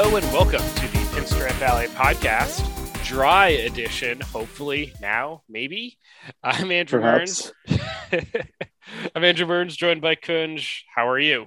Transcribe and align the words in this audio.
Hello 0.00 0.14
and 0.14 0.24
welcome 0.26 0.60
to 0.60 0.86
the 0.92 0.98
Pinstripe 1.10 1.60
Alley 1.60 1.88
podcast, 1.88 2.62
dry 3.04 3.48
edition. 3.48 4.20
Hopefully 4.20 4.92
now, 5.00 5.42
maybe. 5.48 5.98
I'm 6.40 6.70
Andrew 6.70 7.00
Perhaps. 7.00 7.52
Burns. 7.66 7.80
I'm 9.16 9.24
Andrew 9.24 9.44
Burns, 9.44 9.74
joined 9.74 10.00
by 10.00 10.14
Kunj. 10.14 10.82
How 10.94 11.08
are 11.08 11.18
you? 11.18 11.46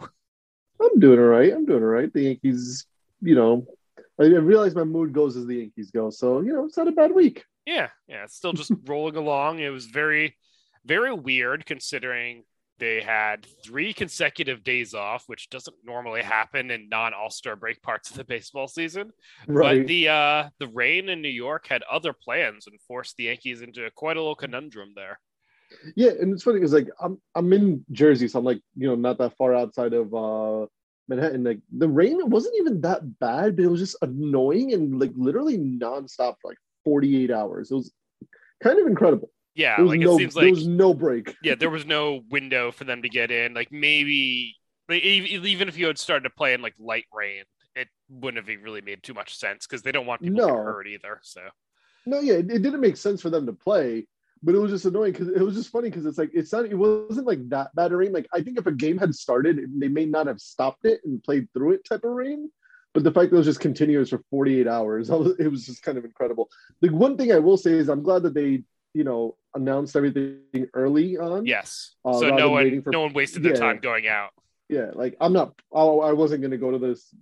I'm 0.82 1.00
doing 1.00 1.18
all 1.18 1.28
right. 1.28 1.54
I'm 1.54 1.66
doing 1.66 1.82
all 1.82 1.88
right. 1.88 2.12
The 2.12 2.24
Yankees, 2.24 2.86
you 3.22 3.36
know, 3.36 3.66
I, 4.20 4.24
I 4.24 4.28
realize 4.28 4.76
my 4.76 4.84
mood 4.84 5.14
goes 5.14 5.38
as 5.38 5.46
the 5.46 5.60
Yankees 5.60 5.90
go. 5.90 6.10
So, 6.10 6.42
you 6.42 6.52
know, 6.52 6.66
it's 6.66 6.76
not 6.76 6.90
a 6.90 6.92
bad 6.92 7.14
week. 7.14 7.46
Yeah, 7.66 7.88
yeah. 8.10 8.26
It's 8.26 8.36
still 8.36 8.52
just 8.52 8.74
rolling 8.86 9.16
along. 9.16 9.60
It 9.60 9.70
was 9.70 9.86
very, 9.86 10.36
very 10.84 11.14
weird 11.14 11.66
considering 11.66 12.44
they 12.82 13.00
had 13.00 13.46
three 13.64 13.94
consecutive 13.94 14.64
days 14.64 14.96
off, 14.96 15.26
which 15.28 15.52
doesn't 15.52 15.76
normally 15.86 16.24
happen 16.24 16.72
in 16.72 16.90
non 16.90 17.14
All 17.14 17.30
Star 17.30 17.56
break 17.56 17.82
parts 17.84 18.10
of 18.10 18.18
the 18.18 18.24
baseball 18.24 18.68
season. 18.68 19.12
Right. 19.48 19.82
But 19.82 19.88
the 19.88 20.10
uh, 20.10 20.50
the 20.58 20.68
rain 20.68 21.08
in 21.08 21.22
New 21.22 21.30
York 21.30 21.68
had 21.68 21.84
other 21.84 22.12
plans 22.12 22.66
and 22.66 22.82
forced 22.82 23.16
the 23.16 23.26
Yankees 23.26 23.62
into 23.62 23.90
quite 23.92 24.18
a 24.18 24.20
little 24.20 24.36
conundrum 24.36 24.94
there. 24.96 25.20
yeah. 25.96 26.10
And 26.20 26.34
it's 26.34 26.44
funny 26.44 26.58
because, 26.58 26.74
like, 26.74 26.90
I'm, 27.00 27.22
I'm 27.36 27.54
in 27.54 27.86
Jersey. 27.92 28.28
So 28.28 28.40
I'm, 28.40 28.46
like, 28.46 28.62
you 28.76 28.88
know, 28.88 28.96
not 28.96 29.20
that 29.20 29.38
far 29.38 29.54
outside 29.54 29.94
of 29.94 30.14
uh, 30.14 30.66
Manhattan. 31.08 31.44
Like, 31.44 31.60
the 31.72 31.88
rain 31.88 32.18
wasn't 32.30 32.56
even 32.58 32.82
that 32.82 33.20
bad, 33.20 33.56
but 33.56 33.64
it 33.64 33.70
was 33.70 33.80
just 33.80 33.96
annoying 34.02 34.74
and, 34.74 35.00
like, 35.00 35.12
literally 35.16 35.60
nonstop 35.60 36.36
for 36.42 36.50
like 36.50 36.58
48 36.84 37.30
hours. 37.30 37.70
It 37.70 37.76
was 37.76 37.94
kind 38.64 38.80
of 38.80 38.88
incredible. 38.88 39.30
Yeah, 39.54 39.76
There 39.78 39.86
was, 39.86 39.90
like 39.92 40.00
no, 40.00 40.14
it 40.14 40.18
seems 40.18 40.36
like 40.36 40.44
there 40.44 40.52
was 40.54 40.68
no 40.68 40.94
break. 40.94 41.36
yeah, 41.44 41.56
there 41.56 41.70
was 41.70 41.86
no 41.86 42.22
window 42.30 42.72
for 42.72 42.86
them 42.86 43.02
to 43.02 43.10
get 43.10 43.32
in. 43.32 43.54
Like 43.54 43.72
maybe 43.72 44.56
like, 44.88 45.04
even 45.04 45.68
if 45.68 45.78
you 45.78 45.88
had 45.88 45.98
started 45.98 46.24
to 46.24 46.30
play 46.30 46.54
in 46.54 46.62
like 46.62 46.76
light 46.80 47.06
rain, 47.14 47.44
it 47.76 47.88
wouldn't 48.10 48.46
have 48.48 48.64
really 48.64 48.82
made 48.82 49.04
too 49.04 49.14
much 49.14 49.36
sense 49.38 49.68
because 49.68 49.82
they 49.82 49.92
don't 49.92 50.06
want 50.06 50.22
people 50.22 50.38
to 50.38 50.48
No. 50.48 50.56
get 50.56 50.64
hurt 50.66 50.88
either. 50.88 51.20
So 51.24 51.42
No, 52.06 52.20
yeah, 52.20 52.36
it, 52.36 52.50
it 52.52 52.60
didn't 52.62 52.82
make 52.82 52.98
sense 52.98 53.22
for 53.22 53.30
them 53.30 53.46
to 53.46 53.54
play, 53.54 54.08
but 54.44 54.56
it 54.56 54.58
was 54.58 54.72
just 54.72 54.86
annoying 54.86 55.12
because 55.14 55.28
it 55.30 55.42
was 55.42 55.56
just 55.56 55.70
funny 55.70 55.90
because 55.90 56.06
it's 56.06 56.18
like 56.18 56.32
it's 56.34 56.52
not 56.54 56.66
it 56.66 56.76
wasn't 56.76 57.28
like 57.28 57.48
that 57.50 57.74
bad 57.76 57.92
of 57.92 57.98
rain. 58.00 58.12
Like 58.14 58.28
I 58.34 58.42
think 58.42 58.58
if 58.58 58.68
a 58.68 58.72
game 58.72 58.98
had 58.98 59.14
started, 59.14 59.60
they 59.78 59.88
may 59.90 60.06
not 60.06 60.28
have 60.28 60.40
stopped 60.40 60.86
it 60.86 61.02
and 61.06 61.22
played 61.24 61.48
through 61.54 61.74
it 61.74 61.86
type 61.86 62.04
of 62.06 62.12
rain. 62.12 62.50
But 62.94 63.04
the 63.06 63.12
fact 63.12 63.30
that 63.30 63.36
it 63.36 63.40
was 63.40 63.46
just 63.48 63.62
continuous 63.62 64.10
for 64.10 64.22
48 64.30 64.68
hours, 64.68 65.10
was- 65.10 65.36
it 65.40 65.48
was 65.48 65.66
just 65.66 65.84
kind 65.84 65.98
of 65.98 66.04
incredible. 66.06 66.50
The 66.82 66.90
one 66.90 67.16
thing 67.18 67.32
I 67.32 67.40
will 67.40 67.58
say 67.58 67.72
is 67.72 67.88
I'm 67.88 68.04
glad 68.04 68.24
that 68.24 68.34
they, 68.34 68.64
you 68.94 69.04
know, 69.04 69.36
announced 69.56 69.96
everything 69.96 70.68
early 70.74 71.18
on. 71.18 71.46
yes, 71.46 71.96
Uh, 72.06 72.20
so 72.20 72.36
no 72.36 72.50
one 72.50 72.82
for- 72.82 72.92
no 72.92 73.02
one 73.02 73.14
wasted 73.14 73.44
their 73.44 73.54
Yeah. 73.54 73.60
time 73.60 73.80
going 73.80 74.08
out. 74.08 74.32
Yeah, 74.70 74.92
like 74.94 75.18
I'm 75.20 75.34
not. 75.34 75.54
Oh, 75.72 76.00
I 76.02 76.14
wasn't 76.14 76.42
going 76.42 76.52
to 76.52 76.58
go 76.58 76.72
to 76.72 76.78
this 76.78 77.14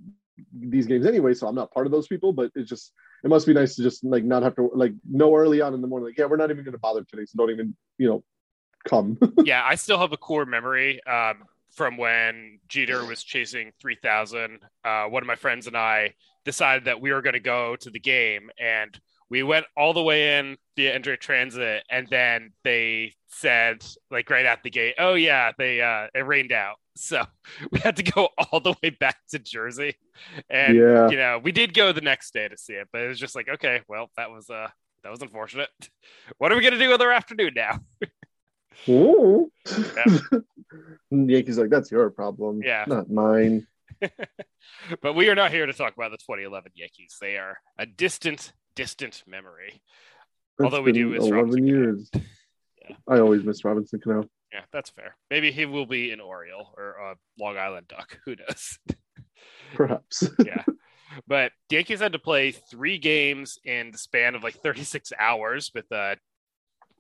these 0.54 0.86
games 0.86 1.06
anyway, 1.06 1.34
so 1.34 1.48
I'm 1.48 1.56
not 1.56 1.72
part 1.74 1.86
of 1.86 1.92
those 1.92 2.08
people. 2.08 2.32
But 2.32 2.52
it's 2.56 2.70
just 2.70 2.94
it 3.24 3.28
must 3.30 3.46
be 3.48 3.54
nice 3.54 3.76
to 3.76 3.84
just 3.84 4.04
like 4.04 4.24
not 4.24 4.44
have 4.44 4.56
to 4.56 4.70
like 4.74 4.94
know 5.10 5.36
early 5.36 5.60
on 5.62 5.74
in 5.74 5.82
the 5.82 5.88
morning. 5.88 6.08
Like, 6.10 6.18
yeah, 6.18 6.26
we're 6.26 6.38
not 6.38 6.52
even 6.52 6.64
going 6.64 6.74
to 6.74 6.80
bother 6.80 7.04
today, 7.04 7.26
so 7.26 7.38
don't 7.38 7.50
even 7.52 7.76
you 7.98 8.08
know 8.08 8.24
come. 8.88 9.18
yeah, 9.44 9.64
I 9.66 9.76
still 9.76 9.98
have 10.00 10.14
a 10.14 10.18
core 10.18 10.46
memory 10.46 11.04
um, 11.06 11.44
from 11.72 11.98
when 11.98 12.60
Jeter 12.68 13.04
was 13.06 13.24
chasing 13.24 13.72
3000. 13.82 14.60
Uh, 14.86 15.06
one 15.06 15.24
of 15.24 15.28
my 15.28 15.36
friends 15.36 15.68
and 15.68 15.76
I 15.76 16.14
decided 16.46 16.86
that 16.86 17.02
we 17.02 17.12
were 17.12 17.22
going 17.22 17.34
to 17.34 17.40
go 17.40 17.76
to 17.78 17.90
the 17.90 18.00
game 18.00 18.50
and 18.60 18.98
we 19.30 19.44
went 19.44 19.66
all 19.78 19.94
the 19.94 20.02
way 20.04 20.38
in 20.40 20.58
via 20.76 21.00
NJ 21.00 21.20
Transit. 21.20 21.84
And 21.90 22.08
then 22.10 22.52
they 22.64 23.14
said, 23.28 23.86
like, 24.10 24.30
right 24.30 24.46
at 24.46 24.64
the 24.64 24.70
gate, 24.70 24.96
oh, 24.98 25.14
yeah, 25.14 25.52
they 25.58 25.82
uh, 25.82 26.08
it 26.14 26.26
rained 26.26 26.52
out. 26.52 26.76
So 27.02 27.24
we 27.72 27.80
had 27.80 27.96
to 27.96 28.04
go 28.04 28.28
all 28.38 28.60
the 28.60 28.76
way 28.84 28.90
back 28.90 29.16
to 29.30 29.40
Jersey. 29.40 29.96
And, 30.50 30.76
Yeah. 30.76 31.10
you 31.10 31.16
know, 31.16 31.40
we 31.42 31.54
did 31.54 31.74
go 31.74 31.94
the 31.94 32.02
next 32.02 32.34
day 32.34 32.46
to 32.50 32.58
see 32.58 32.74
it, 32.74 32.90
but 32.92 33.02
it 33.04 33.08
was 33.08 33.18
just 33.18 33.36
like, 33.36 33.48
okay, 33.48 33.80
well, 33.88 34.10
that 34.18 34.30
was, 34.32 34.50
uh, 34.50 34.68
that 35.04 35.10
was 35.10 35.22
unfortunate. 35.22 35.70
What 36.40 36.52
are 36.52 36.56
we 36.56 36.62
going 36.62 36.74
to 36.74 36.80
do 36.80 36.90
with 36.90 37.02
our 37.02 37.12
afternoon 37.14 37.54
now? 37.56 37.80
Ooh. 38.90 39.50
Yankees 41.12 41.58
like 41.58 41.70
that's 41.70 41.90
your 41.92 42.10
problem. 42.10 42.62
Yeah. 42.64 42.84
not 42.88 43.10
mine. 43.10 43.66
but 45.02 45.14
we 45.14 45.30
are 45.30 45.36
not 45.36 45.52
here 45.52 45.66
to 45.66 45.74
talk 45.74 45.94
about 45.96 46.12
the 46.12 46.18
2011 46.18 46.72
Yankees. 46.76 47.16
They 47.20 47.38
are 47.38 47.58
a 47.78 47.86
distant, 47.86 48.52
distant 48.80 49.24
memory. 49.28 49.82
It's 50.58 50.64
Although 50.64 50.84
we 50.84 50.94
do 50.94 51.10
miss 51.10 51.30
Robinson 51.30 51.68
years. 51.68 52.10
Yeah. 52.14 52.96
I 53.10 53.20
always 53.20 53.44
miss 53.44 53.66
Robinson 53.66 54.00
Cano. 54.00 54.24
Yeah, 54.54 54.62
that's 54.72 54.90
fair. 54.90 55.18
Maybe 55.30 55.52
he 55.52 55.66
will 55.66 55.86
be 55.86 56.12
an 56.12 56.22
Oriole 56.22 56.74
or 56.78 56.92
a 56.92 57.16
Long 57.38 57.58
Island 57.58 57.90
Duck. 57.90 58.18
Who 58.26 58.38
knows? 58.38 58.80
Perhaps. 59.76 60.30
yeah. 60.46 60.64
But 61.28 61.52
the 61.68 61.76
Yankees 61.76 62.00
had 62.00 62.14
to 62.14 62.20
play 62.20 62.52
three 62.52 63.00
games 63.00 63.58
in 63.66 63.92
the 63.92 63.98
span 63.98 64.36
of 64.36 64.44
like 64.44 64.56
36 64.56 65.12
hours 65.20 65.72
with 65.76 65.92
uh, 65.92 66.16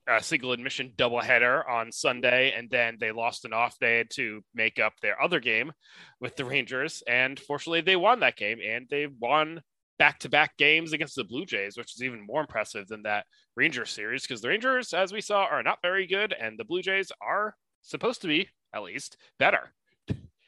a 0.06 0.22
single 0.22 0.52
admission 0.52 0.92
doubleheader 0.98 1.64
on 1.70 1.94
Sunday, 1.94 2.52
and 2.52 2.70
then 2.70 2.98
they 3.00 3.14
lost 3.14 3.46
an 3.46 3.54
off 3.54 3.80
day 3.80 4.04
to 4.16 4.44
make 4.54 4.80
up 4.80 4.94
their 5.02 5.22
other 5.22 5.40
game 5.40 5.72
with 6.20 6.36
the 6.36 6.44
Rangers. 6.44 7.04
And 7.08 7.40
fortunately, 7.40 7.81
they 7.81 7.96
won 7.96 8.20
that 8.20 8.36
game, 8.36 8.60
and 8.66 8.86
they 8.90 9.08
won 9.08 9.62
back 10.00 10.18
to 10.19 10.30
back 10.30 10.57
games 10.57 10.94
against 10.94 11.16
the 11.16 11.24
Blue 11.25 11.46
Jays, 11.46 11.78
which 11.78 11.94
is 11.94 12.01
even 12.01 12.25
more 12.25 12.42
impressive 12.42 12.88
than 12.88 13.04
that 13.04 13.25
Ranger 13.56 13.86
series 13.86 14.24
because 14.24 14.42
the 14.42 14.48
Rangers, 14.48 14.94
as 14.94 15.12
we 15.13 15.22
saw, 15.22 15.44
are 15.46 15.62
not 15.62 15.80
very 15.84 16.07
good, 16.07 16.34
and 16.34 16.57
the 16.57 16.63
Blue 16.63 16.81
Jays 16.81 17.12
are 17.22 17.56
supposed 17.81 18.22
to 18.22 18.28
be, 18.28 18.50
at 18.74 18.81
least, 18.81 19.18
better. 19.38 19.72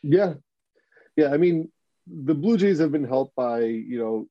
Yeah. 0.02 0.36
Yeah. 1.16 1.32
I 1.34 1.38
mean, 1.38 1.72
the 2.08 2.34
Blue 2.34 2.58
Jays 2.58 2.80
have 2.80 2.92
been 2.92 3.04
helped 3.08 3.36
by, 3.36 3.60
you 3.62 4.00
know, 4.00 4.28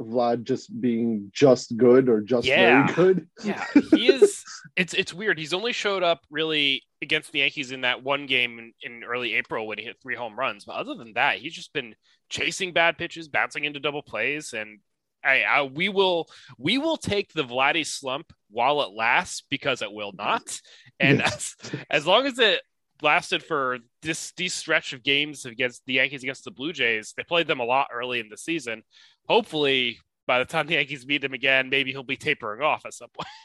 Vlad 0.00 0.42
just 0.42 0.80
being 0.80 1.30
just 1.32 1.76
good 1.76 2.08
or 2.08 2.20
just 2.22 2.46
Yeah. 2.46 2.86
very 2.86 3.14
good. 3.14 3.28
Yeah, 3.44 3.64
he 3.90 4.08
is. 4.08 4.31
It's 4.76 4.94
it's 4.94 5.12
weird. 5.12 5.38
He's 5.38 5.52
only 5.52 5.72
showed 5.72 6.02
up 6.02 6.20
really 6.30 6.82
against 7.02 7.32
the 7.32 7.40
Yankees 7.40 7.72
in 7.72 7.82
that 7.82 8.02
one 8.02 8.26
game 8.26 8.58
in, 8.58 8.72
in 8.82 9.04
early 9.04 9.34
April 9.34 9.66
when 9.66 9.78
he 9.78 9.84
hit 9.84 9.96
three 10.02 10.14
home 10.14 10.38
runs. 10.38 10.64
But 10.64 10.76
other 10.76 10.94
than 10.94 11.12
that, 11.14 11.38
he's 11.38 11.52
just 11.52 11.72
been 11.72 11.94
chasing 12.30 12.72
bad 12.72 12.96
pitches, 12.96 13.28
bouncing 13.28 13.64
into 13.64 13.80
double 13.80 14.02
plays, 14.02 14.52
and 14.54 14.78
I, 15.24 15.42
I 15.42 15.62
we 15.62 15.88
will 15.88 16.28
we 16.58 16.78
will 16.78 16.96
take 16.96 17.32
the 17.32 17.44
Vladdy 17.44 17.86
slump 17.86 18.32
while 18.50 18.82
it 18.82 18.92
lasts 18.96 19.42
because 19.50 19.82
it 19.82 19.92
will 19.92 20.12
not. 20.12 20.58
And 20.98 21.18
Yes. 21.18 21.54
as, 21.62 21.70
as 21.90 22.06
long 22.06 22.26
as 22.26 22.38
it 22.38 22.62
lasted 23.02 23.42
for 23.42 23.78
this 24.00 24.32
these 24.36 24.54
stretch 24.54 24.92
of 24.92 25.02
games 25.02 25.44
against 25.44 25.82
the 25.86 25.94
Yankees 25.94 26.22
against 26.22 26.44
the 26.44 26.50
Blue 26.50 26.72
Jays, 26.72 27.12
they 27.16 27.24
played 27.24 27.46
them 27.46 27.60
a 27.60 27.64
lot 27.64 27.88
early 27.92 28.20
in 28.20 28.28
the 28.30 28.38
season. 28.38 28.82
Hopefully, 29.28 29.98
by 30.26 30.38
the 30.38 30.44
time 30.44 30.66
the 30.66 30.74
Yankees 30.74 31.06
meet 31.06 31.20
them 31.20 31.34
again, 31.34 31.68
maybe 31.68 31.90
he'll 31.90 32.02
be 32.04 32.16
tapering 32.16 32.62
off 32.62 32.86
at 32.86 32.94
some 32.94 33.08
point. 33.12 33.28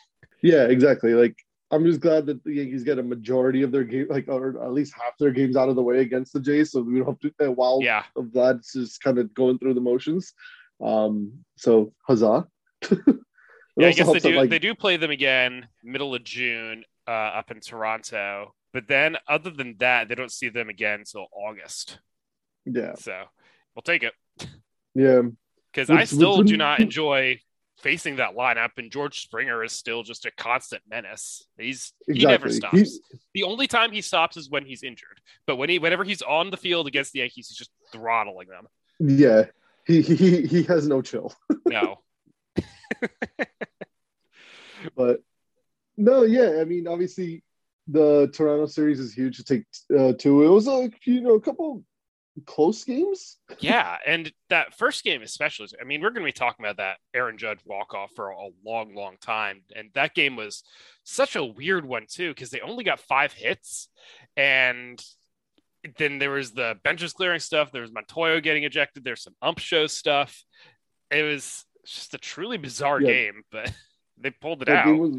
Yeah, 0.42 0.66
exactly. 0.66 1.14
Like 1.14 1.36
I'm 1.72 1.84
just 1.86 2.00
glad 2.00 2.26
that 2.28 2.44
the 2.44 2.54
Yankees 2.54 2.84
get 2.84 3.00
a 3.00 3.04
majority 3.04 3.62
of 3.64 3.72
their 3.72 3.84
game, 3.84 4.08
like 4.10 4.28
or 4.28 4.64
at 4.64 4.72
least 4.74 4.94
half 4.96 5.18
their 5.20 5.32
games 5.32 5.56
out 5.58 5.70
of 5.70 5.76
the 5.76 5.84
way 5.84 6.00
against 6.00 6.34
the 6.34 6.40
Jays, 6.40 6.72
so 6.72 6.82
we 6.82 7.00
don't 7.00 7.08
have 7.08 7.20
to. 7.20 7.48
Uh, 7.48 7.52
while 7.52 7.80
Yeah, 7.82 8.04
Vlad's 8.16 8.72
just 8.74 9.02
kind 9.02 9.18
of 9.18 9.34
going 9.34 9.60
through 9.60 9.74
the 9.74 9.82
motions. 9.82 10.34
Um, 10.82 11.44
so 11.58 11.94
huzzah! 12.08 12.48
Yeah. 13.80 13.90
I 13.90 13.92
guess 13.92 13.98
they 13.98 14.04
helps 14.06 14.24
that, 14.24 14.30
do. 14.32 14.36
like- 14.38 14.50
they 14.50 14.58
do 14.58 14.74
play 14.74 14.98
them 14.98 15.12
again 15.12 15.68
middle 15.84 16.16
of 16.16 16.24
June 16.24 16.84
uh, 17.08 17.12
up 17.12 17.52
in 17.52 17.60
Toronto. 17.60 18.56
But 18.74 18.88
then, 18.88 19.18
other 19.28 19.52
than 19.52 19.76
that, 19.78 20.10
they 20.10 20.16
don't 20.16 20.32
see 20.32 20.50
them 20.50 20.68
again 20.68 21.02
until 21.02 21.28
August. 21.32 22.00
Yeah, 22.66 22.96
So 22.96 23.24
we'll 23.76 23.84
take 23.84 24.02
it 24.04 24.14
yeah, 24.96 25.22
because 25.72 25.92
I 25.92 26.06
still 26.06 26.40
which- 26.40 26.48
do 26.48 26.58
not 26.58 26.80
enjoy 26.80 27.40
facing 27.78 28.16
that 28.18 28.36
lineup. 28.36 28.72
And 28.78 28.92
George 28.92 29.22
Springer 29.22 29.64
is 29.64 29.72
still 29.72 30.04
just 30.04 30.26
a 30.26 30.32
constant 30.32 30.82
menace. 30.90 31.46
He's 31.58 31.94
he 32.08 32.26
never 32.26 32.50
stops. 32.50 32.78
He- 32.78 33.00
The 33.36 33.44
only 33.44 33.68
time 33.68 33.92
he 33.92 34.02
stops 34.02 34.36
is 34.38 34.50
when 34.50 34.66
he's 34.66 34.84
injured. 34.84 35.22
But 35.46 35.58
when 35.58 35.70
he, 35.70 35.80
whenever 35.80 36.04
he's 36.04 36.22
on 36.22 36.50
the 36.50 36.58
field 36.58 36.88
against 36.88 37.14
the 37.14 37.20
Yankees, 37.20 37.48
he's 37.50 37.58
just 37.58 37.72
throttling 37.92 38.48
them. 38.50 38.68
yeah, 39.00 39.46
he 39.86 40.02
he 40.02 40.42
he 40.48 40.64
has 40.64 40.88
no 40.88 41.02
chill. 41.02 41.34
No, 41.68 42.00
But 44.96 45.22
no, 45.98 46.24
yeah, 46.24 46.60
I 46.62 46.66
mean, 46.66 46.88
obviously 46.88 47.44
the 47.88 48.30
Toronto 48.34 48.66
series 48.68 49.00
is 49.00 49.14
huge 49.14 49.38
to 49.38 49.44
take 49.44 49.64
uh, 49.98 50.14
two. 50.18 50.44
It 50.44 50.50
was 50.50 50.68
like 50.68 51.06
you 51.06 51.22
know 51.22 51.36
a 51.36 51.42
couple 51.42 51.84
close 52.46 52.84
games. 52.84 53.38
yeah, 53.60 53.98
and 54.06 54.32
that 54.50 54.74
first 54.78 55.04
game 55.04 55.22
especially. 55.22 55.68
I 55.82 55.84
mean, 55.84 56.02
we're 56.02 56.10
going 56.12 56.22
to 56.26 56.28
be 56.28 56.32
talking 56.32 56.66
about 56.66 56.78
that 56.78 56.98
Aaron 57.14 57.38
Judge 57.38 57.60
walk 57.66 57.94
off 57.94 58.12
for 58.16 58.30
a 58.30 58.48
long, 58.66 58.94
long 58.96 59.16
time, 59.22 59.62
and 59.76 59.90
that 59.94 60.14
game 60.16 60.36
was 60.36 60.64
such 61.04 61.36
a 61.36 61.44
weird 61.44 61.86
one 61.86 62.06
too 62.08 62.30
because 62.32 62.50
they 62.50 62.62
only 62.62 62.84
got 62.84 63.00
five 63.00 63.34
hits, 63.34 63.90
and 64.36 65.04
then 65.98 66.20
there 66.20 66.32
was 66.32 66.52
the 66.52 66.78
benches 66.84 67.14
clearing 67.14 67.40
stuff. 67.40 67.72
There 67.72 67.82
was 67.82 67.92
Montoyo 67.92 68.42
getting 68.44 68.64
ejected. 68.64 69.04
There's 69.04 69.24
some 69.24 69.36
ump 69.42 69.60
show 69.60 69.88
stuff. 69.88 70.44
It 71.12 71.24
was 71.24 71.64
just 71.86 72.14
a 72.14 72.18
truly 72.18 72.58
bizarre 72.58 73.02
Yeah. 73.02 73.12
game, 73.12 73.44
but 73.52 73.72
they 74.18 74.32
pulled 74.32 74.62
it 74.64 74.66
That 74.66 74.80
out. 74.80 74.86
game 74.86 74.98
was 75.00 75.16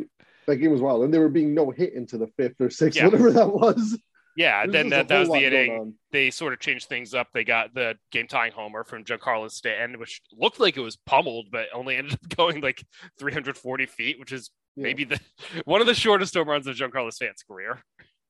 that 0.46 0.56
game 0.56 0.70
was 0.70 0.80
wild, 0.80 1.04
and 1.04 1.12
they 1.12 1.18
were 1.18 1.28
being 1.28 1.52
no 1.54 1.70
hit 1.70 1.92
into 1.94 2.16
the 2.18 2.26
fifth 2.38 2.60
or 2.60 2.70
sixth, 2.70 2.96
Yeah. 2.98 3.04
whatever 3.06 3.30
that 3.32 3.52
was. 3.52 3.98
Yeah, 4.38 4.62
There's 4.62 4.72
then 4.72 4.88
that, 4.90 5.08
that 5.08 5.18
was 5.18 5.28
the 5.30 5.44
inning. 5.44 5.94
they 6.12 6.30
sort 6.30 6.52
of 6.52 6.60
changed 6.60 6.88
things 6.88 7.12
up. 7.12 7.26
They 7.34 7.42
got 7.42 7.74
the 7.74 7.96
game 8.12 8.28
tying 8.28 8.52
homer 8.52 8.84
from 8.84 9.02
Giancarlo 9.04 9.50
Stanton, 9.50 9.98
which 9.98 10.22
looked 10.32 10.60
like 10.60 10.76
it 10.76 10.80
was 10.80 10.96
pummeled, 10.96 11.46
but 11.50 11.66
only 11.74 11.96
ended 11.98 12.14
up 12.14 12.36
going 12.36 12.60
like 12.60 12.82
340 13.18 13.86
feet, 13.86 14.20
which 14.20 14.30
is 14.32 14.50
Yeah. 14.76 14.84
maybe 14.84 15.04
the 15.04 15.18
one 15.64 15.80
of 15.80 15.88
the 15.88 15.94
shortest 15.94 16.34
home 16.34 16.48
runs 16.48 16.66
of 16.68 16.76
Giancarlo 16.76 17.12
Stanton's 17.12 17.42
career. 17.42 17.82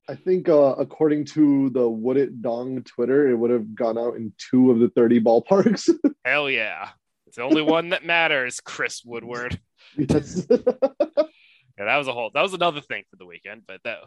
I 0.09 0.15
think 0.15 0.49
uh, 0.49 0.75
according 0.79 1.27
to 1.27 1.69
the 1.69 1.87
Would 1.87 2.17
It 2.17 2.41
Dong 2.41 2.83
Twitter, 2.85 3.29
it 3.29 3.35
would 3.37 3.51
have 3.51 3.75
gone 3.75 3.99
out 3.99 4.17
in 4.17 4.33
two 4.39 4.71
of 4.71 4.79
the 4.79 4.89
30 4.89 5.21
ballparks. 5.21 5.91
Hell 6.25 6.49
yeah. 6.49 6.89
It's 7.27 7.37
the 7.37 7.43
only 7.43 7.61
one 7.61 7.91
that 7.91 8.07
matters, 8.07 8.61
Chris 8.61 9.03
Woodward. 9.05 9.61
yes. 9.99 10.47
Yeah, 10.49 11.85
that 11.85 11.97
was 11.99 12.09
a 12.09 12.13
whole 12.13 12.31
that 12.35 12.43
was 12.43 12.55
another 12.55 12.81
thing 12.81 13.05
for 13.11 13.17
the 13.17 13.27
weekend, 13.27 13.63
but 13.69 13.81
that 13.85 13.99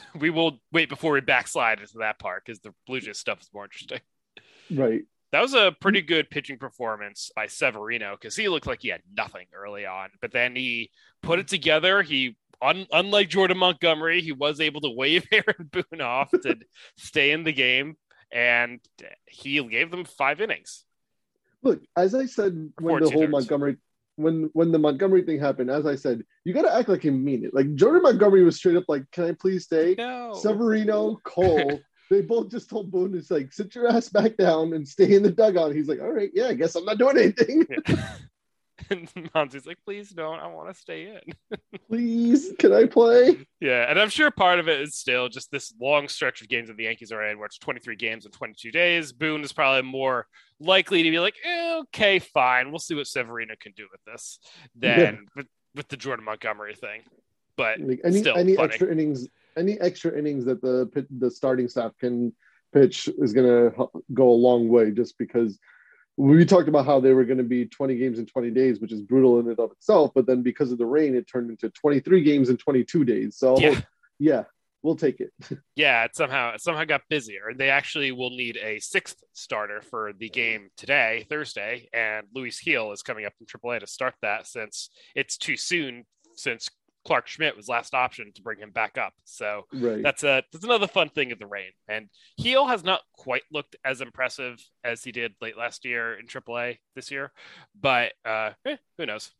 we 0.18 0.30
will 0.30 0.60
wait 0.72 0.88
before 0.88 1.12
we 1.12 1.20
backslide 1.20 1.80
into 1.80 1.98
that 1.98 2.18
part 2.18 2.44
because 2.44 2.60
the 2.60 2.74
Blue 2.86 3.00
Jays 3.00 3.18
stuff 3.18 3.40
is 3.40 3.50
more 3.52 3.64
interesting. 3.64 4.00
right. 4.70 5.02
That 5.32 5.40
was 5.40 5.54
a 5.54 5.74
pretty 5.80 6.02
good 6.02 6.28
pitching 6.28 6.58
performance 6.58 7.30
by 7.34 7.46
Severino 7.46 8.12
because 8.12 8.36
he 8.36 8.50
looked 8.50 8.66
like 8.66 8.82
he 8.82 8.88
had 8.88 9.00
nothing 9.16 9.46
early 9.54 9.86
on, 9.86 10.10
but 10.20 10.30
then 10.30 10.54
he 10.54 10.90
put 11.22 11.38
it 11.38 11.48
together. 11.48 12.02
He, 12.02 12.36
un, 12.60 12.86
unlike 12.92 13.30
Jordan 13.30 13.56
Montgomery, 13.56 14.20
he 14.20 14.32
was 14.32 14.60
able 14.60 14.82
to 14.82 14.90
wave 14.90 15.26
Aaron 15.32 15.70
Boone 15.72 16.02
off 16.02 16.30
to 16.32 16.58
stay 16.98 17.30
in 17.30 17.44
the 17.44 17.52
game, 17.52 17.96
and 18.30 18.78
he 19.24 19.62
gave 19.64 19.90
them 19.90 20.04
five 20.04 20.42
innings. 20.42 20.84
Look, 21.62 21.80
as 21.96 22.14
I 22.14 22.26
said 22.26 22.70
when 22.78 23.02
the 23.02 23.10
whole. 23.10 23.26
Montgomery 23.26 23.76
when 24.22 24.50
when 24.52 24.72
the 24.72 24.78
Montgomery 24.78 25.22
thing 25.22 25.38
happened, 25.38 25.70
as 25.70 25.86
I 25.86 25.94
said, 25.94 26.22
you 26.44 26.52
gotta 26.52 26.74
act 26.74 26.88
like 26.88 27.04
you 27.04 27.12
mean 27.12 27.44
it. 27.44 27.54
Like 27.54 27.74
Jordan 27.74 28.02
Montgomery 28.02 28.44
was 28.44 28.56
straight 28.56 28.76
up 28.76 28.84
like, 28.88 29.10
Can 29.10 29.24
I 29.24 29.32
please 29.32 29.64
stay? 29.64 29.94
No, 29.96 30.32
Severino, 30.34 31.20
Cole, 31.24 31.80
they 32.10 32.20
both 32.20 32.50
just 32.50 32.68
told 32.70 32.90
Boone, 32.90 33.16
it's 33.16 33.30
like, 33.30 33.52
sit 33.52 33.74
your 33.74 33.88
ass 33.88 34.08
back 34.08 34.36
down 34.36 34.72
and 34.74 34.86
stay 34.86 35.14
in 35.14 35.22
the 35.22 35.30
dugout. 35.30 35.74
He's 35.74 35.88
like, 35.88 36.00
All 36.00 36.12
right, 36.12 36.30
yeah, 36.34 36.48
I 36.48 36.54
guess 36.54 36.74
I'm 36.74 36.84
not 36.84 36.98
doing 36.98 37.18
anything. 37.18 37.66
and 38.90 39.08
Monty's 39.34 39.66
like, 39.66 39.78
please 39.84 40.10
don't. 40.10 40.40
I 40.40 40.46
want 40.46 40.68
to 40.68 40.74
stay 40.74 41.14
in. 41.16 41.58
please, 41.88 42.52
can 42.58 42.72
I 42.72 42.86
play? 42.86 43.46
Yeah, 43.60 43.90
and 43.90 43.98
I'm 43.98 44.08
sure 44.08 44.30
part 44.30 44.58
of 44.58 44.68
it 44.68 44.80
is 44.80 44.96
still 44.96 45.28
just 45.28 45.50
this 45.50 45.74
long 45.80 46.08
stretch 46.08 46.40
of 46.40 46.48
games 46.48 46.68
that 46.68 46.76
the 46.76 46.84
Yankees 46.84 47.12
are 47.12 47.22
in, 47.24 47.38
where 47.38 47.46
it's 47.46 47.58
23 47.58 47.96
games 47.96 48.24
in 48.24 48.32
22 48.32 48.70
days. 48.70 49.12
Boone 49.12 49.42
is 49.42 49.52
probably 49.52 49.82
more 49.82 50.26
likely 50.60 51.02
to 51.02 51.10
be 51.10 51.18
like, 51.18 51.34
eh, 51.44 51.80
okay, 51.80 52.18
fine, 52.18 52.70
we'll 52.70 52.78
see 52.78 52.94
what 52.94 53.06
Severino 53.06 53.54
can 53.60 53.72
do 53.76 53.86
with 53.90 54.00
this 54.04 54.38
than 54.74 55.26
with, 55.36 55.46
with 55.74 55.88
the 55.88 55.96
Jordan 55.96 56.24
Montgomery 56.24 56.74
thing. 56.74 57.02
But 57.56 57.80
Like 57.80 58.00
any 58.04 58.18
still 58.18 58.36
any 58.36 58.56
funny. 58.56 58.68
extra 58.68 58.90
innings, 58.90 59.28
any 59.56 59.78
extra 59.80 60.16
innings 60.16 60.44
that 60.46 60.62
the 60.62 61.06
the 61.18 61.30
starting 61.30 61.68
staff 61.68 61.92
can 61.98 62.34
pitch 62.72 63.08
is 63.18 63.32
gonna 63.32 63.70
go 64.14 64.30
a 64.30 64.32
long 64.32 64.68
way. 64.68 64.90
Just 64.90 65.18
because 65.18 65.58
we 66.16 66.44
talked 66.44 66.68
about 66.68 66.86
how 66.86 67.00
they 67.00 67.12
were 67.12 67.24
going 67.24 67.38
to 67.38 67.44
be 67.44 67.66
20 67.66 67.96
games 67.96 68.18
in 68.18 68.26
20 68.26 68.50
days, 68.50 68.80
which 68.80 68.92
is 68.92 69.00
brutal 69.00 69.40
in 69.40 69.48
and 69.48 69.58
of 69.58 69.72
itself. 69.72 70.12
But 70.14 70.26
then 70.26 70.42
because 70.42 70.70
of 70.70 70.78
the 70.78 70.86
rain, 70.86 71.14
it 71.14 71.26
turned 71.26 71.50
into 71.50 71.70
23 71.70 72.22
games 72.22 72.50
in 72.50 72.56
22 72.56 73.04
days. 73.04 73.36
So 73.36 73.58
Yeah. 73.58 73.80
yeah, 74.18 74.44
we'll 74.82 74.96
take 74.96 75.20
it. 75.20 75.32
yeah, 75.76 76.04
it 76.04 76.14
somehow 76.14 76.54
it 76.54 76.60
somehow 76.60 76.84
got 76.84 77.02
busier. 77.08 77.48
And 77.48 77.58
they 77.58 77.70
actually 77.70 78.12
will 78.12 78.30
need 78.30 78.58
a 78.58 78.78
sixth 78.80 79.16
starter 79.32 79.80
for 79.80 80.12
the 80.12 80.28
game 80.28 80.68
today, 80.76 81.26
Thursday, 81.30 81.88
and 81.94 82.26
Luis 82.34 82.60
Gil 82.60 82.92
is 82.92 83.02
coming 83.02 83.24
up 83.24 83.32
from 83.36 83.46
AAA 83.46 83.80
to 83.80 83.86
start 83.86 84.14
that 84.22 84.46
since 84.46 84.90
it's 85.14 85.36
too 85.38 85.56
soon 85.56 86.04
since 86.34 86.68
Clarke 87.04 87.26
Schmidt 87.26 87.56
was 87.56 87.68
last 87.68 87.94
option 87.94 88.32
to 88.34 88.42
bring 88.42 88.58
him 88.58 88.70
back 88.70 88.96
up. 88.98 89.12
So 89.24 89.62
Right. 89.72 90.02
that's 90.02 90.22
a 90.24 90.42
that's 90.52 90.64
another 90.64 90.86
fun 90.86 91.08
thing 91.08 91.32
of 91.32 91.38
the 91.38 91.46
rain. 91.46 91.70
And 91.88 92.08
Gil 92.38 92.66
has 92.68 92.84
not 92.84 93.00
quite 93.16 93.42
looked 93.50 93.76
as 93.84 94.00
impressive 94.00 94.58
as 94.84 95.02
he 95.02 95.10
did 95.12 95.34
late 95.40 95.56
last 95.56 95.84
year 95.84 96.14
in 96.18 96.26
AAA 96.26 96.78
this 96.94 97.10
year, 97.10 97.32
but 97.80 98.12
uh, 98.24 98.50
eh, 98.66 98.76
who 98.98 99.06
knows? 99.06 99.30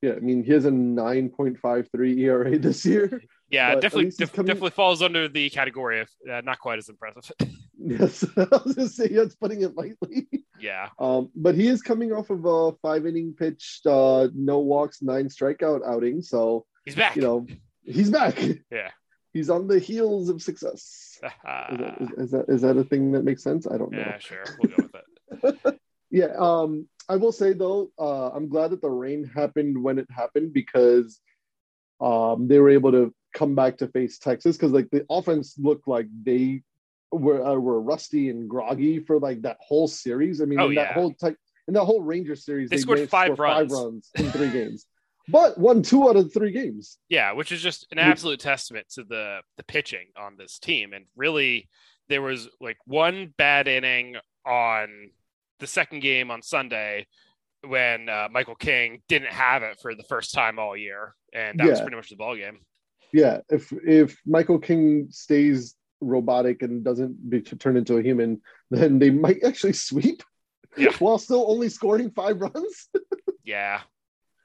yeah. 0.00 0.12
I 0.16 0.20
mean, 0.20 0.42
he 0.44 0.52
has 0.52 0.64
a 0.64 0.70
9.53 0.70 2.18
ERA 2.18 2.58
this 2.58 2.84
year. 2.84 3.22
Yeah, 3.50 3.74
definitely 3.74 4.10
def- 4.16 4.32
coming- 4.32 4.46
definitely 4.46 4.70
falls 4.70 5.02
under 5.02 5.28
the 5.28 5.50
category 5.50 6.00
of 6.00 6.08
uh, 6.30 6.40
not 6.42 6.58
quite 6.58 6.78
as 6.78 6.88
impressive. 6.88 7.30
yes. 7.78 8.24
I 8.36 8.46
was 8.64 8.74
to 8.76 8.88
say 8.88 9.08
that's 9.08 9.34
putting 9.34 9.62
it 9.62 9.76
lightly. 9.76 10.26
yeah, 10.58 10.88
Um, 10.98 11.30
but 11.36 11.54
he 11.54 11.66
is 11.68 11.82
coming 11.82 12.12
off 12.12 12.30
of 12.30 12.44
a 12.46 12.72
five 12.80 13.06
inning 13.06 13.34
pitched, 13.38 13.86
uh, 13.86 14.28
no 14.34 14.60
walks, 14.60 15.02
nine 15.02 15.28
strikeout 15.28 15.80
outing. 15.86 16.22
So, 16.22 16.64
he's 16.84 16.94
back. 16.94 17.16
you 17.16 17.22
know, 17.22 17.46
he's 17.84 18.10
back. 18.10 18.38
Yeah. 18.70 18.90
He's 19.32 19.48
on 19.48 19.66
the 19.66 19.78
heels 19.78 20.28
of 20.28 20.42
success. 20.42 21.18
Is 21.22 21.30
that, 21.78 21.96
is, 22.00 22.10
is 22.18 22.30
that, 22.32 22.44
is 22.48 22.60
that 22.62 22.76
a 22.76 22.84
thing 22.84 23.12
that 23.12 23.24
makes 23.24 23.42
sense? 23.42 23.66
I 23.66 23.78
don't 23.78 23.90
know. 23.92 23.98
yeah, 23.98 24.18
sure, 24.18 24.44
we'll 24.62 24.76
go 24.76 24.88
with 25.42 25.64
it. 25.64 25.80
Yeah. 26.10 26.34
Um, 26.38 26.86
I 27.08 27.16
will 27.16 27.32
say 27.32 27.54
though, 27.54 27.90
uh, 27.98 28.28
I'm 28.28 28.50
glad 28.50 28.72
that 28.72 28.82
the 28.82 28.90
rain 28.90 29.24
happened 29.24 29.82
when 29.82 29.98
it 29.98 30.06
happened 30.10 30.52
because 30.52 31.18
um, 32.02 32.48
they 32.48 32.58
were 32.58 32.68
able 32.68 32.92
to 32.92 33.14
come 33.32 33.54
back 33.54 33.78
to 33.78 33.88
face 33.88 34.18
Texas 34.18 34.58
because 34.58 34.72
like 34.72 34.90
the 34.90 35.06
offense 35.08 35.54
looked 35.58 35.88
like 35.88 36.06
they 36.22 36.62
were 37.10 37.42
uh, 37.42 37.54
were 37.54 37.80
rusty 37.80 38.28
and 38.28 38.46
groggy 38.46 38.98
for 38.98 39.18
like 39.18 39.40
that 39.42 39.56
whole 39.60 39.88
series. 39.88 40.42
I 40.42 40.44
mean, 40.44 40.60
Oh, 40.60 40.68
in 40.68 40.74
that 40.74 40.92
whole 40.92 41.14
tech 41.14 41.34
in 41.66 41.72
that 41.74 41.84
whole 41.84 42.02
Ranger 42.02 42.36
series, 42.36 42.68
They 42.68 42.76
scored 42.76 43.08
five 43.08 43.38
runs. 43.38 43.70
five 43.72 43.78
runs 43.84 44.10
in 44.14 44.30
three 44.32 44.50
games, 44.50 44.84
but 45.28 45.58
won 45.58 45.82
two 45.82 46.08
out 46.08 46.16
of 46.16 46.32
three 46.32 46.52
games. 46.52 46.98
Yeah, 47.08 47.32
which 47.32 47.52
is 47.52 47.62
just 47.62 47.86
an 47.90 47.98
absolute 47.98 48.40
testament 48.40 48.88
to 48.94 49.04
the 49.04 49.40
the 49.56 49.64
pitching 49.64 50.08
on 50.16 50.36
this 50.36 50.58
team. 50.58 50.92
And 50.92 51.06
really, 51.16 51.68
there 52.08 52.22
was 52.22 52.48
like 52.60 52.78
one 52.84 53.32
bad 53.36 53.68
inning 53.68 54.16
on 54.46 55.10
the 55.60 55.66
second 55.66 56.00
game 56.00 56.30
on 56.30 56.42
Sunday 56.42 57.06
when 57.66 58.08
uh, 58.08 58.28
Michael 58.30 58.56
King 58.56 59.02
didn't 59.08 59.32
have 59.32 59.62
it 59.62 59.78
for 59.80 59.94
the 59.94 60.04
first 60.08 60.34
time 60.34 60.58
all 60.58 60.76
year, 60.76 61.14
and 61.32 61.58
that 61.60 61.68
was 61.68 61.80
pretty 61.80 61.96
much 61.96 62.10
the 62.10 62.16
ball 62.16 62.36
game. 62.36 62.60
Yeah, 63.12 63.38
if 63.48 63.72
if 63.86 64.18
Michael 64.26 64.58
King 64.58 65.08
stays 65.10 65.76
robotic 66.00 66.62
and 66.62 66.82
doesn't 66.82 67.30
be 67.30 67.40
turn 67.40 67.76
into 67.76 67.96
a 67.96 68.02
human, 68.02 68.42
then 68.70 68.98
they 68.98 69.10
might 69.10 69.44
actually 69.44 69.74
sweep. 69.74 70.22
Yeah. 70.76 70.92
while 71.00 71.18
still 71.18 71.44
only 71.50 71.68
scoring 71.68 72.10
five 72.10 72.40
runs. 72.40 72.88
Yeah. 73.44 73.80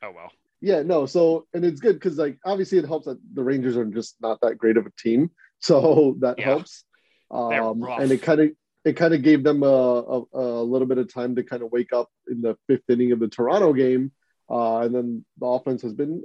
Oh 0.01 0.09
well. 0.09 0.31
Yeah, 0.61 0.81
no. 0.83 1.05
So, 1.05 1.45
and 1.53 1.63
it's 1.63 1.79
good 1.79 1.93
because, 1.93 2.17
like, 2.17 2.37
obviously, 2.45 2.77
it 2.77 2.85
helps 2.85 3.05
that 3.05 3.19
the 3.33 3.43
Rangers 3.43 3.77
are 3.77 3.85
just 3.85 4.15
not 4.21 4.39
that 4.41 4.57
great 4.57 4.77
of 4.77 4.85
a 4.85 4.91
team, 4.97 5.31
so 5.59 6.15
that 6.19 6.39
Yeah. 6.39 6.45
helps. 6.45 6.83
Um, 7.29 7.83
and 7.83 8.11
it 8.11 8.21
kind 8.21 8.39
of 8.41 8.51
it 8.85 8.93
kind 8.95 9.13
of 9.13 9.21
gave 9.21 9.43
them 9.43 9.63
a, 9.63 9.67
a, 9.67 10.23
a 10.33 10.63
little 10.63 10.87
bit 10.87 10.97
of 10.97 11.13
time 11.13 11.35
to 11.35 11.43
kind 11.43 11.61
of 11.61 11.71
wake 11.71 11.91
up 11.91 12.09
in 12.29 12.41
the 12.41 12.55
fifth 12.67 12.89
inning 12.89 13.11
of 13.11 13.19
the 13.19 13.27
Toronto 13.27 13.73
game, 13.73 14.11
uh, 14.49 14.79
and 14.79 14.95
then 14.95 15.25
the 15.37 15.45
offense 15.45 15.81
has 15.81 15.93
been 15.93 16.23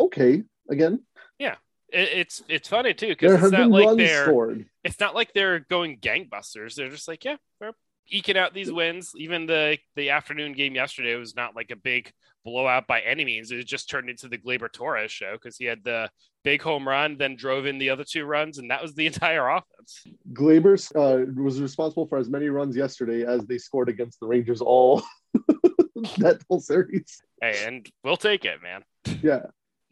okay 0.00 0.42
again. 0.70 1.00
It, 1.90 2.08
it's 2.18 2.42
it's 2.48 2.68
funny 2.68 2.92
too 2.92 3.08
because 3.08 3.42
it's 3.42 3.50
not 3.50 3.70
like 3.70 3.96
they're 3.96 4.26
scored. 4.26 4.66
it's 4.84 5.00
not 5.00 5.14
like 5.14 5.32
they're 5.32 5.60
going 5.60 5.96
gangbusters. 5.98 6.74
They're 6.74 6.90
just 6.90 7.08
like, 7.08 7.24
yeah, 7.24 7.36
we're 7.60 7.72
eking 8.08 8.36
out 8.36 8.54
these 8.54 8.72
wins. 8.72 9.12
Even 9.16 9.46
the 9.46 9.78
the 9.96 10.10
afternoon 10.10 10.52
game 10.52 10.74
yesterday 10.74 11.14
was 11.14 11.36
not 11.36 11.56
like 11.56 11.70
a 11.70 11.76
big 11.76 12.12
blowout 12.44 12.86
by 12.86 13.00
any 13.00 13.24
means. 13.24 13.50
It 13.50 13.64
just 13.64 13.90
turned 13.90 14.08
into 14.08 14.28
the 14.28 14.38
Gleyber 14.38 14.72
Torres 14.72 15.10
show 15.10 15.32
because 15.32 15.56
he 15.56 15.64
had 15.64 15.84
the 15.84 16.10
big 16.44 16.62
home 16.62 16.86
run, 16.86 17.16
then 17.18 17.36
drove 17.36 17.66
in 17.66 17.78
the 17.78 17.90
other 17.90 18.04
two 18.04 18.24
runs, 18.24 18.58
and 18.58 18.70
that 18.70 18.82
was 18.82 18.94
the 18.94 19.06
entire 19.12 19.48
offense. 19.48 20.04
Gleyber 20.32 20.78
uh, 20.96 21.30
was 21.40 21.60
responsible 21.60 22.06
for 22.06 22.18
as 22.18 22.28
many 22.28 22.48
runs 22.48 22.76
yesterday 22.76 23.24
as 23.24 23.46
they 23.46 23.58
scored 23.58 23.88
against 23.88 24.20
the 24.20 24.26
Rangers 24.26 24.60
all 24.60 25.02
that 26.18 26.40
whole 26.48 26.60
series. 26.60 27.20
Hey, 27.42 27.64
and 27.66 27.88
we'll 28.04 28.16
take 28.16 28.44
it, 28.44 28.62
man. 28.62 28.82
Yeah, 29.22 29.46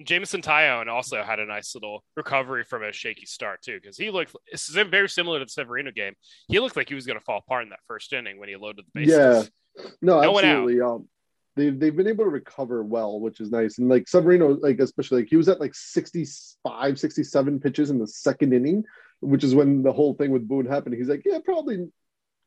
Jameson 0.05 0.43
Taillon 0.43 0.89
also 0.89 1.23
had 1.23 1.41
a 1.41 1.47
nice 1.47 1.75
little 1.75 2.05
recovery 2.17 2.65
from 2.65 2.83
a 2.83 2.93
shaky 2.93 3.27
start 3.27 3.63
too, 3.63 3.79
because 3.81 3.97
he 3.97 4.11
looked 4.11 4.35
this 4.51 4.69
is 4.69 4.75
very 4.89 5.09
similar 5.09 5.39
to 5.39 5.45
the 5.45 5.51
Severino 5.51 5.91
game. 5.91 6.15
He 6.49 6.61
looked 6.61 6.77
like 6.77 6.89
he 6.89 6.95
was 6.95 7.07
going 7.07 7.19
to 7.19 7.25
fall 7.25 7.39
apart 7.39 7.65
in 7.65 7.71
that 7.71 7.81
first 7.87 8.13
inning 8.13 8.39
when 8.39 8.49
he 8.49 8.57
loaded 8.57 8.85
the 8.87 9.01
bases. 9.01 9.51
Yeah. 9.77 9.89
no, 10.03 10.21
No 10.21 10.39
absolutely. 10.39 10.81
Um, 10.81 11.09
they've 11.57 11.79
they've 11.79 11.97
been 11.97 12.09
able 12.09 12.25
to 12.25 12.31
recover 12.31 12.85
well, 12.85 13.19
which 13.19 13.41
is 13.41 13.51
nice. 13.51 13.79
And 13.79 13.89
like 13.89 14.07
Severino, 14.07 14.59
like 14.61 14.79
especially 14.79 15.23
like 15.23 15.29
he 15.29 15.37
was 15.37 15.49
at 15.49 15.61
like 15.61 15.75
65, 15.75 17.01
67 17.01 17.61
pitches 17.61 17.91
in 17.91 17.99
the 17.99 18.07
second 18.07 18.53
inning, 18.53 18.85
which 19.21 19.45
is 19.45 19.55
when 19.55 19.83
the 19.83 19.93
whole 19.93 20.15
thing 20.15 20.31
with 20.31 20.47
Boone 20.47 20.67
happened. 20.67 20.95
He's 20.95 21.09
like, 21.09 21.23
yeah, 21.25 21.39
probably, 21.45 21.89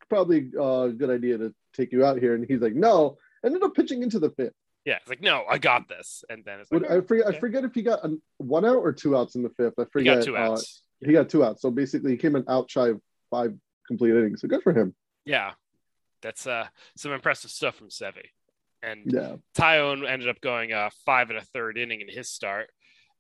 probably 0.08 0.52
uh, 0.58 0.84
a 0.84 0.94
good 0.94 1.10
idea 1.10 1.38
to 1.40 1.54
take 1.74 1.92
you 1.92 2.06
out 2.06 2.20
here. 2.20 2.36
And 2.36 2.46
he's 2.48 2.62
like, 2.62 2.76
no. 2.76 3.18
Ended 3.44 3.64
up 3.64 3.74
pitching 3.74 4.04
into 4.04 4.20
the 4.20 4.32
fifth. 4.32 4.54
Yeah, 4.86 4.96
it's 4.98 5.10
like 5.10 5.22
no, 5.22 5.44
I 5.50 5.58
got 5.58 5.88
this, 5.90 6.24
and 6.30 6.44
then 6.46 6.60
it's 6.62 6.72
like 6.72 6.90
I 6.90 7.02
forget. 7.02 7.28
okay. 7.28 7.38
I 7.38 7.40
forget 7.40 7.64
if 7.66 7.74
he 7.76 7.82
got 7.82 8.04
an, 8.04 8.22
one 8.38 8.66
out 8.66 8.78
or 8.78 8.94
two 8.94 9.16
outs 9.16 9.36
in 9.36 9.44
the 9.44 9.50
fifth. 9.50 9.74
I 9.78 9.86
forget. 9.92 10.20
he 10.20 10.20
got 10.20 10.26
two 10.26 10.38
uh, 10.38 10.40
outs. 10.40 10.84
he 11.06 11.12
got 11.12 11.30
two 11.30 11.44
outs. 11.44 11.62
So 11.62 11.70
basically, 11.70 12.12
he 12.12 12.18
came 12.18 12.36
in 12.36 12.44
out 12.48 12.72
shy 12.72 12.90
of 12.90 13.02
five 13.30 13.54
complete 13.88 14.12
innings. 14.12 14.42
So 14.42 14.48
good 14.48 14.64
for 14.64 14.74
him. 14.74 14.96
Yeah, 15.26 15.52
that's 16.22 16.48
uh 16.48 16.68
some 16.96 17.12
impressive 17.12 17.52
stuff 17.52 17.76
from 17.76 17.90
Sevy. 17.90 18.26
And 18.82 19.12
Yeah. 19.12 19.36
Taillon 19.56 20.10
ended 20.10 20.30
up 20.30 20.40
going 20.42 20.72
uh 20.72 20.90
five 21.06 21.30
and 21.30 21.38
a 21.38 21.44
third 21.44 21.78
inning 21.78 22.02
in 22.02 22.08
his 22.10 22.30
start. 22.30 22.70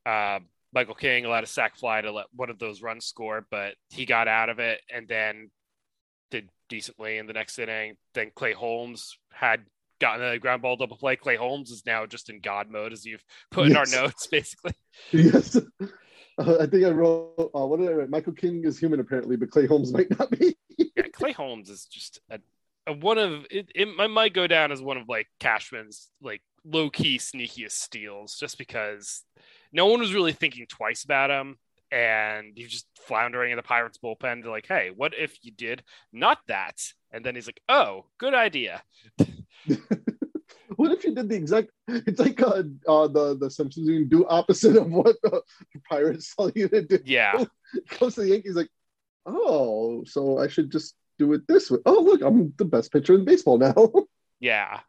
Uh, 0.05 0.39
Michael 0.73 0.95
King 0.95 1.25
allowed 1.25 1.43
a 1.43 1.47
sac 1.47 1.75
fly 1.75 2.01
to 2.01 2.11
let 2.11 2.27
one 2.33 2.49
of 2.49 2.59
those 2.59 2.81
runs 2.81 3.05
score, 3.05 3.45
but 3.51 3.73
he 3.89 4.05
got 4.05 4.27
out 4.27 4.49
of 4.49 4.59
it 4.59 4.79
and 4.93 5.07
then 5.07 5.49
did 6.31 6.49
decently 6.69 7.17
in 7.17 7.25
the 7.27 7.33
next 7.33 7.57
inning. 7.59 7.95
Then 8.13 8.31
Clay 8.35 8.53
Holmes 8.53 9.17
had 9.33 9.65
gotten 9.99 10.25
a 10.25 10.39
ground 10.39 10.61
ball 10.61 10.75
double 10.75 10.97
play. 10.97 11.15
Clay 11.15 11.35
Holmes 11.35 11.71
is 11.71 11.85
now 11.85 12.05
just 12.05 12.29
in 12.29 12.39
God 12.39 12.69
mode, 12.69 12.93
as 12.93 13.05
you've 13.05 13.23
put 13.51 13.67
in 13.67 13.75
our 13.75 13.85
notes, 13.85 14.27
basically. 14.31 14.73
Yes. 15.11 15.57
Uh, 16.37 16.55
I 16.61 16.67
think 16.67 16.85
I 16.85 16.89
wrote, 16.91 17.51
uh, 17.53 17.65
what 17.65 17.81
did 17.81 17.89
I 17.89 17.91
write? 17.91 18.09
Michael 18.09 18.31
King 18.31 18.63
is 18.63 18.79
human, 18.79 19.01
apparently, 19.01 19.35
but 19.35 19.51
Clay 19.51 19.65
Holmes 19.65 19.91
might 19.97 20.09
not 20.17 20.31
be. 20.31 20.55
Yeah, 20.77 21.03
Clay 21.11 21.33
Holmes 21.33 21.69
is 21.69 21.83
just 21.83 22.21
a, 22.31 22.39
a 22.87 22.93
one 22.93 23.17
of 23.17 23.45
it, 23.51 23.69
it. 23.75 23.89
might- 23.97 24.07
might 24.07 24.33
go 24.33 24.47
down 24.47 24.71
as 24.71 24.81
one 24.81 24.95
of 24.95 25.09
like 25.09 25.27
Cashman's 25.41 26.07
like 26.21 26.41
low 26.63 26.89
key 26.89 27.17
sneakiest 27.17 27.71
steals, 27.73 28.37
just 28.39 28.57
because 28.57 29.25
no 29.73 29.87
one 29.87 29.99
was 29.99 30.13
really 30.13 30.31
thinking 30.31 30.65
twice 30.65 31.03
about 31.03 31.29
him, 31.29 31.57
and 31.91 32.53
he's 32.55 32.69
just 32.71 32.87
floundering 33.05 33.51
in 33.51 33.57
the 33.57 33.61
Pirates 33.63 33.97
bullpen. 34.01 34.43
To 34.43 34.49
like, 34.49 34.65
hey, 34.65 34.91
what 34.95 35.13
if 35.19 35.37
you 35.41 35.51
did 35.51 35.83
not 36.13 36.37
that? 36.47 36.77
And 37.11 37.25
then 37.25 37.35
he's 37.35 37.47
like, 37.47 37.59
oh, 37.67 38.05
good 38.17 38.33
idea. 38.33 38.81
what 40.75 40.91
if 40.91 41.03
you 41.03 41.13
did 41.13 41.29
the 41.29 41.35
exact, 41.35 41.69
it's 41.87 42.19
like 42.19 42.41
uh, 42.41 42.63
uh, 42.87 43.07
the, 43.07 43.37
the 43.39 43.49
Simpsons, 43.49 43.87
you 43.87 44.05
do 44.05 44.25
opposite 44.27 44.75
of 44.75 44.91
what 44.91 45.15
the 45.23 45.41
Pirates 45.89 46.33
tell 46.35 46.49
you 46.55 46.67
to 46.69 46.81
do. 46.83 46.99
Yeah, 47.05 47.43
Goes 47.99 48.15
to 48.15 48.21
the 48.21 48.29
Yankees, 48.29 48.55
like, 48.55 48.69
oh, 49.25 50.03
so 50.05 50.39
I 50.39 50.47
should 50.47 50.71
just 50.71 50.95
do 51.17 51.33
it 51.33 51.47
this 51.47 51.69
way. 51.69 51.79
Oh, 51.85 52.01
look, 52.01 52.21
I'm 52.21 52.53
the 52.57 52.65
best 52.65 52.91
pitcher 52.91 53.15
in 53.15 53.25
baseball 53.25 53.57
now. 53.57 53.91
yeah, 54.39 54.79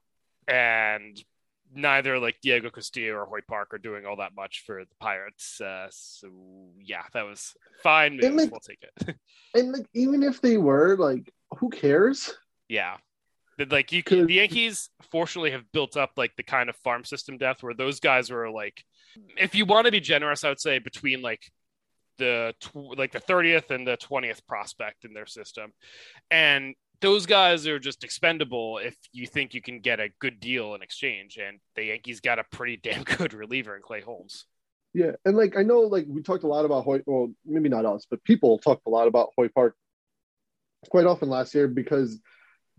and 0.49 1.23
neither 1.75 2.19
like 2.19 2.37
Diego 2.43 2.71
Castillo 2.71 3.15
or 3.15 3.27
Hoy 3.27 3.41
Park 3.47 3.73
are 3.73 3.79
doing 3.79 4.07
all 4.07 4.17
that 4.17 4.35
much 4.35 4.65
for 4.67 4.85
the 4.85 4.95
Pirates. 5.01 5.61
Uh, 5.61 5.89
so 5.91 6.29
yeah, 6.79 7.03
that 7.13 7.27
was 7.27 7.55
fine. 7.83 8.19
Like- 8.21 8.51
we'll 8.51 8.61
take 8.61 8.83
it. 8.83 9.17
and 9.55 9.73
like, 9.73 9.87
even 9.95 10.23
if 10.23 10.41
they 10.41 10.57
were, 10.57 10.97
like, 10.97 11.33
who 11.59 11.71
cares? 11.71 12.33
Yeah. 12.69 12.97
But 13.61 13.71
like 13.71 13.93
you 13.93 14.03
Could- 14.03 14.27
the 14.27 14.35
Yankees 14.35 14.89
fortunately 15.11 15.51
have 15.51 15.71
built 15.71 15.95
up 15.95 16.13
like 16.17 16.35
the 16.37 16.43
kind 16.43 16.71
of 16.71 16.77
farm 16.77 17.05
system 17.05 17.37
depth 17.37 17.63
where 17.63 17.75
those 17.75 18.01
guys 18.01 18.31
were 18.31 18.49
like 18.49 18.83
if 19.37 19.55
you 19.55 19.67
want 19.67 19.85
to 19.85 19.93
be 19.93 20.01
generous, 20.01 20.45
I 20.45 20.49
would 20.49 20.61
say 20.61 20.79
between 20.79 21.21
like 21.21 21.43
the 22.17 22.55
tw- 22.61 22.97
like 22.97 23.13
the 23.13 23.21
30th 23.21 23.71
and 23.71 23.87
the 23.87 23.99
20th 23.99 24.47
prospect 24.47 25.05
in 25.05 25.13
their 25.13 25.27
system. 25.27 25.75
And 26.31 26.75
those 27.03 27.27
guys 27.27 27.67
are 27.67 27.79
just 27.79 28.03
expendable 28.03 28.79
if 28.79 28.97
you 29.13 29.27
think 29.27 29.53
you 29.53 29.61
can 29.61 29.81
get 29.81 30.01
a 30.01 30.09
good 30.21 30.41
deal 30.41 30.75
in 30.75 30.81
exchange. 30.81 31.37
And 31.37 31.59
the 31.77 31.85
Yankees 31.85 32.21
got 32.21 32.39
a 32.39 32.45
pretty 32.51 32.77
damn 32.83 33.03
good 33.03 33.35
reliever 33.35 33.77
in 33.77 33.83
Clay 33.83 34.01
Holmes. 34.01 34.47
Yeah, 34.95 35.13
and 35.27 35.37
like 35.37 35.59
I 35.59 35.65
know, 35.65 35.81
like 35.81 36.07
we 36.09 36.23
talked 36.23 36.45
a 36.45 36.49
lot 36.49 36.65
about 36.65 36.85
Hoy. 36.85 37.03
Well, 37.05 37.31
maybe 37.45 37.69
not 37.69 37.85
us, 37.85 38.07
but 38.11 38.25
people 38.25 38.59
talked 38.59 38.87
a 38.87 38.91
lot 38.91 39.07
about 39.07 39.33
Hoy 39.37 39.49
Park 39.49 39.77
quite 40.89 41.05
often 41.05 41.29
last 41.29 41.55
year 41.55 41.69
because 41.69 42.19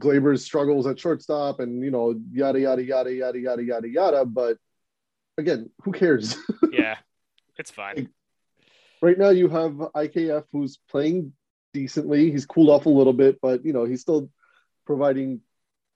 Gleyber's 0.01 0.43
struggles 0.43 0.87
at 0.87 0.99
shortstop 0.99 1.59
and 1.59 1.83
you 1.83 1.91
know 1.91 2.19
yada 2.31 2.59
yada 2.59 2.83
yada 2.83 3.13
yada 3.13 3.39
yada 3.39 3.63
yada 3.63 3.87
yada. 3.89 4.25
But 4.25 4.57
again, 5.37 5.69
who 5.83 5.91
cares? 5.91 6.35
Yeah, 6.71 6.97
it's 7.57 7.71
fine. 7.71 8.09
right 9.01 9.17
now, 9.17 9.29
you 9.29 9.49
have 9.49 9.73
IKF 9.73 10.45
who's 10.51 10.77
playing 10.89 11.33
decently. 11.73 12.31
He's 12.31 12.45
cooled 12.45 12.69
off 12.69 12.85
a 12.85 12.89
little 12.89 13.13
bit, 13.13 13.39
but 13.41 13.65
you 13.65 13.73
know 13.73 13.85
he's 13.85 14.01
still 14.01 14.29
providing 14.85 15.41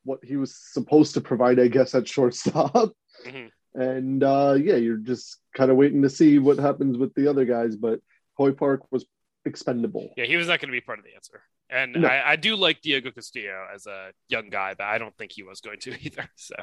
what 0.04 0.20
he 0.24 0.36
was 0.38 0.56
supposed 0.56 1.14
to 1.16 1.22
provide, 1.22 1.60
I 1.60 1.68
guess, 1.68 1.96
at 1.96 2.08
shortstop. 2.08 2.94
Mhm. 3.26 3.50
And 3.74 4.24
uh, 4.24 4.56
yeah, 4.62 4.76
you're 4.76 4.98
just 4.98 5.38
kind 5.54 5.72
of 5.72 5.78
waiting 5.78 6.02
to 6.04 6.10
see 6.10 6.38
what 6.40 6.60
happens 6.60 6.98
with 6.98 7.14
the 7.16 7.28
other 7.30 7.46
guys. 7.46 7.76
But 7.76 8.00
Hoy 8.36 8.52
Park 8.52 8.82
was 8.92 9.06
expendable. 9.46 10.14
Yeah, 10.18 10.26
he 10.26 10.38
was 10.38 10.48
not 10.48 10.60
going 10.60 10.70
to 10.70 10.74
be 10.74 10.82
part 10.82 11.00
of 11.00 11.06
the 11.06 11.16
answer. 11.16 11.42
And 11.70 11.94
No. 11.94 12.08
I, 12.08 12.32
I 12.32 12.36
do 12.36 12.56
like 12.56 12.82
Diego 12.82 13.12
Castillo 13.12 13.66
as 13.74 13.86
a 13.88 14.12
young 14.30 14.50
guy, 14.50 14.76
but 14.78 14.86
I 14.86 14.98
don't 14.98 15.16
think 15.18 15.32
he 15.34 15.44
was 15.44 15.62
going 15.62 15.80
to 15.82 15.96
either. 16.06 16.30
So 16.36 16.56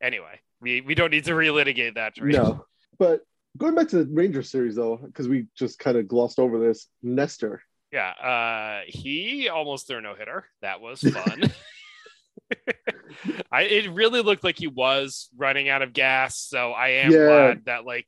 anyway, 0.00 0.40
we, 0.60 0.80
we 0.80 0.94
don't 0.94 1.10
need 1.10 1.24
to 1.24 1.32
relitigate 1.32 1.94
that. 1.94 2.14
Trade. 2.16 2.34
No, 2.34 2.64
but 2.98 3.20
going 3.56 3.74
back 3.74 3.88
to 3.88 4.04
the 4.04 4.10
Rangers 4.12 4.50
series 4.50 4.76
though, 4.76 4.96
because 4.98 5.28
we 5.28 5.46
just 5.56 5.78
kind 5.78 5.96
of 5.96 6.08
glossed 6.08 6.38
over 6.38 6.58
this. 6.58 6.86
Nestor, 7.02 7.62
Yeah, 7.92 8.10
uh, 8.10 8.82
he 8.86 9.48
almost 9.48 9.86
threw 9.86 9.98
a 9.98 10.00
no 10.02 10.14
hitter. 10.14 10.44
That 10.62 10.80
was 10.80 11.00
fun. 11.02 11.42
I 13.50 13.62
it 13.62 13.90
really 13.90 14.20
looked 14.20 14.44
like 14.44 14.58
he 14.58 14.66
was 14.66 15.28
running 15.36 15.68
out 15.68 15.82
of 15.82 15.92
gas. 15.92 16.38
So 16.38 16.72
I 16.72 16.88
am 16.88 17.12
Yeah. 17.12 17.26
glad 17.26 17.64
that 17.66 17.84
like 17.84 18.06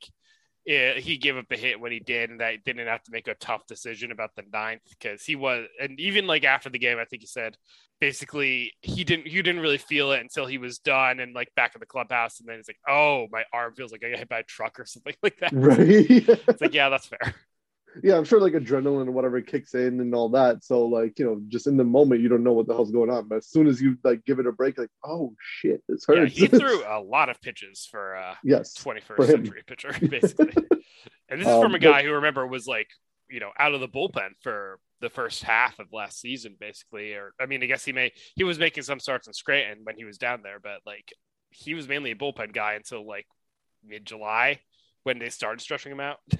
eh, 0.69 1.01
he 1.01 1.17
gave 1.17 1.37
up 1.37 1.51
a 1.51 1.57
hit 1.57 1.81
when 1.81 1.93
he 1.93 2.01
did, 2.01 2.31
and 2.31 2.41
that 2.41 2.65
didn't 2.65 2.87
have 2.87 3.03
to 3.05 3.13
make 3.13 3.29
a 3.29 3.35
tough 3.35 3.67
decision 3.67 4.13
about 4.13 4.31
the 4.37 4.45
ninth 4.53 4.83
because 4.89 5.25
he 5.25 5.35
was, 5.35 5.67
and 5.81 5.99
even 5.99 6.27
like 6.27 6.45
after 6.45 6.71
the 6.71 6.79
game, 6.79 6.99
I 6.99 7.05
think 7.05 7.23
he 7.23 7.27
said 7.27 7.57
basically 8.01 8.73
he 8.81 9.03
didn't 9.03 9.27
he 9.27 9.43
didn't 9.43 9.61
really 9.61 9.79
feel 9.79 10.13
it 10.13 10.21
until 10.21 10.47
he 10.47 10.57
was 10.57 10.79
done 10.79 11.19
and 11.19 11.35
like 11.35 11.53
back 11.57 11.73
at 11.75 11.81
the 11.81 11.87
clubhouse, 11.87 12.41
and 12.41 12.49
then 12.49 12.57
he's 12.57 12.69
like, 12.69 12.79
oh, 12.89 13.27
my 13.31 13.45
arm 13.53 13.75
feels 13.75 13.93
like 13.93 14.05
I 14.05 14.11
got 14.11 14.19
hit 14.19 14.29
by 14.29 14.41
a 14.41 14.45
truck 14.45 14.79
or 14.79 14.85
something 14.85 15.15
like 15.23 15.39
that. 15.39 15.53
Right. 15.53 15.79
It's 15.79 16.61
like, 16.61 16.75
yeah, 16.75 16.89
that's 16.89 17.07
fair. 17.07 17.35
Yeah, 18.03 18.17
I'm 18.17 18.25
sure 18.25 18.41
like 18.41 18.53
adrenaline 18.53 19.03
and 19.03 19.15
whatever 19.15 19.41
kicks 19.41 19.75
in 19.75 20.01
and 20.01 20.15
all 20.15 20.29
that. 20.31 20.65
So 20.65 20.87
like, 20.87 21.19
you 21.19 21.25
know, 21.25 21.41
just 21.49 21.67
in 21.67 21.77
the 21.77 21.85
moment 21.85 22.21
you 22.21 22.29
don't 22.29 22.43
know 22.45 22.53
what 22.53 22.67
the 22.67 22.75
hell's 22.75 22.91
going 22.91 23.11
on. 23.11 23.29
But 23.29 23.37
as 23.37 23.49
soon 23.49 23.67
as 23.67 23.81
you 23.81 23.97
like 24.05 24.25
give 24.25 24.39
it 24.39 24.47
a 24.47 24.53
break, 24.53 24.79
like, 24.79 24.91
oh 25.05 25.35
shit, 25.41 25.83
this 25.89 26.05
Yeah, 26.09 26.25
he 26.27 26.47
threw 26.49 26.83
a 26.87 27.01
lot 27.01 27.29
of 27.29 27.41
pitches 27.41 27.87
for 27.91 28.17
uh 28.17 28.35
yes. 28.45 28.75
21st 28.79 29.03
for 29.03 29.27
century 29.27 29.63
pitcher, 29.67 29.93
basically. 30.09 30.53
and 31.29 31.41
this 31.41 31.47
is 31.49 31.55
Um, 31.55 31.63
from 31.63 31.75
a 31.75 31.79
but- 31.79 31.83
guy 31.83 32.03
who 32.03 32.13
remember 32.13 32.47
was 32.47 32.67
like, 32.67 32.89
you 33.31 33.41
know, 33.41 33.51
out 33.59 33.75
of 33.75 33.81
the 33.81 33.89
bullpen 33.89 34.31
for 34.43 34.79
the 35.01 35.11
first 35.11 35.43
half 35.45 35.79
of 35.79 35.87
last 35.93 36.21
season, 36.21 36.57
basically. 36.59 37.13
Or 37.13 37.33
I 37.41 37.47
mean, 37.47 37.63
I 37.63 37.67
guess 37.67 37.85
he 37.85 37.93
may 37.93 38.13
he 38.35 38.45
was 38.45 38.59
making 38.59 38.83
some 38.85 39.01
starts 39.01 39.27
in 39.27 39.33
Scranton 39.33 39.85
when 39.85 39.97
he 39.97 40.05
was 40.05 40.19
down 40.19 40.41
there, 40.43 40.59
but 40.63 40.81
like 40.87 41.13
he 41.51 41.75
was 41.75 41.87
mainly 41.89 42.11
a 42.11 42.17
bullpen 42.17 42.53
guy 42.53 42.75
until 42.75 43.07
like 43.07 43.27
mid 43.87 44.05
July 44.05 44.61
when 45.05 45.19
they 45.19 45.29
started 45.29 45.61
stretching 45.61 45.93
him 45.93 46.01
out. 46.01 46.19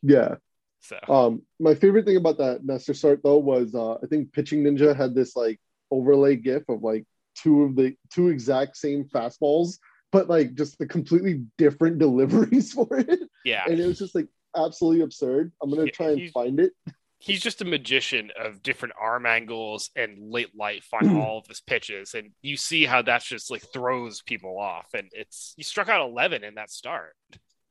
Yeah. 0.00 0.36
So 0.80 0.98
Um, 1.08 1.42
my 1.60 1.74
favorite 1.74 2.04
thing 2.04 2.16
about 2.16 2.38
that 2.38 2.64
Nestor 2.64 2.94
start 2.94 3.20
though 3.22 3.38
was 3.38 3.74
uh, 3.74 3.94
I 3.94 4.06
think 4.08 4.32
Pitching 4.32 4.62
Ninja 4.64 4.94
had 4.96 5.14
this 5.14 5.36
like 5.36 5.60
overlay 5.90 6.36
GIF 6.36 6.68
of 6.68 6.82
like 6.82 7.04
two 7.34 7.62
of 7.64 7.76
the 7.76 7.94
two 8.12 8.28
exact 8.28 8.76
same 8.76 9.04
fastballs, 9.04 9.78
but 10.12 10.28
like 10.28 10.54
just 10.54 10.78
the 10.78 10.86
completely 10.86 11.44
different 11.56 11.98
deliveries 12.06 12.72
for 12.72 12.86
it, 12.98 13.20
yeah, 13.44 13.64
and 13.66 13.78
it 13.80 13.86
was 13.86 13.98
just 13.98 14.14
like 14.14 14.28
absolutely 14.56 15.02
absurd. 15.02 15.52
I'm 15.62 15.70
gonna 15.70 15.84
Yeah, 15.86 15.90
try 15.92 16.06
and 16.10 16.30
find 16.30 16.60
it. 16.60 16.72
he's 17.20 17.40
just 17.40 17.60
a 17.60 17.64
magician 17.64 18.30
of 18.38 18.62
different 18.62 18.94
arm 19.00 19.26
angles 19.26 19.90
and 19.96 20.30
late 20.30 20.56
life 20.56 20.88
on 20.92 21.08
all 21.08 21.38
of 21.38 21.46
his 21.46 21.60
pitches. 21.60 22.14
And 22.14 22.30
you 22.42 22.56
see 22.56 22.84
how 22.84 23.02
that's 23.02 23.26
just 23.26 23.50
like 23.50 23.62
throws 23.72 24.22
people 24.22 24.58
off. 24.58 24.86
And 24.94 25.08
it's 25.12 25.52
he 25.56 25.62
struck 25.64 25.88
out 25.88 26.08
11 26.08 26.44
in 26.44 26.54
that 26.54 26.70
start. 26.70 27.14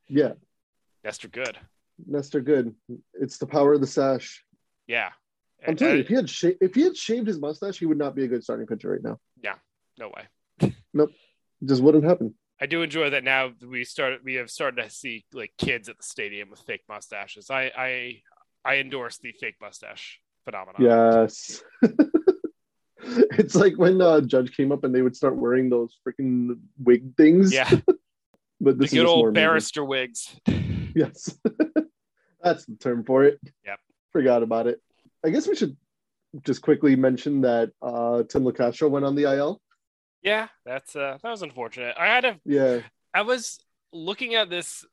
Yeah, 0.08 0.32
Nestor 1.04 1.28
good. 1.28 1.58
Nestor, 2.06 2.40
good. 2.40 2.74
It's 3.14 3.38
the 3.38 3.46
power 3.46 3.74
of 3.74 3.80
the 3.80 3.86
sash. 3.86 4.44
Yeah. 4.86 5.10
I'm 5.62 5.70
And- 5.70 5.78
telling 5.78 5.94
you, 5.96 6.00
if 6.02 6.08
he 6.08 6.14
had 6.14 6.30
sha- 6.30 6.56
if 6.60 6.74
he 6.74 6.82
had 6.82 6.96
shaved 6.96 7.26
his 7.26 7.40
mustache, 7.40 7.78
he 7.78 7.86
would 7.86 7.98
not 7.98 8.14
be 8.14 8.24
a 8.24 8.28
good 8.28 8.44
starting 8.44 8.66
pitcher 8.66 8.90
right 8.90 9.02
now. 9.02 9.18
Yeah, 9.42 9.56
no 9.98 10.10
way. 10.14 10.72
nope, 10.94 11.10
just 11.64 11.82
wouldn't 11.82 12.04
happen. 12.04 12.34
I 12.60 12.66
do 12.66 12.82
enjoy 12.82 13.10
that 13.10 13.24
now 13.24 13.52
we 13.66 13.84
started 13.84 14.20
we 14.24 14.34
have 14.34 14.50
started 14.50 14.82
to 14.82 14.90
see 14.90 15.24
like 15.32 15.52
kids 15.58 15.88
at 15.88 15.96
the 15.96 16.02
stadium 16.04 16.50
with 16.50 16.60
fake 16.60 16.82
mustaches. 16.88 17.50
I 17.50 17.72
I 17.76 18.22
I 18.64 18.76
endorse 18.78 19.18
the 19.18 19.32
fake 19.32 19.56
mustache 19.60 20.20
phenomenon. 20.44 20.82
Yes. 20.82 21.62
it's 23.02 23.54
like 23.54 23.74
when 23.76 24.00
uh, 24.00 24.20
Judge 24.20 24.56
came 24.56 24.72
up 24.72 24.84
and 24.84 24.94
they 24.94 25.02
would 25.02 25.16
start 25.16 25.36
wearing 25.36 25.70
those 25.70 25.96
freaking 26.06 26.58
wig 26.78 27.16
things. 27.16 27.52
Yeah. 27.52 27.68
but 28.60 28.78
The 28.78 28.88
good 28.88 29.06
old 29.06 29.34
barrister 29.34 29.84
wigs. 29.84 30.36
Yes. 30.94 31.36
That's 32.42 32.64
the 32.66 32.76
term 32.76 33.04
for 33.04 33.24
it. 33.24 33.38
Yep. 33.66 33.78
Forgot 34.12 34.42
about 34.42 34.66
it. 34.66 34.80
I 35.24 35.30
guess 35.30 35.46
we 35.46 35.56
should 35.56 35.76
just 36.44 36.62
quickly 36.62 36.96
mention 36.96 37.40
that 37.42 37.70
uh, 37.82 38.22
Tim 38.24 38.44
Locastro 38.44 38.90
went 38.90 39.04
on 39.04 39.14
the 39.14 39.24
IL. 39.32 39.60
Yeah, 40.22 40.48
that's 40.66 40.96
uh 40.96 41.16
that 41.22 41.30
was 41.30 41.42
unfortunate. 41.42 41.94
I 41.98 42.06
had 42.06 42.24
a 42.24 42.40
Yeah. 42.44 42.80
I 43.14 43.22
was 43.22 43.60
looking 43.92 44.34
at 44.34 44.50
this 44.50 44.84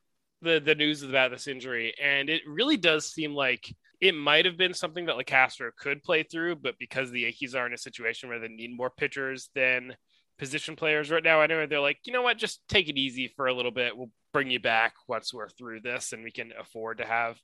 the 0.42 0.60
the 0.60 0.74
news 0.74 1.02
about 1.02 1.30
this 1.32 1.48
injury, 1.48 1.94
and 2.00 2.30
it 2.30 2.42
really 2.46 2.76
does 2.76 3.06
seem 3.12 3.34
like 3.34 3.74
it 4.00 4.14
might 4.14 4.44
have 4.44 4.56
been 4.56 4.74
something 4.74 5.06
that 5.06 5.16
Locastro 5.16 5.70
could 5.76 6.02
play 6.02 6.22
through, 6.22 6.56
but 6.56 6.78
because 6.78 7.10
the 7.10 7.22
Yankees 7.22 7.54
are 7.54 7.66
in 7.66 7.72
a 7.72 7.78
situation 7.78 8.28
where 8.28 8.38
they 8.38 8.48
need 8.48 8.76
more 8.76 8.90
pitchers 8.90 9.50
than 9.54 9.96
position 10.38 10.76
players 10.76 11.10
right 11.10 11.22
now, 11.22 11.40
I 11.40 11.46
know 11.46 11.66
they're 11.66 11.80
like, 11.80 11.98
you 12.04 12.12
know 12.12 12.22
what, 12.22 12.38
just 12.38 12.60
take 12.68 12.88
it 12.88 12.98
easy 12.98 13.32
for 13.36 13.46
a 13.46 13.54
little 13.54 13.70
bit. 13.70 13.96
We'll 13.96 14.10
bring 14.32 14.50
you 14.50 14.60
back 14.60 14.94
once 15.08 15.32
we're 15.32 15.48
through 15.48 15.80
this, 15.80 16.12
and 16.12 16.22
we 16.22 16.30
can 16.30 16.52
afford 16.58 16.98
to 16.98 17.06
have 17.06 17.38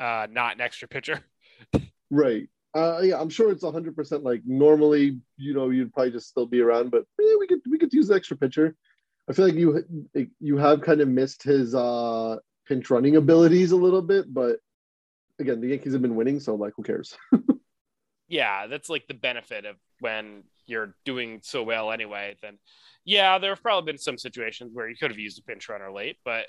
uh, 0.00 0.26
not 0.30 0.54
an 0.54 0.60
extra 0.60 0.88
pitcher. 0.88 1.20
Right. 2.10 2.48
Uh, 2.74 3.00
yeah, 3.02 3.20
I'm 3.20 3.30
sure 3.30 3.50
it's 3.50 3.64
100% 3.64 4.22
like 4.22 4.42
normally, 4.44 5.18
you 5.36 5.54
know, 5.54 5.70
you'd 5.70 5.92
probably 5.92 6.12
just 6.12 6.28
still 6.28 6.46
be 6.46 6.60
around, 6.60 6.90
but 6.90 7.04
eh, 7.20 7.36
we 7.38 7.46
could 7.46 7.60
we 7.68 7.78
could 7.78 7.92
use 7.92 8.08
the 8.08 8.14
extra 8.14 8.36
pitcher. 8.36 8.76
I 9.28 9.32
feel 9.32 9.46
like 9.46 9.54
you 9.54 9.84
you 10.38 10.56
have 10.58 10.82
kind 10.82 11.00
of 11.00 11.08
missed 11.08 11.42
his 11.42 11.74
uh 11.74 12.36
pinch 12.66 12.90
running 12.90 13.16
abilities 13.16 13.72
a 13.72 13.76
little 13.76 14.02
bit, 14.02 14.32
but 14.32 14.58
again, 15.38 15.60
the 15.60 15.68
Yankees 15.68 15.92
have 15.92 16.02
been 16.02 16.16
winning, 16.16 16.40
so 16.40 16.54
like 16.54 16.72
who 16.76 16.82
cares? 16.82 17.16
yeah, 18.28 18.66
that's 18.66 18.88
like 18.88 19.06
the 19.06 19.14
benefit 19.14 19.64
of 19.64 19.76
when 20.00 20.44
you're 20.66 20.94
doing 21.04 21.40
so 21.42 21.62
well 21.62 21.92
anyway. 21.92 22.36
Then, 22.42 22.58
yeah, 23.04 23.38
there 23.38 23.50
have 23.50 23.62
probably 23.62 23.92
been 23.92 23.98
some 23.98 24.18
situations 24.18 24.70
where 24.72 24.88
you 24.88 24.96
could 24.96 25.10
have 25.10 25.18
used 25.18 25.38
a 25.38 25.42
pinch 25.42 25.68
runner 25.68 25.92
late, 25.92 26.16
but 26.24 26.46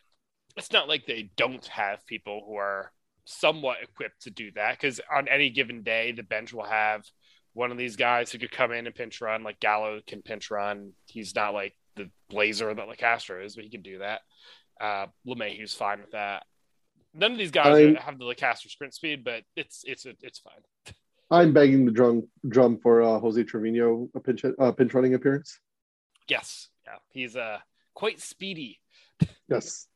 it's 0.57 0.71
not 0.71 0.87
like 0.87 1.05
they 1.05 1.29
don't 1.35 1.65
have 1.67 2.05
people 2.05 2.43
who 2.47 2.55
are 2.55 2.91
somewhat 3.25 3.77
equipped 3.81 4.21
to 4.21 4.29
do 4.29 4.51
that. 4.55 4.77
Because 4.79 5.01
on 5.13 5.27
any 5.27 5.49
given 5.49 5.83
day, 5.83 6.11
the 6.11 6.23
bench 6.23 6.53
will 6.53 6.65
have 6.65 7.03
one 7.53 7.71
of 7.71 7.77
these 7.77 7.95
guys 7.95 8.31
who 8.31 8.37
could 8.37 8.51
come 8.51 8.71
in 8.71 8.85
and 8.85 8.95
pinch 8.95 9.21
run. 9.21 9.43
Like 9.43 9.59
Gallo 9.59 9.99
can 10.05 10.21
pinch 10.21 10.51
run. 10.51 10.91
He's 11.07 11.35
not 11.35 11.53
like 11.53 11.73
the 11.95 12.09
blazer 12.29 12.73
that 12.73 12.87
Locastro 12.87 13.43
is, 13.43 13.55
but 13.55 13.63
he 13.63 13.69
can 13.69 13.81
do 13.81 13.99
that. 13.99 14.21
Uh, 14.79 15.07
LeMahieu's 15.27 15.73
fine 15.73 16.01
with 16.01 16.11
that. 16.11 16.43
None 17.13 17.31
of 17.31 17.37
these 17.37 17.51
guys 17.51 17.95
I- 17.97 18.01
have 18.01 18.19
the 18.19 18.25
Locastro 18.25 18.69
sprint 18.69 18.93
speed, 18.93 19.23
but 19.23 19.43
it's 19.55 19.83
it's 19.85 20.05
it's 20.21 20.39
fine. 20.39 20.93
I'm 21.31 21.53
banging 21.53 21.85
the 21.85 21.91
drum 21.91 22.27
drum 22.47 22.77
for 22.77 23.01
uh, 23.01 23.19
Jose 23.19 23.43
Trevino 23.43 24.09
a 24.15 24.19
pinch 24.19 24.43
uh, 24.45 24.71
pinch 24.73 24.93
running 24.93 25.13
appearance. 25.15 25.59
Yes, 26.27 26.69
yeah, 26.85 26.97
he's 27.09 27.35
uh 27.35 27.59
quite 27.93 28.19
speedy. 28.21 28.79
Yes, 29.49 29.87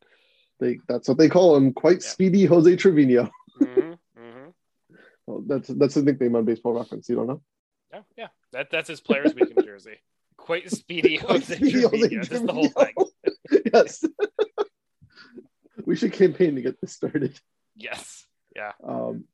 they 0.60 0.80
that's 0.88 1.08
what 1.08 1.18
they 1.18 1.30
call 1.30 1.56
him, 1.56 1.74
quite 1.74 2.02
Yeah. 2.02 2.10
speedy 2.10 2.46
Jose 2.46 2.76
Trevino. 2.76 3.30
hmm 3.58 3.94
hmm 4.18 4.50
Oh, 5.28 5.44
that's 5.46 5.68
that's 5.68 5.94
his 5.94 6.04
nickname 6.04 6.36
on 6.36 6.46
Baseball 6.46 6.74
Reference. 6.74 7.08
You 7.10 7.16
don't 7.18 7.28
know? 7.28 7.42
Yeah, 7.94 8.02
yeah, 8.18 8.28
that 8.52 8.72
that's 8.72 8.90
his 8.90 9.00
players' 9.02 9.36
week 9.36 9.52
in 9.52 9.58
Jersey. 9.64 10.00
Quite 10.38 10.72
speedy, 10.72 11.18
Quite 11.20 11.42
Jose 11.44 11.56
speedy 11.56 11.82
Jose 11.82 12.10
Trevino. 12.10 12.46
The 12.48 12.54
whole 12.54 12.70
thing. 12.70 12.96
Yes. 13.74 14.04
we 15.86 15.96
should 15.96 16.14
campaign 16.14 16.56
to 16.56 16.62
get 16.62 16.80
this 16.82 16.94
started. 16.94 17.40
Yes, 17.76 18.26
yeah, 18.56 18.72
Um, 18.84 19.26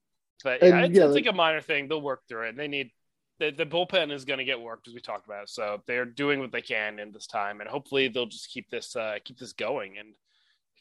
but 0.46 0.62
And, 0.62 0.70
yeah, 0.70 0.86
it's, 0.86 0.98
yeah, 0.98 1.06
it's 1.08 1.14
like- 1.16 1.26
a 1.26 1.34
minor 1.34 1.60
thing. 1.60 1.90
They'll 1.90 2.02
work 2.02 2.22
through 2.30 2.46
it. 2.46 2.50
And 2.50 2.60
they 2.60 2.68
need 2.70 2.92
the, 3.40 3.52
the 3.52 3.66
bullpen 3.66 4.14
is 4.14 4.24
going 4.24 4.38
to 4.38 4.46
get 4.46 4.62
worked 4.62 4.88
as 4.88 4.94
we 4.94 5.02
talked 5.02 5.26
about. 5.26 5.50
So 5.50 5.82
they're 5.88 6.06
doing 6.06 6.40
what 6.40 6.54
they 6.54 6.62
can 6.62 7.00
in 7.00 7.12
this 7.12 7.28
time, 7.28 7.60
and 7.60 7.70
hopefully 7.70 8.08
they'll 8.08 8.28
just 8.28 8.50
keep 8.50 8.70
this 8.70 8.96
uh 8.96 9.16
keep 9.26 9.38
this 9.38 9.52
going. 9.52 9.98
And 9.98 10.10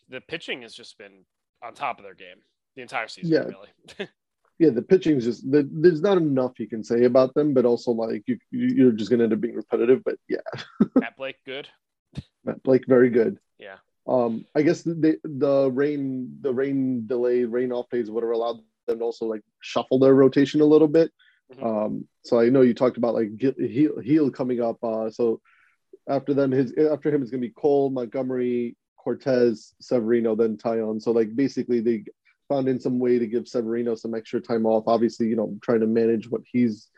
the 0.09 0.21
pitching 0.21 0.63
has 0.63 0.73
just 0.75 0.97
been 0.99 1.25
on 1.65 1.75
top 1.75 1.99
of 1.99 2.05
their 2.05 2.15
game 2.15 2.37
the 2.77 2.83
entire 2.83 3.09
season. 3.09 3.33
Yeah. 3.33 3.41
really. 3.41 4.09
yeah, 4.61 4.71
the 4.71 4.83
pitching 4.83 5.17
is 5.17 5.25
just 5.25 5.51
the, 5.51 5.69
there's 5.73 6.03
not 6.03 6.19
enough 6.19 6.61
you 6.61 6.69
can 6.69 6.85
say 6.85 7.05
about 7.05 7.35
them, 7.35 7.55
but 7.55 7.65
also 7.65 7.91
like 7.91 8.23
you- 8.27 8.39
you're 8.53 8.93
just 8.93 9.11
gonna 9.11 9.25
end 9.25 9.33
up 9.33 9.41
being 9.41 9.57
repetitive. 9.57 10.05
But 10.05 10.17
yeah, 10.29 10.47
Matt 10.95 11.17
Blake, 11.17 11.37
good. 11.45 11.67
Matt 12.45 12.63
Blake 12.63 12.85
very 12.87 13.11
good. 13.11 13.39
Yeah. 13.59 13.79
Um, 14.07 14.45
I 14.55 14.63
guess 14.63 14.83
the 14.83 15.19
the 15.25 15.71
rain 15.73 16.37
the 16.43 16.53
rain 16.53 17.07
delay 17.07 17.45
rain 17.45 17.73
off 17.73 17.89
days 17.89 18.11
would 18.11 18.23
have 18.23 18.33
allowed 18.33 18.61
them 18.87 18.99
to 18.99 19.05
also 19.05 19.27
like 19.27 19.43
shuffle 19.61 19.99
their 19.99 20.15
rotation 20.15 20.61
a 20.61 20.67
little 20.67 20.89
bit. 20.89 21.13
Mhm. 21.53 21.63
Um, 21.65 22.09
so 22.23 22.41
I 22.41 22.49
know 22.49 22.63
you 22.63 22.75
talked 22.75 22.97
about 22.97 23.15
like 23.15 23.37
Gil, 23.37 23.53
Gil 24.03 24.31
coming 24.31 24.61
up. 24.61 24.83
Uh, 24.83 25.11
so 25.11 25.41
after 26.09 26.35
them, 26.35 26.51
his 26.51 26.73
after 26.77 27.11
him 27.11 27.23
is 27.23 27.31
gonna 27.31 27.41
be 27.41 27.51
Cole, 27.51 27.91
Montgomery, 27.91 28.77
Cortes, 28.97 29.75
Severino, 29.81 30.35
then 30.35 30.57
Taillon. 30.57 31.01
So 31.01 31.13
like 31.13 31.35
basically 31.35 31.81
they 31.81 32.05
found 32.49 32.69
in 32.69 32.81
some 32.81 32.99
way 32.99 33.19
to 33.19 33.27
give 33.27 33.49
Severino 33.49 33.95
some 33.95 34.15
extra 34.15 34.41
time 34.41 34.67
off. 34.67 34.85
Obviously, 34.87 35.29
you 35.29 35.37
know, 35.37 35.57
trying 35.63 35.81
to 35.81 35.87
manage 35.87 36.31
what 36.31 36.43
he's 36.51 36.89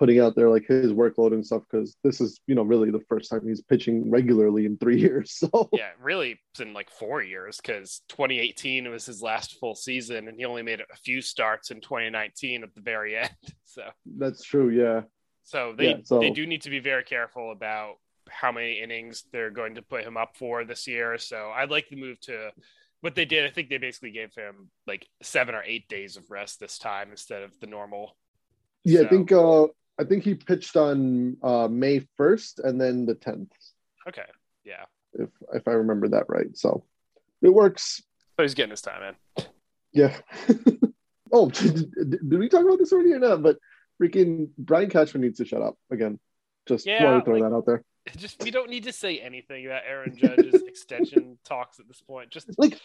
putting 0.00 0.18
out 0.18 0.34
there, 0.34 0.48
like 0.48 0.66
his 0.66 0.92
workload 0.92 1.34
and 1.34 1.44
stuff, 1.46 1.62
because 1.70 1.94
this 2.02 2.20
is 2.22 2.40
you 2.46 2.54
know 2.54 2.62
really 2.62 2.90
the 2.90 3.04
first 3.08 3.30
time 3.30 3.46
he's 3.46 3.60
pitching 3.60 4.10
regularly 4.10 4.64
in 4.64 4.76
three 4.78 4.98
years. 5.06 5.30
So 5.32 5.68
yeah, 5.72 5.90
really, 6.02 6.40
in 6.58 6.72
like 6.72 6.90
four 6.90 7.22
years 7.22 7.58
because 7.58 8.00
2018 8.08 8.90
was 8.90 9.04
his 9.06 9.22
last 9.22 9.58
full 9.60 9.74
season, 9.76 10.26
and 10.26 10.38
he 10.38 10.44
only 10.46 10.62
made 10.62 10.80
a 10.80 10.96
few 11.04 11.20
starts 11.20 11.70
in 11.70 11.80
2019 11.82 12.64
at 12.64 12.74
the 12.74 12.80
very 12.80 13.16
end. 13.24 13.30
So, 13.64 13.82
that's 14.18 14.42
true. 14.42 14.70
Yeah. 14.70 15.02
so 15.44 15.74
they 15.76 15.90
Yeah, 15.90 15.96
so- 16.02 16.18
they 16.18 16.30
do 16.30 16.46
need 16.46 16.62
to 16.62 16.70
be 16.70 16.80
very 16.80 17.04
careful 17.04 17.52
about 17.52 17.96
how 18.28 18.52
many 18.52 18.80
innings 18.80 19.24
they're 19.32 19.50
going 19.50 19.74
to 19.74 19.82
put 19.82 20.04
him 20.04 20.16
up 20.16 20.36
for 20.36 20.64
this 20.64 20.86
year. 20.88 21.18
So, 21.18 21.52
I'd 21.54 21.70
like 21.70 21.88
to 21.88 21.96
move 21.96 22.18
to 22.22 22.50
what 23.02 23.14
they 23.14 23.26
did. 23.26 23.44
I 23.46 23.50
think 23.50 23.68
they 23.68 23.78
basically 23.78 24.12
gave 24.12 24.34
him 24.34 24.70
like 24.86 25.06
seven 25.22 25.54
or 25.54 25.62
eight 25.64 25.88
days 25.88 26.16
of 26.16 26.30
rest 26.30 26.58
this 26.58 26.78
time 26.78 27.10
instead 27.10 27.42
of 27.42 27.52
the 27.60 27.66
normal. 27.66 28.16
Yeah, 28.84 29.00
So- 29.00 29.06
I 29.06 29.08
think 29.08 29.32
uh 29.32 29.66
I 30.00 30.04
think 30.04 30.24
he 30.24 30.34
pitched 30.34 30.76
on 30.76 31.36
uh 31.42 31.68
May 31.68 32.00
1st 32.18 32.64
and 32.64 32.80
then 32.80 33.04
the 33.06 33.14
10th, 33.14 33.50
Okay, 34.08 34.24
yeah, 34.64 34.84
if 35.12 35.28
if 35.52 35.68
I 35.68 35.72
remember 35.72 36.08
that 36.08 36.24
right. 36.28 36.56
So 36.56 36.84
it 37.42 37.50
works. 37.50 38.02
But 38.36 38.44
he's 38.44 38.54
getting 38.54 38.70
his 38.70 38.80
time 38.82 39.14
in. 39.38 39.44
Yeah. 39.92 40.16
oh, 41.32 41.50
did, 41.50 41.92
did 42.28 42.38
we 42.38 42.48
talk 42.48 42.64
about 42.64 42.78
this 42.78 42.92
already 42.92 43.12
or 43.12 43.18
not? 43.18 43.42
But 43.42 43.58
freaking 44.00 44.48
Brian 44.56 44.88
Cashman 44.88 45.22
needs 45.22 45.38
to 45.38 45.44
shut 45.44 45.60
up 45.62 45.76
again. 45.90 46.18
Just 46.66 46.86
Yeah, 46.86 47.04
want 47.04 47.22
to 47.22 47.24
throw 47.24 47.34
like- 47.38 47.50
that 47.50 47.56
out 47.56 47.66
there. 47.66 47.84
Just 48.16 48.42
we 48.42 48.50
don't 48.50 48.70
need 48.70 48.84
to 48.84 48.92
say 48.92 49.18
anything 49.20 49.66
about 49.66 49.82
Aaron 49.86 50.16
Judge's 50.16 50.62
extension 50.66 51.36
talks 51.44 51.78
at 51.78 51.86
this 51.86 52.00
point. 52.00 52.30
Just 52.30 52.48
Like, 52.58 52.80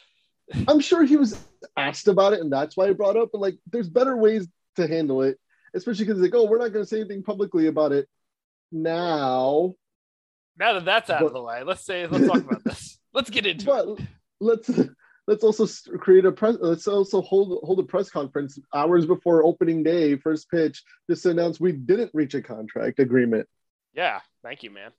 I'm 0.67 0.81
sure 0.81 1.03
he 1.05 1.15
was 1.15 1.39
asked 1.77 2.09
about 2.09 2.33
it, 2.33 2.41
and 2.41 2.51
that's 2.51 2.75
why 2.75 2.87
I 2.87 2.91
brought 2.93 3.15
up. 3.15 3.29
But 3.31 3.39
like, 3.39 3.55
there's 3.71 3.87
better 3.89 4.17
ways 4.17 4.45
to 4.75 4.87
handle 4.87 5.21
it, 5.21 5.39
especially 5.75 6.05
because 6.05 6.21
like, 6.21 6.33
oh, 6.33 6.45
we're 6.45 6.57
not 6.57 6.73
going 6.73 6.83
to 6.83 6.89
say 6.89 6.99
anything 6.99 7.23
publicly 7.23 7.67
about 7.67 7.91
it 7.91 8.07
now. 8.71 9.75
now 10.57 10.73
that 10.73 10.85
that's 10.85 11.09
out 11.09 11.23
of 11.23 11.33
the 11.33 11.41
way, 11.41 11.63
let's 11.63 11.85
say 11.85 12.07
let's 12.07 12.27
talk 12.27 12.43
about 12.43 12.63
this. 12.63 12.97
Let's 13.13 13.29
get 13.29 13.45
into 13.45 13.71
it. 13.71 13.85
But 13.97 14.05
let's 14.41 14.69
let's 15.25 15.41
also 15.41 15.65
create 15.99 16.25
a 16.25 16.33
press. 16.33 16.57
Let's 16.59 16.85
also 16.85 17.21
hold 17.21 17.61
hold 17.63 17.79
a 17.79 17.83
press 17.83 18.09
conference 18.09 18.59
hours 18.73 19.05
before 19.05 19.45
opening 19.45 19.83
day, 19.83 20.17
first 20.17 20.51
pitch, 20.51 20.83
just 21.09 21.23
to 21.23 21.29
announce 21.29 21.57
we 21.57 21.71
didn't 21.71 22.11
reach 22.13 22.33
a 22.33 22.41
contract 22.41 22.99
agreement. 22.99 23.47
Yeah, 23.93 24.19
thank 24.43 24.63
you, 24.63 24.69
man. 24.69 24.91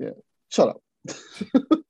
Yeah, 0.00 0.10
shut 0.48 0.70
up. 0.70 0.82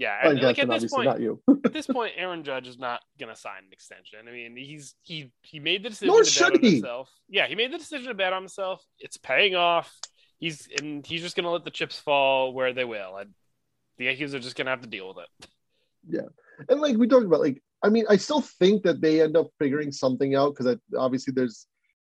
Yeah, 0.00 0.32
like 0.40 0.58
at 0.58 0.66
this 0.70 0.90
point, 0.90 1.04
not 1.04 1.20
you. 1.20 1.42
at 1.64 1.74
this 1.74 1.86
point, 1.98 2.14
Aaron 2.16 2.42
Judge 2.42 2.66
is 2.66 2.78
not 2.78 3.02
gonna 3.18 3.36
sign 3.36 3.64
an 3.66 3.72
extension. 3.72 4.20
I 4.26 4.32
mean, 4.32 4.56
he's 4.56 4.94
he 5.02 5.30
he 5.42 5.60
made 5.60 5.82
the 5.82 5.90
decision 5.90 6.08
Nor 6.08 6.20
to 6.20 6.24
bet 6.24 6.32
should 6.32 6.54
on 6.54 6.60
he. 6.62 6.70
himself. 6.76 7.10
Yeah, 7.28 7.46
he 7.46 7.54
made 7.54 7.70
the 7.70 7.76
decision 7.76 8.08
to 8.08 8.14
bet 8.14 8.32
on 8.32 8.40
himself. 8.40 8.82
It's 8.98 9.18
paying 9.18 9.56
off. 9.56 9.94
He's 10.38 10.66
and 10.80 11.06
he's 11.06 11.20
just 11.20 11.36
gonna 11.36 11.50
let 11.50 11.66
the 11.66 11.70
chips 11.70 11.98
fall 11.98 12.54
where 12.54 12.72
they 12.72 12.86
will, 12.86 13.18
and 13.18 13.34
the 13.98 14.06
Yankees 14.06 14.34
are 14.34 14.40
just 14.40 14.56
gonna 14.56 14.70
have 14.70 14.80
to 14.80 14.88
deal 14.88 15.06
with 15.06 15.18
it. 15.18 15.48
Yeah, 16.08 16.64
and 16.70 16.80
like 16.80 16.96
we 16.96 17.06
talked 17.06 17.26
about, 17.26 17.40
like 17.40 17.62
I 17.82 17.90
mean, 17.90 18.06
I 18.08 18.16
still 18.16 18.40
think 18.40 18.84
that 18.84 19.02
they 19.02 19.20
end 19.20 19.36
up 19.36 19.48
figuring 19.58 19.92
something 19.92 20.34
out 20.34 20.56
because 20.56 20.78
obviously 20.96 21.34
there's 21.36 21.66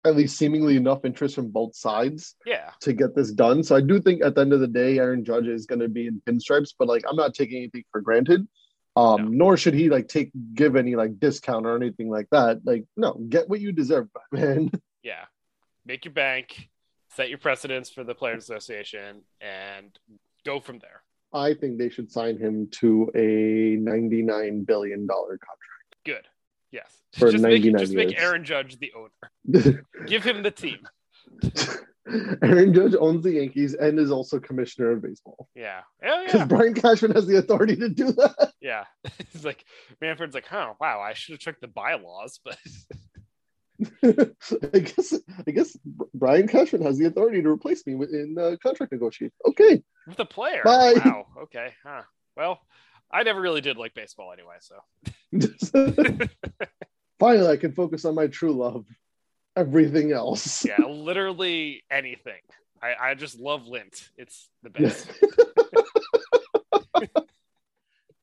at 0.06 0.15
least 0.15 0.38
seemingly 0.38 0.76
enough 0.78 1.04
interest 1.04 1.36
from 1.36 1.50
both 1.50 1.76
sides 1.76 2.36
Yeah, 2.46 2.70
to 2.82 2.94
get 2.94 3.15
this 3.15 3.32
done. 3.32 3.63
So 3.63 3.76
I 3.76 3.82
do 3.82 4.00
think 4.00 4.24
at 4.24 4.36
the 4.36 4.41
end 4.41 4.54
of 4.54 4.60
the 4.60 4.68
day, 4.68 5.00
Aaron 5.00 5.26
Judge 5.26 5.48
is 5.48 5.65
going 5.65 5.80
to 5.80 5.89
be 5.89 6.08
in 6.08 6.22
pinstripes, 6.26 6.74
but 6.78 6.88
like 6.88 7.04
I'm 7.10 7.15
not 7.15 7.34
taking 7.34 7.58
anything 7.58 7.84
for 7.91 8.02
granted. 8.02 8.48
Um, 8.98 9.24
No. 9.24 9.46
nor 9.46 9.58
should 9.58 9.74
he 9.74 9.89
like 9.89 10.08
take 10.08 10.32
give 10.54 10.76
any 10.78 10.96
like 10.96 11.20
discount 11.20 11.65
or 11.65 11.76
anything 11.76 12.10
like 12.10 12.28
that. 12.32 12.62
Like, 12.65 12.86
no, 12.96 13.13
get 13.28 13.50
what 13.50 13.60
you 13.60 13.72
deserve, 13.74 14.08
man. 14.32 14.72
yeah. 15.04 15.26
Make 15.86 16.06
your 16.06 16.13
bank, 16.13 16.70
set 17.10 17.30
your 17.30 17.38
precedents 17.38 17.89
for 17.89 18.04
the 18.04 18.15
Players 18.15 18.44
Association, 18.46 19.22
and 19.41 19.98
go 20.46 20.60
from 20.60 20.80
there. 20.80 21.02
I 21.34 21.54
think 21.54 21.78
they 21.78 21.89
should 21.89 22.10
sign 22.12 22.38
him 22.38 22.70
to 22.80 23.12
a 23.13 23.76
$99 23.78 24.65
billion 24.65 25.06
contract. 25.08 25.41
Good. 26.06 26.28
Yes. 26.76 26.92
For 27.14 27.32
just 27.32 27.42
make, 27.42 27.64
99 27.64 27.80
just 27.80 27.94
make. 27.94 28.20
Aaron 28.20 28.44
Judge 28.44 28.78
the 28.80 28.92
owner. 28.94 29.86
Give 30.08 30.24
him 30.24 30.44
the 30.44 30.52
team. 30.52 30.80
Aaron 32.44 32.74
Judge 32.74 32.94
owns 33.00 33.24
the 33.24 33.32
Yankees 33.32 33.74
and 33.74 33.98
is 33.98 34.12
also 34.12 34.40
commissioner 34.40 34.92
of 34.92 35.02
baseball. 35.02 35.48
Yeah. 35.56 35.82
Because 36.02 36.34
yeah. 36.34 36.46
Brian 36.46 36.74
Cashman 36.74 37.12
has 37.12 37.26
the 37.26 37.38
authority 37.38 37.78
to 37.78 37.90
do 37.90 38.12
that. 38.12 38.52
Yeah. 38.62 38.84
It's 39.20 39.46
like 39.46 39.64
Manfred's 40.02 40.36
like, 40.36 40.48
huh, 40.48 40.74
wow, 40.80 41.00
I 41.00 41.14
should 41.14 41.34
have 41.34 41.40
checked 41.40 41.62
the 41.62 41.68
bylaws, 41.68 42.40
but 42.44 42.58
I 44.74 44.80
guess 44.80 45.14
I 45.48 45.52
guess 45.52 45.78
Brian 46.14 46.48
Cashman 46.48 46.82
has 46.84 46.98
the 46.98 47.06
authority 47.06 47.42
to 47.42 47.50
replace 47.50 47.86
me 47.88 47.94
in 47.94 48.36
uh, 48.40 48.56
contract 48.62 48.92
negotiation. 48.92 49.34
Okay. 49.46 49.84
with 50.08 50.18
the 50.18 50.26
player. 50.26 50.62
Bye. 50.64 50.94
Wow. 51.04 51.26
Okay. 51.44 51.74
Huh. 51.86 52.04
Well, 52.36 52.60
I 53.12 53.24
never 53.24 53.39
really 53.41 53.62
did 53.62 53.78
like 53.78 53.94
baseball 53.94 54.34
anyway, 54.34 54.56
so 54.60 54.76
Finally, 57.20 57.48
I 57.50 57.58
can 57.58 57.72
focus 57.72 58.04
on 58.06 58.15
my 58.15 58.28
true 58.28 58.52
love. 58.54 58.86
Everything 59.56 60.12
else. 60.12 60.65
yeah, 60.65 60.86
literally 60.86 61.84
anything. 61.89 62.41
I, 62.82 62.96
I 63.12 63.13
just 63.13 63.39
love 63.39 63.68
lint. 63.68 64.10
It's 64.18 64.50
the 64.63 64.70
best. 64.70 65.10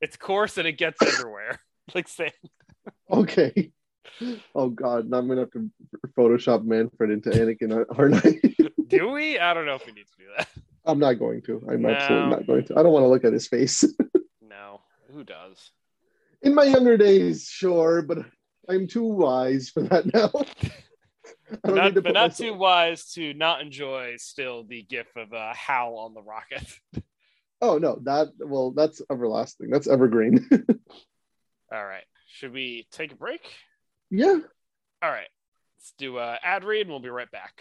It's 0.00 0.16
coarse 0.16 0.58
and 0.58 0.66
it 0.66 0.72
gets 0.78 1.00
everywhere. 1.02 1.60
Like 1.96 2.06
sand. 2.06 2.30
okay. 3.10 3.72
Oh 4.54 4.68
God, 4.68 5.10
now 5.10 5.18
I'm 5.18 5.26
gonna 5.26 5.40
have 5.40 5.50
to 5.50 5.68
Photoshop 6.16 6.64
Manfred 6.64 7.10
into 7.10 7.30
Anakin, 7.30 7.84
aren't 7.98 8.24
I? 8.24 8.40
do 8.86 9.10
we? 9.10 9.36
I 9.38 9.52
don't 9.52 9.66
know 9.66 9.74
if 9.74 9.84
we 9.84 9.92
need 9.92 10.06
to 10.06 10.16
do 10.16 10.24
that. 10.38 10.48
I'm 10.84 11.00
not 11.00 11.14
going 11.14 11.42
to. 11.42 11.60
I'm 11.68 11.82
No. 11.82 11.88
absolutely 11.90 12.30
not 12.30 12.46
going 12.46 12.64
to. 12.66 12.78
I 12.78 12.84
don't 12.84 12.92
want 12.92 13.02
to 13.02 13.08
look 13.08 13.24
at 13.24 13.32
his 13.32 13.48
face. 13.48 13.84
Who 15.22 15.26
does? 15.26 15.70
In 16.42 16.52
my 16.52 16.64
younger 16.64 16.96
days, 16.96 17.46
sure, 17.48 18.02
but 18.02 18.18
I'm 18.68 18.88
too 18.88 19.04
wise 19.04 19.68
for 19.68 19.82
that 19.84 20.12
now. 20.12 20.32
To 21.52 21.58
but 21.64 21.74
not 21.74 22.14
myself- 22.14 22.36
too 22.38 22.54
wise 22.54 23.12
to 23.12 23.34
not 23.34 23.60
enjoy 23.60 24.14
still 24.16 24.64
the 24.64 24.82
gif 24.82 25.06
of 25.16 25.34
uh, 25.34 25.52
Hal 25.54 25.96
on 25.96 26.14
the 26.14 26.22
rocket. 26.22 26.66
Oh 27.60 27.78
no, 27.78 28.00
that 28.02 28.30
well, 28.40 28.72
that's 28.72 29.00
everlasting. 29.08 29.70
That's 29.70 29.86
evergreen. 29.86 30.48
All 31.72 31.84
right. 31.84 32.02
Should 32.26 32.52
we 32.52 32.88
take 32.90 33.12
a 33.12 33.16
break? 33.16 33.42
yeah. 34.10 34.38
All 35.02 35.10
right. 35.10 35.28
Let's 35.78 35.92
do 35.98 36.18
a 36.18 36.38
ad 36.42 36.64
read 36.64 36.80
and 36.80 36.90
we'll 36.90 36.98
be 36.98 37.08
right 37.10 37.30
back. 37.30 37.60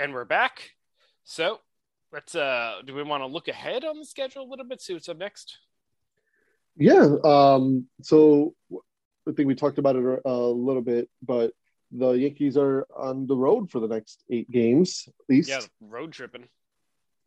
And 0.00 0.14
we're 0.14 0.24
back. 0.24 0.70
So 1.24 1.58
let's 2.12 2.36
uh 2.36 2.82
do 2.86 2.94
we 2.94 3.02
want 3.02 3.24
to 3.24 3.26
look 3.26 3.48
ahead 3.48 3.84
on 3.84 3.98
the 3.98 4.04
schedule 4.04 4.44
a 4.44 4.48
little 4.48 4.64
bit, 4.64 4.80
see 4.80 4.94
what's 4.94 5.08
up 5.08 5.18
next? 5.18 5.58
Yeah. 6.76 7.16
Um, 7.24 7.86
so 8.02 8.54
I 9.28 9.32
think 9.32 9.48
we 9.48 9.56
talked 9.56 9.78
about 9.78 9.96
it 9.96 10.20
a, 10.24 10.38
little 10.38 10.82
bit, 10.82 11.10
but 11.20 11.52
the 11.90 12.12
Yankees 12.12 12.56
are 12.56 12.86
on 12.96 13.26
the 13.26 13.34
road 13.34 13.72
for 13.72 13.80
the 13.80 13.88
next 13.88 14.22
eight 14.30 14.48
games, 14.48 15.08
at 15.08 15.28
least. 15.28 15.48
Yeah, 15.48 15.62
road 15.80 16.12
tripping. 16.12 16.44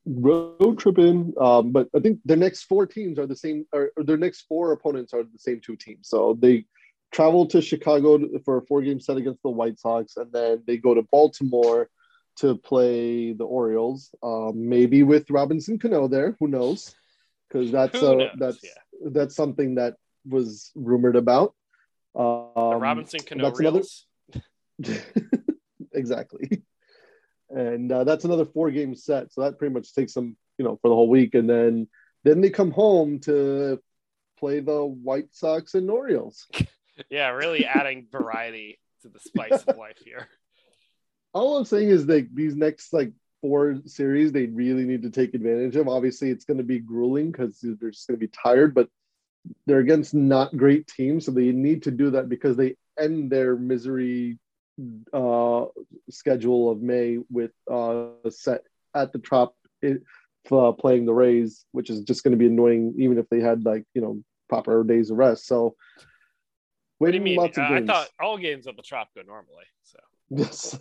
Road 0.05 0.79
tripping. 0.79 1.33
Um, 1.37 1.73
but 1.73 1.89
I 1.93 1.99
think 1.99 2.21
the 2.23 2.37
next 2.37 2.63
four 2.63 2.87
teams 2.87 3.19
are 3.19 3.27
the 3.27 3.35
same, 3.35 3.65
or, 3.73 3.91
or 3.97 4.05
their 4.05 4.17
next 4.17 4.43
four 4.47 4.71
opponents 4.71 5.13
are 5.13 5.23
the 5.23 5.37
same 5.37 5.59
two 5.59 5.75
teams. 5.75 6.07
So 6.07 6.37
they 6.39 6.63
travel 7.11 7.45
to 7.47 7.61
Chicago 7.61 8.17
for 8.45 8.59
a 8.59 8.65
four 8.65 8.81
game 8.81 9.01
set 9.01 9.17
against 9.17 9.43
the 9.43 9.49
White 9.49 9.77
Sox, 9.77 10.15
and 10.15 10.31
then 10.31 10.63
they 10.65 10.77
go 10.77 10.93
to 10.93 11.03
Baltimore 11.11 11.89
to 12.37 12.55
play 12.55 13.33
the 13.33 13.43
Orioles. 13.45 14.13
Um, 14.23 14.69
maybe 14.69 15.03
with 15.03 15.29
Robinson 15.29 15.77
Cano 15.79 16.07
there, 16.07 16.35
who 16.39 16.47
knows? 16.47 16.95
Because 17.47 17.71
that's 17.71 17.99
Who 17.99 18.17
knows? 18.17 18.29
that's 18.37 18.63
Yeah. 18.63 19.09
that's 19.11 19.35
something 19.35 19.75
that 19.75 19.95
was 20.27 20.71
rumored 20.75 21.15
about. 21.15 21.53
Um, 22.15 22.53
Robinson 22.81 23.21
Cano 23.21 23.43
that's 23.45 23.59
another- 23.59 23.83
exactly. 25.93 26.63
And 27.49 27.91
uh, 27.91 28.03
that's 28.05 28.23
another 28.25 28.45
four 28.45 28.71
game 28.71 28.95
set. 28.95 29.33
So 29.33 29.41
that 29.41 29.57
pretty 29.57 29.73
much 29.73 29.93
takes 29.93 30.13
them, 30.13 30.37
you 30.57 30.65
know, 30.65 30.77
for 30.81 30.87
the 30.89 30.95
whole 30.95 31.09
week. 31.09 31.35
And 31.35 31.49
then 31.49 31.87
then 32.23 32.39
they 32.41 32.49
come 32.49 32.71
home 32.71 33.19
to 33.21 33.79
play 34.39 34.59
the 34.59 34.85
White 34.85 35.33
Sox 35.33 35.73
and 35.75 35.89
Orioles. 35.89 36.47
Yeah, 37.09 37.29
really 37.29 37.65
adding 37.65 38.05
variety 38.11 38.77
to 39.01 39.09
the 39.09 39.19
spice 39.19 39.63
of 39.63 39.75
life 39.77 39.97
here. 40.05 40.27
All 41.33 41.57
I'm 41.57 41.65
saying 41.65 41.89
is 41.89 42.05
like 42.05 42.33
these 42.33 42.55
next 42.55 42.93
like 42.93 43.11
four 43.41 43.77
series 43.85 44.31
they 44.31 44.45
really 44.45 44.83
need 44.83 45.03
to 45.03 45.09
take 45.09 45.33
advantage 45.33 45.75
of. 45.75 45.87
Obviously, 45.87 46.29
it's 46.29 46.45
going 46.45 46.57
to 46.57 46.63
be 46.63 46.79
grueling 46.79 47.31
because 47.31 47.59
they're 47.61 47.91
just 47.91 48.07
going 48.07 48.19
to 48.19 48.25
be 48.25 48.31
tired, 48.31 48.73
but 48.75 48.89
they're 49.65 49.79
against 49.79 50.13
not 50.13 50.55
great 50.55 50.87
teams, 50.87 51.25
so 51.25 51.31
they 51.31 51.51
need 51.51 51.83
to 51.83 51.91
do 51.91 52.11
that 52.11 52.29
because 52.29 52.57
they 52.57 52.75
end 52.99 53.31
their 53.31 53.55
misery 53.55 54.37
uh, 55.13 55.65
schedule 56.09 56.69
of 56.71 56.81
May 56.81 57.17
with 57.29 57.51
uh, 57.69 58.07
set 58.29 58.61
at 58.93 59.11
the 59.13 59.19
top 59.19 59.55
it, 59.81 60.03
uh, 60.51 60.71
playing 60.73 61.05
the 61.05 61.13
Rays, 61.13 61.65
which 61.71 61.89
is 61.89 62.01
just 62.01 62.23
going 62.23 62.31
to 62.31 62.37
be 62.37 62.47
annoying, 62.47 62.93
even 62.97 63.17
if 63.17 63.27
they 63.29 63.39
had 63.39 63.65
like 63.65 63.85
you 63.93 64.01
know 64.01 64.21
proper 64.49 64.83
days 64.83 65.09
of 65.09 65.17
rest. 65.17 65.47
So, 65.47 65.75
What 66.99 67.11
do 67.11 67.17
you 67.17 67.21
mean? 67.23 67.37
Uh, 67.57 67.63
I 67.63 67.81
thought 67.85 68.09
all 68.19 68.37
games 68.37 68.67
at 68.67 68.75
the 68.75 68.83
Trop 68.83 69.09
go 69.15 69.21
normally. 69.25 69.65
So 69.83 69.97
Yes. 70.31 70.79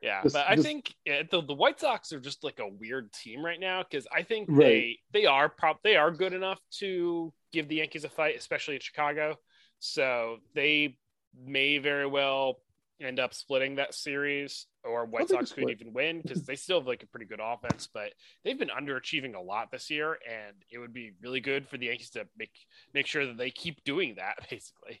Yeah, 0.00 0.22
Just- 0.24 0.34
but 0.34 0.48
I 0.48 0.56
just- 0.56 0.66
think 0.66 0.92
yeah, 1.04 1.22
the 1.30 1.42
the 1.42 1.54
White 1.54 1.78
Sox 1.78 2.12
are 2.12 2.18
just 2.18 2.42
like 2.42 2.58
a 2.58 2.66
weird 2.66 3.12
team 3.12 3.44
right 3.44 3.60
now 3.60 3.84
because 3.84 4.06
I 4.12 4.24
think 4.24 4.48
Right. 4.50 4.58
they 4.58 4.98
they 5.12 5.26
are 5.26 5.48
prop 5.48 5.80
they 5.84 5.94
are 5.94 6.10
good 6.10 6.32
enough 6.32 6.60
to 6.78 7.32
give 7.52 7.68
the 7.68 7.76
Yankees 7.76 8.02
a 8.02 8.08
fight, 8.08 8.36
especially 8.36 8.74
in 8.74 8.80
Chicago. 8.80 9.36
So 9.78 10.38
they 10.54 10.98
may 11.36 11.78
very 11.78 12.06
well 12.06 12.60
end 13.00 13.20
up 13.20 13.32
splitting 13.34 13.76
that 13.76 13.94
series, 13.94 14.66
or 14.84 15.04
White 15.06 15.28
Sox 15.28 15.52
could 15.52 15.70
even 15.70 15.92
win 15.92 16.20
because 16.20 16.44
they 16.46 16.56
still 16.56 16.80
have 16.80 16.86
like 16.88 17.02
a 17.04 17.06
pretty 17.06 17.26
good 17.26 17.40
offense, 17.42 17.88
but 17.92 18.12
they've 18.44 18.58
been 18.58 18.68
underachieving 18.70 19.34
a 19.36 19.40
lot 19.40 19.70
this 19.70 19.88
year, 19.90 20.18
and 20.28 20.56
it 20.70 20.78
would 20.78 20.92
be 20.92 21.12
really 21.20 21.40
good 21.40 21.68
for 21.68 21.78
the 21.78 21.86
Yankees 21.86 22.10
to 22.10 22.26
make 22.36 22.52
make 22.92 23.06
sure 23.06 23.26
that 23.26 23.36
they 23.36 23.50
keep 23.52 23.82
doing 23.84 24.16
that. 24.16 24.36
Basically, 24.50 25.00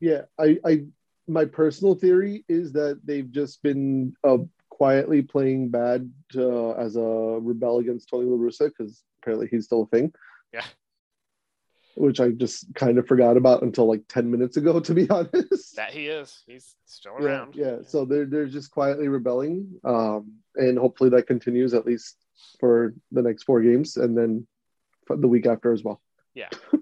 Yeah, 0.00 0.22
I, 0.38 0.58
I, 0.64 0.84
my 1.28 1.44
personal 1.44 1.94
theory 1.94 2.44
is 2.48 2.72
that 2.72 3.00
they've 3.04 3.30
just 3.30 3.62
been 3.62 4.14
uh, 4.24 4.38
quietly 4.70 5.22
playing 5.22 5.68
bad 5.68 6.10
uh, 6.36 6.70
as 6.72 6.96
a 6.96 7.00
rebel 7.00 7.78
against 7.78 8.08
Tony 8.08 8.26
La 8.26 8.36
Russa 8.36 8.68
because 8.68 9.02
apparently 9.20 9.48
he's 9.50 9.66
still 9.66 9.82
a 9.82 9.86
thing. 9.86 10.12
Yeah. 10.52 10.64
Which 11.96 12.20
I 12.20 12.30
just 12.30 12.72
kind 12.74 12.96
of 12.96 13.06
forgot 13.08 13.36
about 13.36 13.62
until 13.62 13.88
like 13.88 14.02
ten 14.08 14.30
minutes 14.30 14.56
ago, 14.56 14.78
to 14.78 14.94
be 14.94 15.10
honest. 15.10 15.76
that 15.76 15.90
he 15.90 16.06
is, 16.06 16.42
he's 16.46 16.76
still 16.86 17.14
yeah, 17.20 17.26
around. 17.26 17.56
yeah. 17.56 17.76
So 17.86 18.04
they're 18.04 18.26
they're 18.26 18.46
just 18.46 18.70
quietly 18.70 19.08
rebelling, 19.08 19.80
um, 19.84 20.34
and 20.54 20.78
hopefully 20.78 21.10
that 21.10 21.26
continues 21.26 21.74
at 21.74 21.86
least 21.86 22.16
for 22.60 22.94
the 23.10 23.22
next 23.22 23.42
four 23.42 23.60
games, 23.62 23.96
and 23.96 24.16
then 24.16 24.46
for 25.06 25.16
the 25.16 25.26
week 25.26 25.46
after 25.46 25.72
as 25.72 25.82
well. 25.82 26.00
Yeah. 26.34 26.50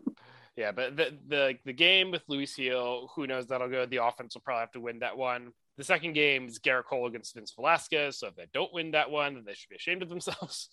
Yeah, 0.56 0.72
but 0.72 0.96
the, 0.96 1.16
the 1.28 1.54
the 1.66 1.72
game 1.72 2.10
with 2.10 2.22
Luis 2.28 2.56
Gil, 2.56 3.10
who 3.14 3.26
knows 3.26 3.46
that'll 3.46 3.68
go. 3.68 3.84
The 3.84 4.02
offense 4.04 4.34
will 4.34 4.40
probably 4.40 4.60
have 4.60 4.72
to 4.72 4.80
win 4.80 5.00
that 5.00 5.18
one. 5.18 5.52
The 5.76 5.84
second 5.84 6.14
game 6.14 6.46
is 6.46 6.58
Gerrit 6.58 6.84
Cole 6.84 7.06
against 7.06 7.34
Vince 7.34 7.52
Velasquez. 7.54 8.18
So 8.18 8.28
if 8.28 8.36
they 8.36 8.46
don't 8.54 8.72
win 8.72 8.92
that 8.92 9.10
one, 9.10 9.34
then 9.34 9.44
they 9.46 9.52
should 9.52 9.68
be 9.68 9.76
ashamed 9.76 10.02
of 10.02 10.08
themselves. 10.08 10.70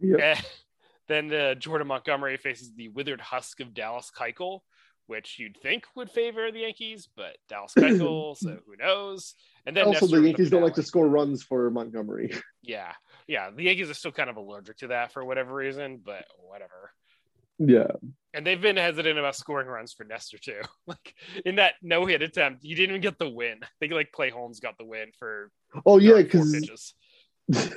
Yep. 0.00 0.20
Eh, 0.20 0.40
then 1.08 1.28
the 1.28 1.54
Jordan 1.58 1.88
Montgomery 1.88 2.38
faces 2.38 2.72
the 2.74 2.88
withered 2.88 3.20
husk 3.20 3.60
of 3.60 3.74
Dallas 3.74 4.10
Keuchel, 4.16 4.60
which 5.06 5.38
you'd 5.38 5.58
think 5.60 5.84
would 5.94 6.10
favor 6.10 6.50
the 6.50 6.60
Yankees, 6.60 7.08
but 7.14 7.36
Dallas 7.48 7.74
Keuchel, 7.78 8.36
so 8.38 8.58
who 8.66 8.76
knows? 8.78 9.34
And 9.66 9.76
then 9.76 9.84
also, 9.84 10.06
Nestor 10.06 10.20
the 10.20 10.28
Yankees 10.28 10.50
don't 10.50 10.62
like 10.62 10.74
to 10.74 10.82
score 10.82 11.08
runs 11.08 11.42
for 11.42 11.70
Montgomery. 11.70 12.32
Yeah, 12.62 12.94
yeah, 13.28 13.50
the 13.54 13.62
Yankees 13.62 13.88
are 13.90 13.94
still 13.94 14.10
kind 14.10 14.28
of 14.28 14.36
allergic 14.38 14.78
to 14.78 14.88
that 14.88 15.12
for 15.12 15.24
whatever 15.24 15.54
reason, 15.54 16.00
but 16.04 16.24
whatever. 16.36 16.90
yeah, 17.60 17.86
And 18.36 18.46
they've 18.46 18.60
been 18.60 18.76
hesitant 18.76 19.18
about 19.18 19.34
scoring 19.34 19.66
runs 19.66 19.94
for 19.94 20.04
Nestor 20.04 20.36
too. 20.38 20.60
Like 20.86 21.14
in 21.44 21.56
that 21.56 21.74
no 21.82 22.04
hit 22.06 22.22
attempt, 22.22 22.62
he 22.62 22.74
didn't 22.74 22.90
even 22.90 23.00
get 23.00 23.18
the 23.18 23.28
win. 23.28 23.58
I 23.62 23.66
think 23.80 23.92
like 23.92 24.12
Clay 24.12 24.30
Holmes 24.30 24.60
got 24.60 24.76
the 24.78 24.84
win 24.84 25.10
for 25.18 25.50
oh 25.84 25.98
yeah, 25.98 26.22
because 26.22 26.94
because 27.48 27.72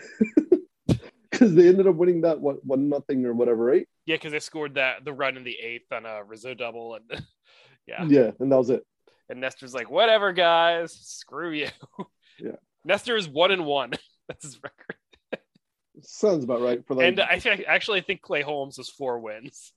they 1.56 1.68
ended 1.70 1.88
up 1.88 1.96
winning 1.96 2.22
that 2.22 2.40
what 2.40 2.64
one 2.64 2.90
nothing 2.90 3.26
or 3.26 3.34
whatever, 3.34 3.64
right? 3.64 3.88
Yeah, 4.06 4.16
because 4.16 4.32
they 4.32 4.40
scored 4.40 4.76
that 4.76 5.06
the 5.06 5.14
run 5.14 5.38
in 5.38 5.44
the 5.44 5.58
eighth 5.60 5.92
on 5.92 6.06
a 6.06 6.24
Rizzo 6.24 6.54
double, 6.54 6.96
and 6.96 7.26
yeah. 7.88 8.04
Yeah, 8.06 8.32
and 8.40 8.52
that 8.52 8.58
was 8.58 8.70
it. 8.70 8.86
And 9.30 9.40
Nestor's 9.40 9.74
like, 9.74 9.90
whatever, 9.90 10.34
guys, 10.34 10.92
screw 10.94 11.52
you. 11.52 11.70
Yeah. 12.40 12.56
Nestor 12.86 13.16
is 13.16 13.28
one 13.28 13.52
and 13.52 13.66
one. 13.66 13.92
That's 14.28 14.44
his 14.44 14.62
record. 14.62 14.98
Sounds 16.04 16.44
about 16.44 16.62
right 16.62 16.86
for 16.86 16.96
like. 16.96 17.08
and 17.08 17.20
I 17.20 17.40
think 17.40 17.64
actually 17.68 18.00
I 18.00 18.04
think 18.04 18.22
Clay 18.22 18.42
Holmes 18.42 18.78
has 18.78 18.90
four 18.90 19.20
wins, 19.20 19.74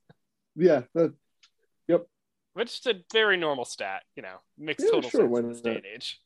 yeah, 0.57 0.83
that, 0.95 1.15
yep. 1.89 2.07
which 2.55 2.79
is 2.81 2.87
a 2.87 2.95
very 3.13 3.37
normal 3.37 3.65
stat. 3.65 4.03
You 4.17 4.23
know, 4.23 4.37
makes 4.59 4.83
Yeah, 4.83 4.91
total 4.91 5.11
sure, 5.11 5.29
sense 5.29 5.39
in 5.39 5.49
this 5.49 5.61
day 5.61 5.77
and 5.77 5.87
age. 5.87 6.21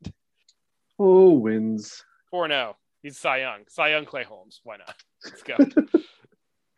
oh 0.99 1.31
wins. 1.31 2.03
Four 2.31 2.49
zero. 2.49 2.77
He's 3.03 3.19
Cy 3.19 3.39
Young. 3.39 3.61
Cy 3.69 3.91
Young 3.91 4.05
Clay 4.05 4.25
Holmes. 4.25 4.61
Why 4.65 4.79
not? 4.79 4.95
Let's 5.25 5.43
go. 5.43 5.57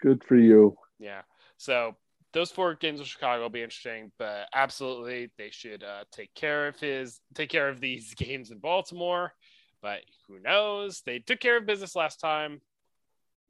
Good 0.00 0.22
for 0.24 0.36
you. 0.36 0.76
Yeah. 0.98 1.22
So 1.56 1.96
those 2.32 2.50
four 2.50 2.74
games 2.74 2.98
with 2.98 3.08
Chicago 3.08 3.42
will 3.42 3.50
be 3.50 3.62
interesting, 3.62 4.12
but 4.18 4.46
absolutely 4.54 5.30
they 5.38 5.50
should 5.50 5.82
uh, 5.82 6.04
take 6.12 6.34
care 6.34 6.68
of 6.68 6.78
his 6.78 7.20
take 7.34 7.48
care 7.50 7.68
of 7.68 7.80
these 7.80 8.14
games 8.16 8.50
in 8.50 8.58
Baltimore. 8.58 9.32
But 9.80 10.00
who 10.26 10.40
knows? 10.40 11.02
They 11.06 11.20
took 11.20 11.40
care 11.40 11.56
of 11.56 11.66
business 11.66 11.94
last 11.96 12.20
time. 12.20 12.60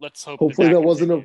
Let's 0.00 0.22
hope. 0.22 0.40
Hopefully 0.40 0.68
that, 0.68 0.74
that 0.74 0.80
wasn't 0.82 1.12
a-. 1.12 1.24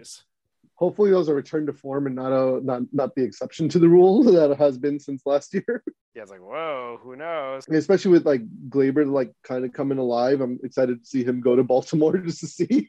Hopefully, 0.76 1.12
those 1.12 1.30
are 1.30 1.36
return 1.36 1.66
to 1.68 1.74
form 1.74 2.08
and 2.08 2.16
not 2.16 2.32
a 2.32 2.64
not 2.64 2.82
not 2.92 3.16
the 3.16 3.24
exception 3.24 3.70
to 3.70 3.80
the 3.80 3.88
rule 3.88 4.24
that 4.32 4.58
has 4.58 4.78
been 4.78 5.00
since 5.00 5.26
last 5.26 5.54
year. 5.54 5.84
Yeah, 6.16 6.24
it's 6.24 6.32
like 6.32 6.42
whoa. 6.42 7.00
Who 7.02 7.16
knows? 7.16 7.68
Especially 7.68 8.12
with 8.12 8.26
like 8.26 8.42
Gleyber 8.70 9.10
like 9.10 9.32
kind 9.44 9.66
of 9.66 9.74
coming 9.74 9.98
alive. 9.98 10.42
I'm 10.42 10.60
excited 10.64 11.02
to 11.02 11.06
see 11.06 11.24
him 11.24 11.42
go 11.42 11.56
to 11.56 11.64
Baltimore 11.74 12.18
just 12.18 12.40
to 12.42 12.48
see. 12.48 12.88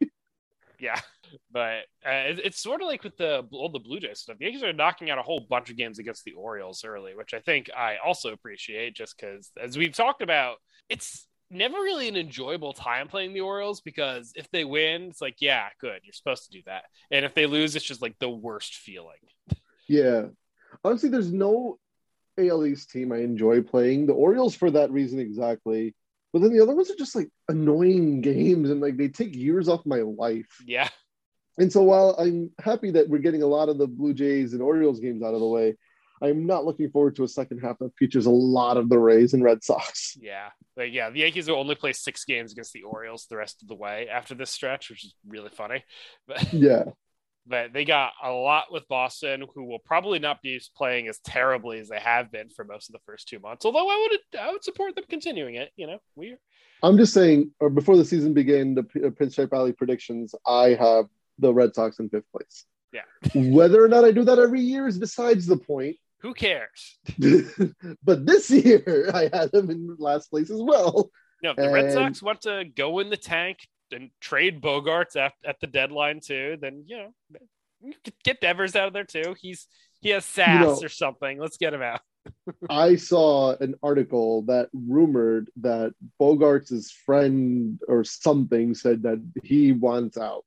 Yeah, 0.81 1.01
but 1.51 1.85
uh, 2.07 2.29
it, 2.29 2.41
it's 2.45 2.63
sort 2.63 2.83
of 2.83 2.89
like 2.89 3.05
with 3.05 3.17
the 3.17 3.47
all 3.53 3.69
the 3.69 3.79
Blue 3.79 4.01
Jays 4.01 4.21
stuff. 4.21 4.39
The 4.39 4.45
Yankees 4.45 4.63
are 4.63 4.73
knocking 4.73 5.11
out 5.11 5.19
a 5.19 5.23
whole 5.23 5.41
bunch 5.41 5.71
of 5.71 5.77
games 5.77 5.99
against 5.99 6.25
the 6.25 6.33
Orioles 6.33 6.85
early, 6.85 7.15
which 7.15 7.35
I 7.35 7.41
think 7.41 7.71
I 7.77 7.97
also 8.05 8.33
appreciate, 8.33 8.95
just 8.95 9.17
because 9.17 9.51
as 9.61 9.79
we've 9.79 9.95
talked 9.95 10.23
about, 10.23 10.57
it's 10.89 11.27
never 11.51 11.77
really 11.77 12.09
an 12.09 12.17
enjoyable 12.17 12.73
time 12.73 13.09
playing 13.09 13.33
the 13.33 13.41
Orioles 13.41 13.81
because 13.81 14.33
if 14.37 14.51
they 14.51 14.65
win, 14.65 15.05
it's 15.05 15.21
like 15.21 15.37
yeah, 15.41 15.69
good, 15.81 16.01
you're 16.03 16.13
supposed 16.13 16.45
to 16.45 16.51
do 16.51 16.63
that, 16.67 16.85
and 17.11 17.25
if 17.25 17.35
they 17.35 17.47
lose, 17.47 17.77
it's 17.77 17.85
just 17.85 18.03
like 18.03 18.19
the 18.19 18.31
worst 18.31 18.75
feeling. 18.77 19.19
Yeah. 19.89 20.27
Honestly, 20.83 21.09
there's 21.09 21.33
no 21.33 21.79
AL 22.39 22.67
East 22.67 22.91
team 22.91 23.13
I 23.13 23.19
enjoy 23.19 23.63
playing. 23.63 24.07
The 24.07 24.13
Orioles 24.13 24.55
for 24.55 24.71
that 24.71 24.91
reason 24.91 25.19
exactly. 25.19 25.95
But 26.33 26.43
then 26.43 26.53
the 26.53 26.63
other 26.63 26.75
ones 26.75 26.91
are 26.91 26.97
just 26.97 27.15
like 27.15 27.29
annoying 27.49 28.21
games 28.21 28.71
and 28.71 28.81
like 28.81 28.97
they 28.97 29.09
take 29.09 29.37
years 29.37 29.69
off 29.69 29.87
my 29.87 30.01
life. 30.01 30.59
Yeah, 30.67 30.89
And 31.59 31.73
so 31.73 31.83
while 31.83 32.17
I'm 32.19 32.51
happy 32.59 32.91
that 32.93 33.09
we're 33.09 33.19
getting 33.19 33.43
a 33.43 33.47
lot 33.47 33.69
of 33.69 33.79
the 33.79 33.87
Blue 33.87 34.15
Jays 34.15 34.53
and 34.53 34.63
Orioles 34.63 35.01
games 35.01 35.23
out 35.23 35.35
of 35.35 35.41
the 35.41 35.47
way, 35.47 35.77
I'm 36.23 36.47
not 36.47 36.65
looking 36.65 36.91
forward 36.91 37.17
to 37.17 37.25
a 37.25 37.29
second 37.29 37.59
half 37.59 37.79
that 37.81 37.97
features 37.99 38.27
a 38.27 38.31
lot 38.31 38.77
of 38.77 38.89
the 38.89 38.99
Rays 38.99 39.35
and 39.35 39.43
Red 39.43 39.63
Sox. 39.65 40.17
yeah, 40.21 40.51
but 40.77 40.91
yeah. 40.93 41.11
The 41.11 41.21
Yankees 41.21 41.49
will 41.49 41.57
only 41.57 41.75
play 41.75 41.93
six 41.93 42.25
games 42.25 42.53
against 42.53 42.73
the 42.73 42.83
Orioles 42.83 43.27
the 43.29 43.37
rest 43.37 43.63
of 43.63 43.69
the 43.69 43.75
way 43.75 44.09
after 44.09 44.35
this 44.35 44.51
stretch, 44.51 44.91
which 44.91 45.05
is 45.05 45.15
really 45.27 45.51
funny. 45.51 45.85
But 46.27 46.53
Yeah. 46.53 46.85
but 47.47 47.73
they 47.73 47.85
got 47.85 48.13
a 48.23 48.31
lot 48.31 48.73
with 48.73 48.89
Boston, 48.89 49.45
who 49.55 49.65
will 49.65 49.81
probably 49.81 50.19
not 50.19 50.41
be 50.41 50.61
playing 50.77 51.09
as 51.09 51.19
terribly 51.19 51.79
as 51.81 51.89
they 51.89 52.01
have 52.01 52.31
been 52.33 52.49
for 52.49 52.65
most 52.65 52.89
of 52.89 52.95
the 52.95 53.01
first 53.05 53.29
two 53.29 53.39
months. 53.39 53.65
Although 53.67 53.89
I 53.89 54.09
would 54.11 54.41
I 54.41 54.53
would 54.53 54.65
support 54.65 54.95
them 54.95 55.05
continuing 55.09 55.57
it. 55.57 55.71
You 55.77 55.87
know, 55.89 55.99
we 56.17 56.37
I'm 56.83 56.97
just 56.97 57.13
saying, 57.15 57.51
or 57.61 57.71
before 57.71 57.97
the 57.97 58.05
season 58.05 58.35
began, 58.35 58.75
the 58.75 58.83
uh, 58.83 59.11
Pinstripe 59.11 59.53
Alley 59.53 59.73
predictions, 59.73 60.35
I 60.47 60.71
have 60.75 61.07
the 61.39 61.53
Red 61.53 61.75
Sox 61.75 61.99
in 61.99 62.09
fifth 62.11 62.31
place. 62.31 62.67
Yeah. 62.93 63.03
Whether 63.35 63.83
or 63.83 63.89
not 63.89 64.05
I 64.05 64.13
do 64.13 64.23
that 64.25 64.39
every 64.39 64.61
year 64.61 64.87
is 64.87 64.99
besides 64.99 65.47
the 65.47 65.57
point. 65.57 65.97
Who 66.25 66.33
cares? 66.33 66.99
but 68.03 68.25
this 68.25 68.51
year, 68.51 69.11
I 69.13 69.29
had 69.31 69.53
them 69.53 69.69
in 69.69 69.95
last 69.99 70.31
place 70.31 70.49
as 70.49 70.61
well. 70.63 71.11
No, 71.43 71.51
if 71.51 71.57
the 71.57 71.71
Red 71.71 71.93
Sox 71.93 72.23
want 72.23 72.41
to 72.43 72.65
go 72.65 73.01
in 73.01 73.11
the 73.11 73.19
tank 73.19 73.59
and 73.93 74.09
trade 74.23 74.63
Bogaerts 74.63 75.17
at, 75.17 75.35
at 75.45 75.61
the 75.61 75.67
deadline 75.67 76.21
too, 76.21 76.57
then 76.59 76.85
you 76.87 76.97
know 76.97 77.15
you 77.83 77.93
could 78.03 78.15
get 78.25 78.41
Devers 78.41 78.75
out 78.75 78.87
of 78.87 78.95
there 78.95 79.05
too. 79.05 79.37
He's 79.39 79.69
he 80.01 80.09
has 80.11 80.25
sass 80.25 80.65
know- 80.65 80.87
or 80.87 80.89
something. 80.89 81.39
Let's 81.39 81.59
get 81.59 81.75
him 81.75 81.83
out. 81.83 82.01
I 82.71 82.97
saw 82.97 83.55
an 83.59 83.75
article 83.83 84.45
that 84.45 84.71
rumored 84.73 85.51
that 85.61 85.93
Bogaerts' 86.19 86.91
friend 87.05 87.79
or 87.87 88.03
something 88.03 88.75
said 88.75 89.03
that 89.03 89.23
he 89.43 89.73
wants 89.73 90.17
out. 90.17 90.47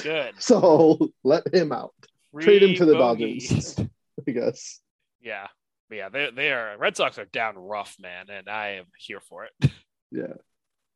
Good. 0.00 0.36
So 0.38 1.10
let 1.22 1.54
him 1.54 1.70
out. 1.70 1.92
Trade 2.40 2.62
him 2.62 2.74
to 2.76 2.86
the. 2.86 2.94
Dodgers, 2.94 3.78
I 4.26 4.30
guess. 4.30 4.80
Yeah. 5.20 5.46
Yeah, 5.90 6.10
they 6.10 6.30
they 6.34 6.52
are 6.52 6.76
Red 6.78 6.96
Sox 6.96 7.18
are 7.18 7.24
down 7.24 7.56
rough, 7.56 7.96
man, 7.98 8.26
and 8.30 8.46
I 8.48 8.72
am 8.72 8.84
here 8.98 9.20
for 9.20 9.44
it. 9.46 9.70
Yeah. 10.10 10.32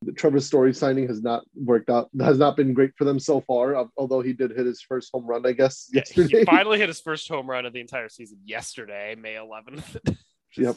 The 0.05 0.13
Trevor 0.13 0.41
Story 0.41 0.73
signing 0.75 1.07
has 1.07 1.23
not 1.23 1.45
worked 1.55 1.91
out, 1.91 2.09
has 2.19 2.39
not 2.39 2.57
been 2.57 2.73
great 2.75 2.91
for 2.97 3.05
them 3.05 3.19
so 3.21 3.41
far, 3.43 3.87
although 3.97 4.21
he 4.23 4.33
did 4.33 4.51
hit 4.51 4.65
his 4.67 4.81
first 4.81 5.11
home 5.13 5.27
run, 5.27 5.45
I 5.47 5.53
guess, 5.53 5.89
Yeah, 5.93 6.01
yesterday. 6.01 6.39
He 6.41 6.45
finally 6.47 6.79
hit 6.79 6.89
his 6.89 7.01
first 7.01 7.29
home 7.29 7.49
run 7.49 7.65
of 7.67 7.73
the 7.75 7.81
entire 7.81 8.09
season 8.09 8.39
yesterday, 8.45 9.15
May 9.15 9.35
11th. 9.35 9.95
which 9.95 10.17
Yep. 10.57 10.77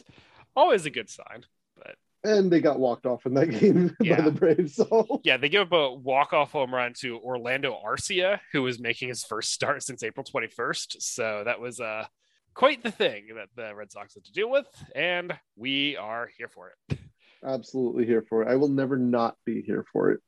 Always 0.54 0.84
a 0.86 0.90
good 0.90 1.08
sign. 1.10 1.44
But 1.76 1.96
and 2.24 2.50
they 2.52 2.60
got 2.60 2.78
walked 2.78 3.06
off 3.06 3.24
in 3.26 3.34
that 3.34 3.46
game 3.50 3.96
Yeah. 4.00 4.16
by 4.18 4.22
the 4.26 4.30
Braves. 4.32 4.74
So 4.76 5.20
yeah, 5.24 5.38
they 5.38 5.48
give 5.48 5.62
up 5.62 5.72
a 5.72 5.92
walk-off 5.94 6.52
home 6.52 6.74
run 6.74 6.92
to 6.98 7.18
Orlando 7.18 7.74
Arcia, 7.84 8.38
who 8.52 8.62
was 8.62 8.78
making 8.78 9.08
his 9.08 9.24
first 9.24 9.50
start 9.52 9.82
since 9.82 10.02
April 10.02 10.24
21st. 10.24 10.96
So 11.00 11.42
that 11.46 11.58
was 11.58 11.80
uh, 11.80 12.04
quite 12.56 12.82
the 12.82 12.90
thing 12.90 13.26
that 13.36 13.48
the 13.54 13.74
Red 13.74 13.92
Sox 13.92 14.14
had 14.14 14.24
to 14.24 14.32
deal 14.32 14.50
with, 14.50 14.66
and 14.94 15.32
we 15.56 15.96
are 15.96 16.28
here 16.36 16.48
for 16.48 16.72
it. 16.88 16.98
absolutely 17.44 18.06
here 18.06 18.24
for 18.28 18.42
it. 18.42 18.48
I 18.48 18.56
will 18.56 18.68
never 18.68 18.96
not 18.96 19.36
be 19.44 19.62
here 19.62 19.84
for 19.92 20.10
it. 20.10 20.20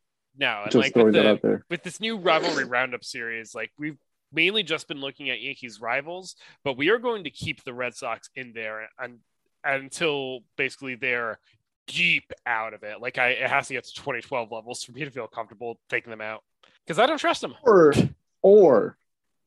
And 0.64 0.70
Just 0.70 0.84
like 0.84 0.92
throwing 0.92 1.06
with, 1.06 1.14
that 1.14 1.26
out 1.26 1.42
there. 1.42 1.64
with 1.68 1.82
this 1.82 2.00
new 2.00 2.16
rivalry 2.18 2.64
roundup 2.64 3.02
series, 3.02 3.54
like 3.54 3.72
we've 3.78 3.98
mainly 4.32 4.62
just 4.62 4.86
been 4.86 5.00
looking 5.00 5.30
at 5.30 5.40
Yankees 5.40 5.80
rivals, 5.80 6.36
but 6.62 6.76
we 6.76 6.90
are 6.90 6.98
going 6.98 7.24
to 7.24 7.30
keep 7.30 7.64
the 7.64 7.74
Red 7.74 7.94
Sox 7.94 8.30
in 8.36 8.52
there 8.52 8.88
un- 9.02 9.20
until 9.64 10.40
basically 10.56 10.94
they're 10.94 11.40
deep 11.88 12.30
out 12.46 12.74
of 12.74 12.82
it. 12.84 13.00
Like 13.00 13.18
I, 13.18 13.30
it 13.30 13.50
has 13.50 13.68
to 13.68 13.74
get 13.74 13.84
to 13.84 13.94
2012 13.94 14.52
levels 14.52 14.84
for 14.84 14.92
me 14.92 15.04
to 15.04 15.10
feel 15.10 15.26
comfortable 15.26 15.80
taking 15.88 16.10
them 16.10 16.20
out 16.20 16.44
because 16.86 16.98
I 16.98 17.06
don't 17.06 17.18
trust 17.18 17.40
them. 17.40 17.54
Or, 17.64 17.94
or 18.42 18.96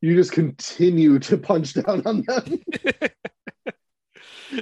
you 0.02 0.16
just 0.16 0.32
continue 0.32 1.20
to 1.20 1.38
punch 1.38 1.74
down 1.76 2.02
on 2.06 2.24
them. 2.24 2.60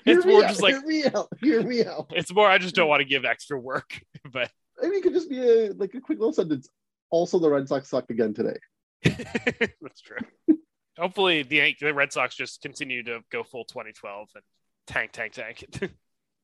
It's 0.05 0.23
me 0.23 0.33
more 0.33 0.43
out, 0.43 0.49
just 0.49 0.61
like 0.61 0.75
hear 0.75 0.85
me 0.85 1.03
out. 1.05 1.27
Hear 1.41 1.63
me 1.63 1.83
out. 1.83 2.11
it's 2.15 2.31
more. 2.31 2.47
I 2.47 2.59
just 2.59 2.75
don't 2.75 2.87
want 2.87 3.01
to 3.01 3.05
give 3.05 3.25
extra 3.25 3.59
work, 3.59 3.99
but 4.31 4.51
I 4.79 4.83
mean, 4.83 4.99
it 4.99 5.01
could 5.01 5.13
just 5.13 5.31
be 5.31 5.39
a 5.39 5.71
like 5.71 5.95
a 5.95 5.99
quick 5.99 6.19
little 6.19 6.31
sentence. 6.31 6.69
Also, 7.09 7.39
the 7.39 7.49
Red 7.49 7.67
Sox 7.67 7.89
sucked 7.89 8.11
again 8.11 8.35
today. 8.35 8.59
that's 9.81 10.01
true. 10.01 10.17
Hopefully, 10.97 11.41
the 11.41 11.75
the 11.81 11.91
Red 11.91 12.13
Sox 12.13 12.35
just 12.35 12.61
continue 12.61 13.01
to 13.03 13.21
go 13.31 13.41
full 13.41 13.65
2012 13.65 14.29
and 14.35 14.43
tank, 14.85 15.11
tank, 15.11 15.31
tank. 15.31 15.65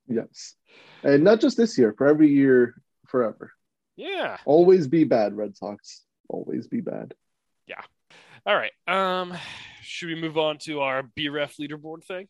Yes, 0.07 0.55
and 1.03 1.23
not 1.23 1.39
just 1.39 1.55
this 1.55 1.77
year. 1.77 1.93
For 1.95 2.07
every 2.07 2.29
year, 2.31 2.81
forever. 3.07 3.51
yeah. 3.95 4.37
Always 4.45 4.87
be 4.87 5.03
bad, 5.03 5.37
Red 5.37 5.55
Sox. 5.55 6.01
Always 6.29 6.67
be 6.67 6.81
bad. 6.81 7.13
All 8.45 8.55
right. 8.55 8.71
Um, 8.87 9.33
should 9.81 10.09
we 10.09 10.15
move 10.15 10.37
on 10.37 10.59
to 10.59 10.81
our 10.81 11.01
BREF 11.01 11.57
leaderboard 11.59 12.03
thing? 12.03 12.27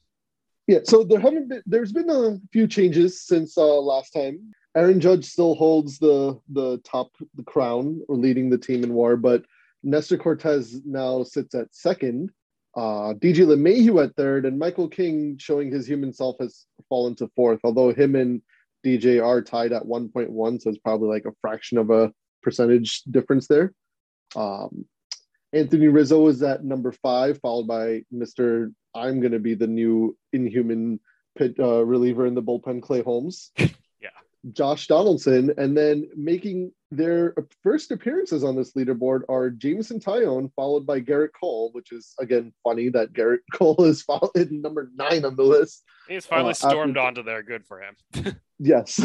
Yeah, 0.68 0.80
so 0.84 1.04
there 1.04 1.20
haven't 1.20 1.50
been 1.50 1.62
there's 1.66 1.92
been 1.92 2.10
a 2.10 2.40
few 2.52 2.68
changes 2.68 3.22
since 3.22 3.58
uh, 3.58 3.64
last 3.64 4.12
time. 4.12 4.52
Aaron 4.76 5.00
Judge 5.00 5.26
still 5.26 5.56
holds 5.56 6.00
the 6.00 6.40
the 6.50 6.80
top 6.84 7.12
the 7.36 7.44
crown 7.44 8.02
or 8.08 8.16
leading 8.16 8.50
the 8.50 8.58
team 8.58 8.84
in 8.84 8.94
WAR, 8.94 9.16
but 9.16 9.46
Nestor 9.84 10.18
Cortes 10.18 10.82
now 10.86 11.24
sits 11.24 11.54
at 11.54 11.74
second. 11.76 12.32
Uh, 12.76 13.14
DJ 13.14 13.46
LeMahieu 13.46 14.04
at 14.04 14.16
third, 14.16 14.46
and 14.46 14.58
Michael 14.58 14.90
King 14.90 15.38
showing 15.38 15.72
his 15.72 15.88
human 15.88 16.12
self 16.12 16.36
has 16.40 16.66
fallen 16.90 17.16
to 17.16 17.30
fourth. 17.36 17.60
Although 17.64 17.94
him 17.94 18.16
and 18.16 18.42
DJ 18.86 19.24
are 19.24 19.42
tied 19.42 19.72
at 19.72 19.84
1.1, 19.84 20.62
so 20.62 20.70
it's 20.70 20.80
probably 20.80 21.10
like 21.10 21.26
a 21.26 21.36
fraction 21.42 21.78
of 21.78 21.90
a 21.90 22.12
percentage 22.44 23.02
difference 23.04 23.48
there. 23.48 23.74
Um, 24.36 24.86
Anthony 25.54 25.88
Rizzo 25.88 26.28
is 26.28 26.42
at 26.44 26.64
number 26.64 26.92
five, 26.92 27.40
followed 27.40 27.68
by 27.68 28.02
Mr. 28.14 28.74
I'm 28.94 29.20
going 29.20 29.32
to 29.34 29.40
be 29.40 29.54
the 29.56 29.68
new 29.68 30.18
inhuman 30.34 31.00
pit 31.38 31.56
uh, 31.60 31.86
reliever 31.86 32.26
in 32.26 32.34
the 32.36 32.44
bullpen, 32.44 32.82
Clay 32.82 33.02
Holmes. 33.02 33.52
Yeah. 34.02 34.10
Josh 34.52 34.86
Donaldson, 34.88 35.54
and 35.58 35.76
then 35.76 36.08
making 36.16 36.72
their 36.92 37.34
first 37.64 37.90
appearances 37.92 38.44
on 38.44 38.56
this 38.56 38.74
leaderboard 38.74 39.22
are 39.30 39.50
Jameson 39.50 40.00
Taillon, 40.00 40.52
followed 40.56 40.86
by 40.86 41.02
Gerrit 41.02 41.30
Cole, 41.40 41.72
which 41.72 41.92
is 41.92 42.14
again 42.20 42.54
funny 42.64 42.90
that 42.90 43.14
Gerrit 43.14 43.40
Cole 43.54 43.84
is 43.86 44.04
followed 44.04 44.52
number 44.52 44.92
nine 44.96 45.26
on 45.26 45.36
the 45.36 45.44
list. 45.44 45.84
He's 46.08 46.26
finally 46.28 46.52
Uh, 46.52 46.54
stormed 46.54 46.98
after- 46.98 47.08
onto 47.08 47.24
there. 47.24 47.42
Good 47.42 47.66
for 47.66 47.82
him. 47.82 47.96
Yes, 48.60 49.02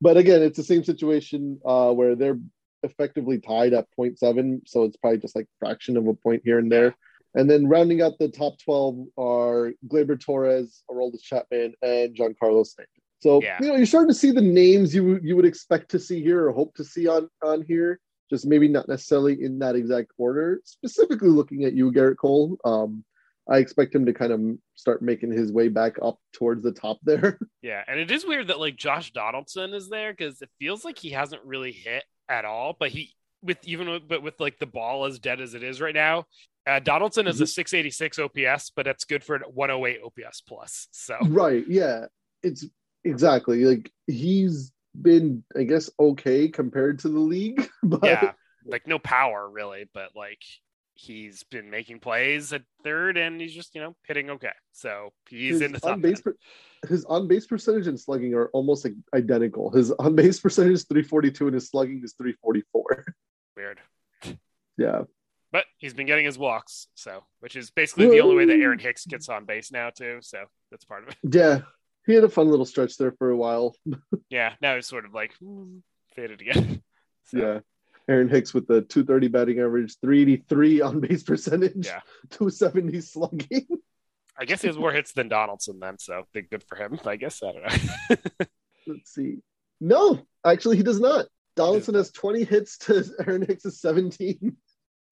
but 0.00 0.16
again, 0.16 0.42
it's 0.42 0.56
the 0.56 0.64
same 0.64 0.82
situation 0.84 1.60
uh, 1.64 1.92
where 1.92 2.16
they're 2.16 2.40
effectively 2.82 3.38
tied 3.38 3.72
at 3.72 3.86
0.7, 3.98 4.60
so 4.66 4.84
it's 4.84 4.96
probably 4.96 5.18
just 5.18 5.36
like 5.36 5.46
fraction 5.58 5.96
of 5.96 6.06
a 6.06 6.14
point 6.14 6.42
here 6.44 6.58
and 6.58 6.70
there. 6.70 6.94
And 7.34 7.48
then 7.48 7.66
rounding 7.66 8.00
out 8.02 8.18
the 8.18 8.28
top 8.28 8.58
12 8.64 9.06
are 9.18 9.72
Gleyber 9.86 10.18
Torres, 10.18 10.82
Aroldis 10.90 11.22
Chapman, 11.22 11.74
and 11.82 12.16
Giancarlo 12.16 12.66
Stanton. 12.66 12.92
So 13.20 13.42
Yeah. 13.42 13.58
you 13.60 13.68
know 13.68 13.76
you're 13.76 13.86
starting 13.86 14.08
to 14.08 14.14
see 14.14 14.30
the 14.30 14.40
names 14.40 14.94
you 14.94 15.18
you 15.22 15.34
would 15.36 15.44
expect 15.44 15.90
to 15.90 15.98
see 15.98 16.22
here 16.22 16.46
or 16.46 16.52
hope 16.52 16.74
to 16.76 16.84
see 16.84 17.06
on 17.08 17.28
on 17.42 17.62
here, 17.62 18.00
just 18.30 18.46
maybe 18.46 18.68
not 18.68 18.88
necessarily 18.88 19.42
in 19.42 19.58
that 19.58 19.74
exact 19.76 20.12
order. 20.18 20.60
Specifically 20.64 21.28
looking 21.28 21.64
at 21.64 21.74
you, 21.74 21.90
Gerrit 21.92 22.16
Cole, 22.16 22.56
um, 22.64 23.04
I 23.50 23.58
expect 23.58 23.94
him 23.94 24.06
to 24.06 24.12
kind 24.12 24.32
of 24.32 24.40
start 24.74 25.02
making 25.02 25.32
his 25.32 25.50
way 25.52 25.68
back 25.68 25.96
up 26.00 26.18
towards 26.32 26.62
the 26.62 26.72
top 26.72 26.98
there. 27.02 27.38
Yeah, 27.60 27.82
and 27.88 27.98
it 27.98 28.10
is 28.10 28.24
weird 28.24 28.48
that 28.48 28.60
like 28.60 28.76
Josh 28.76 29.12
Donaldson 29.12 29.74
is 29.74 29.88
there 29.88 30.12
because 30.12 30.40
it 30.40 30.48
feels 30.60 30.84
like 30.84 30.96
he 30.96 31.10
hasn't 31.10 31.44
really 31.44 31.72
hit 31.72 32.04
at 32.28 32.44
all. 32.44 32.76
But 32.78 32.90
he 32.90 33.14
with 33.42 33.58
even 33.64 33.88
with, 33.88 34.08
but 34.08 34.22
with 34.22 34.40
like 34.40 34.58
the 34.58 34.66
ball 34.66 35.04
as 35.04 35.18
dead 35.18 35.40
as 35.40 35.54
it 35.54 35.62
is 35.62 35.80
right 35.80 35.94
now, 35.94 36.24
uh, 36.66 36.80
Donaldson 36.80 37.26
is 37.26 37.40
a 37.40 37.46
686 37.46 38.18
OPS, 38.18 38.72
but 38.74 38.84
that's 38.84 39.04
good 39.04 39.24
for 39.24 39.36
a 39.36 39.48
108 39.48 40.00
OPS 40.04 40.42
plus. 40.42 40.88
So 40.90 41.16
Right. 41.28 41.64
Yeah. 41.68 42.06
It's 42.42 42.66
exactly 43.04 43.64
like 43.64 43.90
he's 44.06 44.72
been, 45.00 45.44
I 45.56 45.64
guess, 45.64 45.90
okay 45.98 46.48
compared 46.48 47.00
to 47.00 47.08
the 47.08 47.18
league, 47.18 47.68
but 47.82 48.04
yeah, 48.04 48.32
like 48.64 48.86
no 48.86 48.98
power 48.98 49.48
really, 49.48 49.88
but 49.92 50.10
like 50.14 50.42
he's 50.98 51.44
been 51.44 51.70
making 51.70 52.00
plays 52.00 52.52
at 52.52 52.62
third, 52.82 53.16
and 53.16 53.40
he's 53.40 53.54
just 53.54 53.74
you 53.74 53.80
know 53.80 53.94
hitting 54.06 54.30
okay. 54.30 54.52
So 54.72 55.12
he's 55.28 55.54
his 55.54 55.62
in 55.62 55.72
the 55.72 55.80
top. 55.80 56.00
base, 56.00 56.22
his 56.88 57.04
on 57.04 57.28
base 57.28 57.46
percentage 57.46 57.86
and 57.86 57.98
slugging 57.98 58.34
are 58.34 58.48
almost 58.48 58.84
like 58.84 58.94
identical. 59.14 59.70
His 59.70 59.90
on 59.92 60.14
base 60.14 60.40
percentage 60.40 60.72
is 60.74 60.84
342 60.84 61.46
and 61.46 61.54
his 61.54 61.68
slugging 61.68 62.02
is 62.04 62.14
344. 62.14 63.04
Weird, 63.56 63.80
yeah. 64.76 65.02
but 65.52 65.64
he's 65.78 65.94
been 65.94 66.06
getting 66.06 66.24
his 66.24 66.38
walks, 66.38 66.88
so 66.94 67.24
which 67.40 67.56
is 67.56 67.70
basically 67.70 68.08
the 68.08 68.20
only 68.20 68.36
way 68.36 68.44
that 68.44 68.58
Aaron 68.58 68.78
Hicks 68.78 69.06
gets 69.06 69.28
on 69.28 69.44
base 69.44 69.72
now 69.72 69.90
too. 69.90 70.18
So 70.20 70.44
that's 70.70 70.84
part 70.84 71.04
of 71.04 71.10
it. 71.10 71.16
Yeah. 71.34 71.60
He 72.06 72.14
had 72.14 72.24
a 72.24 72.28
fun 72.30 72.48
little 72.48 72.64
stretch 72.64 72.96
there 72.96 73.12
for 73.12 73.30
a 73.30 73.36
while. 73.36 73.74
Yeah, 74.30 74.54
now 74.60 74.76
he's 74.76 74.86
sort 74.86 75.04
of 75.04 75.12
like 75.14 75.34
hmm, 75.38 75.78
faded 76.14 76.40
again. 76.40 76.82
So, 77.24 77.38
Yeah. 77.38 77.58
Aaron 78.08 78.28
Hicks 78.28 78.54
with 78.54 78.66
the 78.66 78.80
230 78.82 79.28
batting 79.28 79.60
average, 79.60 79.96
383 80.00 80.80
on 80.80 81.00
base 81.00 81.22
percentage, 81.22 81.86
Yeah. 81.86 82.00
270 82.30 83.00
slugging. 83.02 83.66
I 84.40 84.44
guess 84.44 84.62
he 84.62 84.68
has 84.68 84.78
more 84.78 84.92
hits 84.92 85.12
than 85.12 85.28
Donaldson 85.28 85.78
then, 85.80 85.98
so 85.98 86.24
big 86.32 86.48
good 86.48 86.62
for 86.68 86.76
him. 86.76 86.98
I 87.04 87.16
guess 87.16 87.42
I 87.42 87.52
don't 87.52 87.62
know. 87.62 88.16
Let's 88.86 89.12
see. 89.12 89.38
No, 89.80 90.26
actually, 90.44 90.76
he 90.76 90.82
does 90.82 91.00
not. 91.00 91.26
Donaldson 91.56 91.94
has 91.94 92.10
20 92.12 92.44
hits 92.44 92.78
to 92.78 93.04
Aaron 93.26 93.42
Hicks' 93.46 93.80
17. 93.80 94.56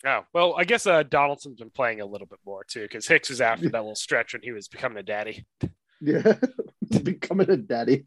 oh 0.06 0.20
well, 0.32 0.54
I 0.56 0.64
guess 0.64 0.86
uh, 0.86 1.02
Donaldson's 1.02 1.58
been 1.58 1.70
playing 1.70 2.00
a 2.00 2.06
little 2.06 2.26
bit 2.28 2.38
more 2.46 2.62
too 2.64 2.82
because 2.82 3.06
Hicks 3.08 3.28
was 3.28 3.40
after 3.40 3.68
that 3.68 3.80
little 3.80 3.94
stretch 3.96 4.32
when 4.32 4.42
he 4.42 4.52
was 4.52 4.68
becoming 4.68 4.98
a 4.98 5.02
daddy. 5.02 5.44
Yeah. 6.00 6.34
Becoming 7.02 7.50
a 7.50 7.56
daddy. 7.56 8.06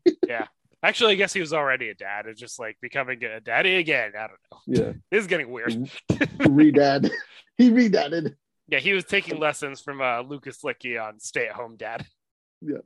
Actually, 0.82 1.14
I 1.14 1.16
guess 1.16 1.34
he 1.34 1.42
was 1.42 1.52
already 1.54 1.90
a 1.90 1.94
dad. 1.96 2.26
It's 2.26 2.40
just 2.40 2.60
like 2.60 2.78
becoming 2.82 3.22
a 3.24 3.42
daddy 3.42 3.76
again. 3.76 4.14
I 4.18 4.28
don't 4.28 4.40
know. 4.52 4.60
Yeah. 4.86 4.94
This 5.12 5.22
is 5.22 5.28
getting 5.28 5.50
weird. 5.50 5.90
Redad. 6.40 7.12
He 7.58 7.72
redadded. 7.72 8.36
Yeah, 8.70 8.80
he 8.80 8.94
was 8.94 9.04
taking 9.04 9.38
lessons 9.38 9.82
from 9.82 10.00
uh, 10.00 10.22
Lucas 10.22 10.60
Luetge 10.64 10.98
on 10.98 11.20
Stay 11.20 11.48
at 11.48 11.56
Home 11.56 11.76
Dad. 11.76 12.06
Yeah. 12.62 12.78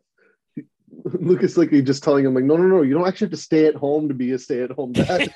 Lucas 1.04 1.56
Luetge 1.56 1.86
just 1.86 2.04
telling 2.04 2.26
him, 2.26 2.34
like, 2.34 2.44
no, 2.44 2.58
no, 2.58 2.64
no, 2.64 2.82
you 2.82 2.96
don't 2.96 3.08
actually 3.08 3.26
have 3.26 3.34
to 3.34 3.38
stay 3.38 3.68
at 3.68 3.76
home 3.76 4.08
to 4.08 4.16
be 4.16 4.32
a 4.32 4.40
stay 4.40 4.64
at 4.64 4.72
home 4.72 4.94
dad. 4.94 5.32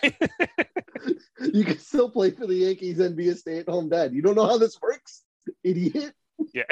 you 1.54 1.63
can 1.63 1.78
still 1.78 2.10
play 2.10 2.32
for 2.32 2.48
the 2.48 2.56
Yankees 2.56 2.98
and 2.98 3.15
be 3.15 3.30
a 3.30 3.36
stay 3.36 3.60
at 3.60 3.70
home 3.70 3.89
dad. 3.89 4.12
You 4.12 4.24
don't 4.24 4.34
know 4.34 4.48
how 4.48 4.58
this 4.58 4.82
works, 4.82 5.22
idiot. 5.63 6.13
yeah. 6.52 6.63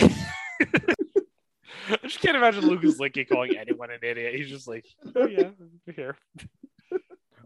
I 1.89 1.97
just 2.03 2.19
can't 2.21 2.37
imagine 2.37 2.65
Lucas 2.67 2.99
Luetge 2.99 3.27
calling 3.27 3.57
anyone 3.57 3.91
an 3.91 3.99
idiot. 4.01 4.35
He's 4.35 4.49
just 4.49 4.67
like, 4.67 4.85
oh 5.15 5.27
yeah, 5.27 5.49
I'm 5.87 5.93
here. 5.95 6.17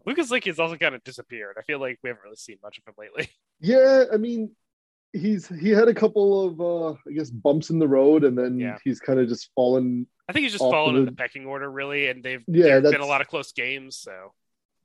Lucas 0.06 0.32
Luetge 0.32 0.46
has 0.46 0.60
also 0.60 0.78
kind 0.78 0.96
of 0.96 1.04
disappeared. 1.04 1.58
I 1.60 1.64
feel 1.64 1.80
like 1.80 2.00
we 2.04 2.10
haven't 2.10 2.24
really 2.24 2.36
seen 2.38 2.58
much 2.64 2.78
of 2.80 2.88
him 2.88 2.94
lately. 2.98 3.30
Yeah, 3.62 4.06
I 4.14 4.16
mean, 4.16 4.52
he's 5.12 5.48
he 5.50 5.70
had 5.72 5.90
a 5.90 5.94
couple 5.94 6.46
of 6.48 6.62
uh 6.62 6.92
I 7.10 7.12
guess 7.14 7.30
bumps 7.30 7.70
in 7.72 7.78
the 7.80 7.88
road, 7.90 8.24
and 8.24 8.38
then 8.38 8.58
Yeah. 8.58 8.78
he's 8.86 9.02
kind 9.02 9.20
of 9.20 9.28
just 9.28 9.50
fallen. 9.54 10.08
I 10.30 10.32
think 10.32 10.44
he's 10.44 10.54
just 10.54 10.64
fallen 10.64 10.94
the- 10.94 11.00
in 11.02 11.06
the 11.08 11.12
pecking 11.12 11.46
order, 11.46 11.70
really, 11.70 12.08
and 12.08 12.24
they've 12.24 12.42
Yeah, 12.48 12.80
there've 12.80 12.94
been 12.94 13.02
a 13.02 13.06
lot 13.06 13.20
of 13.20 13.28
close 13.28 13.52
games. 13.52 13.98
So, 13.98 14.32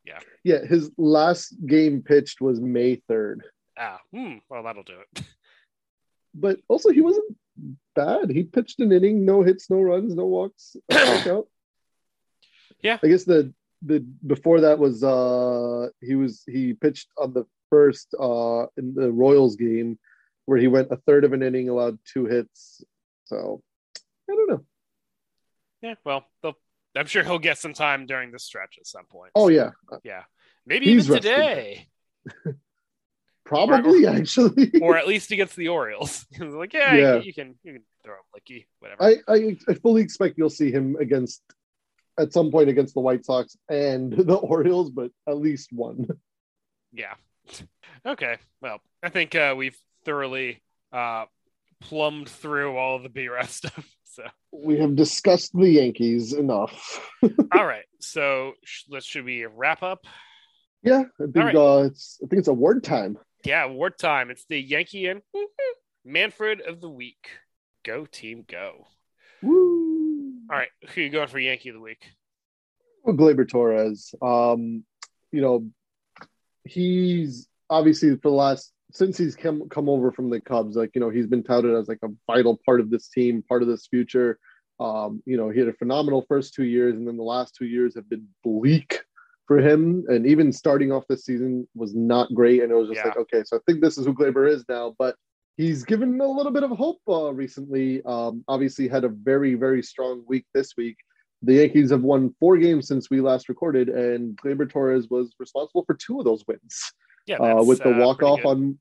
yeah. 0.05 0.19
Yeah, 0.43 0.65
his 0.67 0.91
last 0.99 1.55
game 1.65 2.03
pitched 2.03 2.41
was 2.41 2.61
May 2.61 2.97
third, 3.09 3.45
ah, 3.79 4.01
hmm, 4.13 4.39
well, 4.49 4.65
that'll 4.65 4.83
do 4.83 4.99
it. 5.15 5.23
but 6.35 6.59
also 6.67 6.91
he 6.91 7.01
wasn't 7.01 7.37
bad. 7.95 8.31
He 8.31 8.45
pitched 8.45 8.81
an 8.81 8.93
inning, 8.93 9.25
no 9.25 9.43
hits, 9.43 9.71
no 9.71 9.81
runs, 9.81 10.15
no 10.15 10.27
walks. 10.27 10.77
strikeout. 10.91 11.47
Yeah. 12.83 12.99
I 13.03 13.09
guess 13.09 13.25
the 13.25 13.53
the 13.83 14.01
before 14.27 14.63
that 14.63 14.79
was 14.79 15.05
uh 15.05 15.89
he 16.01 16.15
was 16.15 16.43
he 16.47 16.73
pitched 16.75 17.09
on 17.19 17.33
the 17.33 17.45
first 17.71 18.15
uh 18.19 18.67
in 18.77 18.95
the 18.95 19.11
Royals 19.13 19.57
game 19.57 19.99
where 20.47 20.59
he 20.59 20.69
went 20.69 20.91
a 20.91 20.97
third 20.97 21.25
of 21.25 21.33
an 21.33 21.43
inning, 21.43 21.69
allowed 21.69 21.99
two 22.05 22.27
hits. 22.27 22.85
So 23.25 23.63
I 24.31 24.35
don't 24.35 24.51
know. 24.51 24.65
Yeah, 25.83 25.95
well, 26.05 26.25
they'll, 26.43 26.57
I'm 26.97 27.07
sure 27.07 27.23
he'll 27.23 27.39
get 27.39 27.59
some 27.59 27.75
time 27.75 28.07
during 28.07 28.31
the 28.31 28.39
stretch 28.39 28.79
at 28.79 28.87
some 28.87 29.05
point. 29.05 29.33
Oh 29.35 29.49
yeah, 29.49 29.71
yeah, 30.03 30.23
maybe 30.67 30.87
He's 30.87 31.09
even 31.09 31.21
today, 31.21 31.89
probably 33.45 34.07
actually. 34.07 34.71
or 34.81 34.97
at 34.97 35.07
least 35.07 35.31
against 35.33 35.57
the 35.57 35.69
Orioles. 35.69 36.27
like, 36.41 36.73
yeah, 36.73 36.95
Yeah. 36.95 37.17
You, 37.17 37.35
can 37.35 37.55
you 37.63 37.75
can 37.75 37.83
throw 38.05 38.15
him 38.15 38.21
Luetge, 38.35 38.67
whatever. 38.81 39.03
I, 39.03 39.17
I 39.33 39.57
I 39.69 39.75
fully 39.75 40.03
expect 40.03 40.39
you'll 40.39 40.51
see 40.51 40.71
him 40.71 40.97
against 41.01 41.43
at 42.19 42.33
some 42.33 42.51
point 42.51 42.69
against 42.69 42.95
the 42.95 43.01
White 43.01 43.25
Sox 43.25 43.57
and 43.69 44.13
the 44.17 44.35
Orioles, 44.37 44.91
but 44.91 45.11
at 45.29 45.37
least 45.37 45.73
one. 45.73 46.07
Yeah. 46.93 47.15
Okay. 48.07 48.39
Well, 48.61 48.81
I 49.03 49.09
think 49.09 49.35
uh, 49.35 49.55
we've 49.57 49.77
thoroughly 50.05 50.63
uh, 50.93 51.25
plumbed 51.81 52.29
through 52.29 52.77
all 52.77 52.99
the 53.01 53.09
BRF 53.09 53.49
stuff. 53.49 53.87
So 54.05 54.23
We 54.53 54.79
have 54.79 54.95
discussed 54.95 55.51
the 55.55 55.69
Yankees 55.69 56.35
enough. 56.35 57.01
all 57.53 57.67
right. 57.67 57.85
So 58.01 58.53
sh- 58.65 58.85
let's 58.89 59.05
should 59.07 59.25
we 59.25 59.45
wrap 59.45 59.83
up? 59.83 60.07
yeah, 60.85 61.03
I 61.21 61.25
think 61.25 61.37
right. 61.37 61.57
uh, 61.57 61.79
it's 61.87 62.21
I 62.23 62.29
think 62.29 62.39
it's 62.39 62.49
award 62.49 62.85
time. 62.85 63.19
Yeah, 63.45 63.67
wartime. 63.67 64.31
It's 64.31 64.47
the 64.49 64.59
Yankee 64.59 65.07
and 65.07 65.21
Manfred 66.03 66.63
of 66.63 66.81
the 66.81 66.89
week. 66.89 67.29
Go 67.85 68.07
team, 68.07 68.43
go! 68.49 68.87
Woo! 69.43 70.33
All 70.51 70.57
right, 70.57 70.69
who 70.89 71.03
you 71.03 71.11
going 71.11 71.29
for 71.29 71.39
Yankee 71.39 71.69
of 71.69 71.75
the 71.75 71.81
week? 71.81 72.03
Well, 73.03 73.15
Gleyber 73.15 73.47
Torres. 73.47 74.15
Um, 74.23 74.85
you 75.31 75.43
know, 75.43 75.67
he's 76.65 77.47
obviously 77.69 78.17
for 78.17 78.31
the 78.31 78.35
last 78.35 78.73
since 78.93 79.19
he's 79.19 79.37
come 79.37 79.69
come 79.69 79.91
over 79.91 80.11
from 80.11 80.31
the 80.31 80.41
Cubs, 80.41 80.75
like 80.75 80.93
you 80.95 81.03
know, 81.03 81.11
he's 81.11 81.27
been 81.27 81.43
touted 81.43 81.75
as 81.75 81.87
like 81.87 82.01
a 82.03 82.09
vital 82.27 82.59
part 82.65 82.81
of 82.81 82.89
this 82.89 83.09
team, 83.09 83.45
part 83.47 83.61
of 83.61 83.69
this 83.69 83.87
future. 83.87 84.39
Um, 84.81 85.23
you 85.27 85.37
know, 85.37 85.51
he 85.51 85.59
had 85.59 85.69
a 85.69 85.75
phenomenal 85.75 86.25
first 86.29 86.55
two 86.55 86.65
years, 86.65 86.97
and 86.97 87.07
then 87.07 87.19
the 87.19 87.23
last 87.23 87.55
two 87.55 87.67
years 87.67 87.95
have 87.95 88.09
been 88.09 88.27
bleak 88.43 89.04
for 89.47 89.59
him. 89.59 90.05
And 90.09 90.27
even 90.27 90.53
starting 90.53 90.93
off 90.93 91.05
this 91.09 91.25
season 91.25 91.69
was 91.75 91.95
not 91.95 92.33
great. 92.35 92.63
And 92.63 92.73
it 92.73 92.75
was 92.75 92.89
just 92.89 93.01
Yeah. 93.01 93.09
like, 93.09 93.19
okay, 93.19 93.43
so 93.45 93.57
I 93.57 93.61
think 93.67 93.81
this 93.81 93.99
is 93.99 94.07
who 94.07 94.15
Gleyber 94.15 94.49
is 94.49 94.65
now. 94.69 94.95
But 94.99 95.17
he's 95.57 95.85
given 95.85 96.21
a 96.21 96.27
little 96.27 96.53
bit 96.53 96.63
of 96.63 96.71
hope 96.71 97.01
uh, 97.09 97.33
recently. 97.33 98.03
Um, 98.05 98.45
obviously, 98.49 98.89
had 98.89 99.05
a 99.05 99.09
very 99.09 99.55
very 99.55 99.83
strong 99.83 100.25
week 100.27 100.47
this 100.55 100.77
week. 100.77 100.97
The 101.43 101.55
Yankees 101.55 101.91
have 101.91 102.03
won 102.03 102.35
four 102.41 102.57
games 102.57 102.89
since 102.89 103.11
we 103.11 103.21
last 103.21 103.49
recorded, 103.51 103.89
and 103.91 104.35
Gleyber 104.37 104.69
Torres 104.71 105.09
was 105.11 105.35
responsible 105.39 105.85
for 105.85 105.95
two 105.95 106.19
of 106.19 106.25
those 106.25 106.43
wins. 106.47 106.93
Yeah, 107.27 107.37
Uh, 107.37 107.63
with 107.63 107.79
the 107.83 107.91
uh, 107.91 107.99
walk 107.99 108.23
off 108.23 108.45
on 108.45 108.79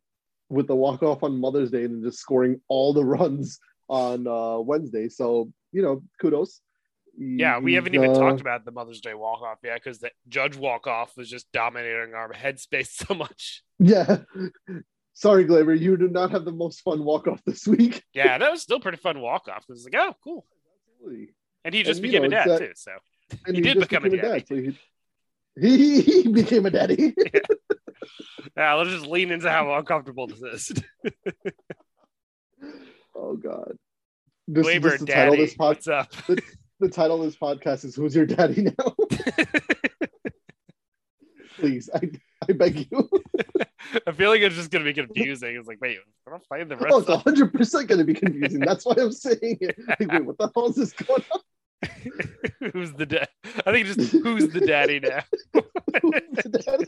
with 0.50 0.68
the 0.68 0.76
walk 0.76 1.04
off 1.04 1.24
on 1.24 1.40
Mother's 1.40 1.72
Day, 1.72 1.84
and 1.84 1.96
then 1.96 2.04
just 2.10 2.20
scoring 2.20 2.62
all 2.70 2.94
the 2.94 3.04
runs 3.18 3.60
on 3.90 4.28
uh, 4.28 4.60
Wednesday. 4.60 5.10
So 5.10 5.52
you 5.74 5.82
know, 5.82 6.04
kudos. 6.22 6.62
Yeah, 7.18 7.60
we 7.60 7.76
haven't 7.76 7.94
even 7.94 8.12
uh, 8.12 8.14
talked 8.16 8.42
about 8.42 8.66
the 8.66 8.72
Mother's 8.72 9.00
Day 9.02 9.14
walk 9.14 9.42
off 9.44 9.60
yet 9.64 9.76
because 9.76 10.00
the 10.00 10.10
Judge 10.30 10.56
walk 10.58 10.88
off 10.88 11.16
was 11.16 11.30
just 11.30 11.52
dominating 11.52 12.14
our 12.16 12.32
headspace 12.34 12.88
so 13.08 13.14
much. 13.14 13.62
Yeah, 13.80 14.20
sorry, 15.14 15.46
Gleyber, 15.46 15.80
you 15.80 15.96
did 15.96 16.12
not 16.12 16.32
have 16.32 16.44
the 16.46 16.52
most 16.52 16.82
fun 16.82 17.04
walk 17.04 17.28
off 17.28 17.42
this 17.46 17.68
week. 17.68 18.04
Yeah, 18.14 18.38
that 18.40 18.52
was 18.52 18.62
still 18.64 18.80
pretty 18.80 18.98
fun 18.98 19.20
walk 19.22 19.48
off 19.48 19.64
because 19.68 19.86
like, 19.86 19.96
oh, 19.96 20.16
cool. 20.24 20.46
And 21.66 21.74
he 21.76 21.84
just 21.84 22.00
And, 22.02 22.06
you 22.08 22.12
became 22.20 22.22
know, 22.24 22.28
a 22.28 22.44
dad 22.44 22.50
that- 22.50 22.60
too. 22.60 22.72
So 22.76 22.92
And 23.46 23.56
He 23.58 23.62
did 23.62 23.80
become 23.80 24.06
a 24.06 24.10
became 24.10 24.30
daddy. 24.30 24.46
so 24.48 24.56
he, 24.56 24.78
he 26.02 26.02
he 26.02 26.28
became 26.30 26.66
a 26.66 26.72
daddy. 26.72 27.14
yeah, 28.58 28.74
let's 28.74 28.90
just 28.90 29.06
lean 29.06 29.30
into 29.32 29.50
how 29.52 29.72
uncomfortable 29.76 30.26
this 30.28 30.42
is. 30.42 30.84
oh 33.16 33.36
God. 33.36 33.78
This, 34.48 34.66
Gleyber, 34.66 34.92
this 34.92 35.00
the 35.02 35.06
title 35.06 35.34
of 35.34 35.38
daddy, 35.38 35.46
this 35.46 35.54
pod, 35.56 35.68
what's 35.76 35.88
up? 35.88 36.12
The 36.84 36.90
title 36.90 37.18
of 37.20 37.24
this 37.26 37.36
podcast 37.38 37.86
is 37.86 37.96
"Who's 37.96 38.16
Your 38.16 38.26
Daddy 38.26 38.64
Now?" 38.64 38.96
Please, 41.58 41.90
I, 41.94 42.10
I 42.50 42.54
beg 42.54 42.88
you. 42.92 43.10
I 44.08 44.12
feel 44.12 44.30
like 44.30 44.42
it's 44.42 44.56
just 44.56 44.72
gonna 44.72 44.84
be 44.86 44.94
confusing. 44.94 45.56
It's 45.56 45.68
like, 45.68 45.80
wait, 45.82 46.00
I'm 46.28 46.34
not 46.34 46.44
playing 46.48 46.68
the 46.68 46.76
Oh, 46.76 47.00
rest. 47.00 47.10
it's 47.10 47.24
hundred 47.24 47.54
percent 47.54 47.88
going 47.88 48.00
to 48.00 48.06
be 48.06 48.14
confusing. 48.16 48.60
That's 48.66 48.86
why 48.86 48.96
I'm 48.98 49.12
saying 49.12 49.58
it. 49.62 49.78
Like, 49.88 50.12
wait, 50.12 50.26
what 50.26 50.38
the 50.38 50.50
hell 50.54 50.68
is 50.68 50.76
this 50.76 50.94
going 50.94 51.24
on? 51.32 51.40
who's 52.74 52.92
the 52.94 53.06
dad? 53.06 53.28
I 53.66 53.72
think 53.72 53.88
just 53.88 54.12
who's 54.12 54.50
the 54.50 54.62
daddy 54.62 55.00
now? 55.00 55.22
Who's 56.02 56.22
the 56.44 56.64
daddy? 56.66 56.86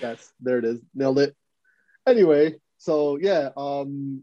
yes, 0.00 0.32
there 0.40 0.58
it 0.58 0.64
is. 0.64 0.80
Nailed 0.94 1.18
it. 1.18 1.34
Anyway, 2.06 2.56
so 2.78 3.16
yeah, 3.16 3.50
um, 3.56 4.22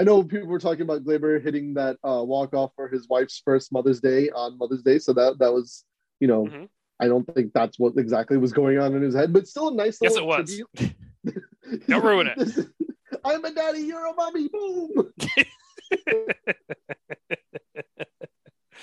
I 0.00 0.02
know 0.02 0.22
people 0.22 0.48
were 0.48 0.58
talking 0.58 0.80
about 0.80 1.04
Gleyber 1.04 1.42
hitting 1.44 1.74
that 1.74 1.98
uh, 2.02 2.22
walk 2.24 2.54
off 2.54 2.72
for 2.74 2.88
his 2.88 3.06
wife's 3.06 3.42
first 3.44 3.70
Mother's 3.70 4.00
Day 4.00 4.30
on 4.30 4.56
Mother's 4.56 4.82
Day. 4.82 4.98
So 4.98 5.12
that 5.12 5.38
that 5.40 5.52
was, 5.52 5.84
you 6.20 6.26
know, 6.26 6.46
Mhm. 6.46 6.70
I 6.98 7.06
don't 7.06 7.26
think 7.34 7.52
that's 7.52 7.78
what 7.78 7.98
exactly 7.98 8.38
was 8.38 8.54
going 8.54 8.78
on 8.78 8.94
in 8.94 9.02
his 9.02 9.14
head, 9.14 9.30
but 9.30 9.46
still 9.46 9.68
a 9.68 9.74
nice. 9.74 9.98
Yes, 10.00 10.14
little 10.14 10.32
it 10.32 10.38
was. 10.38 10.62
Don't 11.86 12.02
ruin 12.02 12.28
it. 12.28 12.38
I'm 13.26 13.44
a 13.44 13.52
daddy, 13.52 13.80
you're 13.80 14.06
a 14.06 14.14
mommy. 14.14 14.48
Boom. 14.48 15.12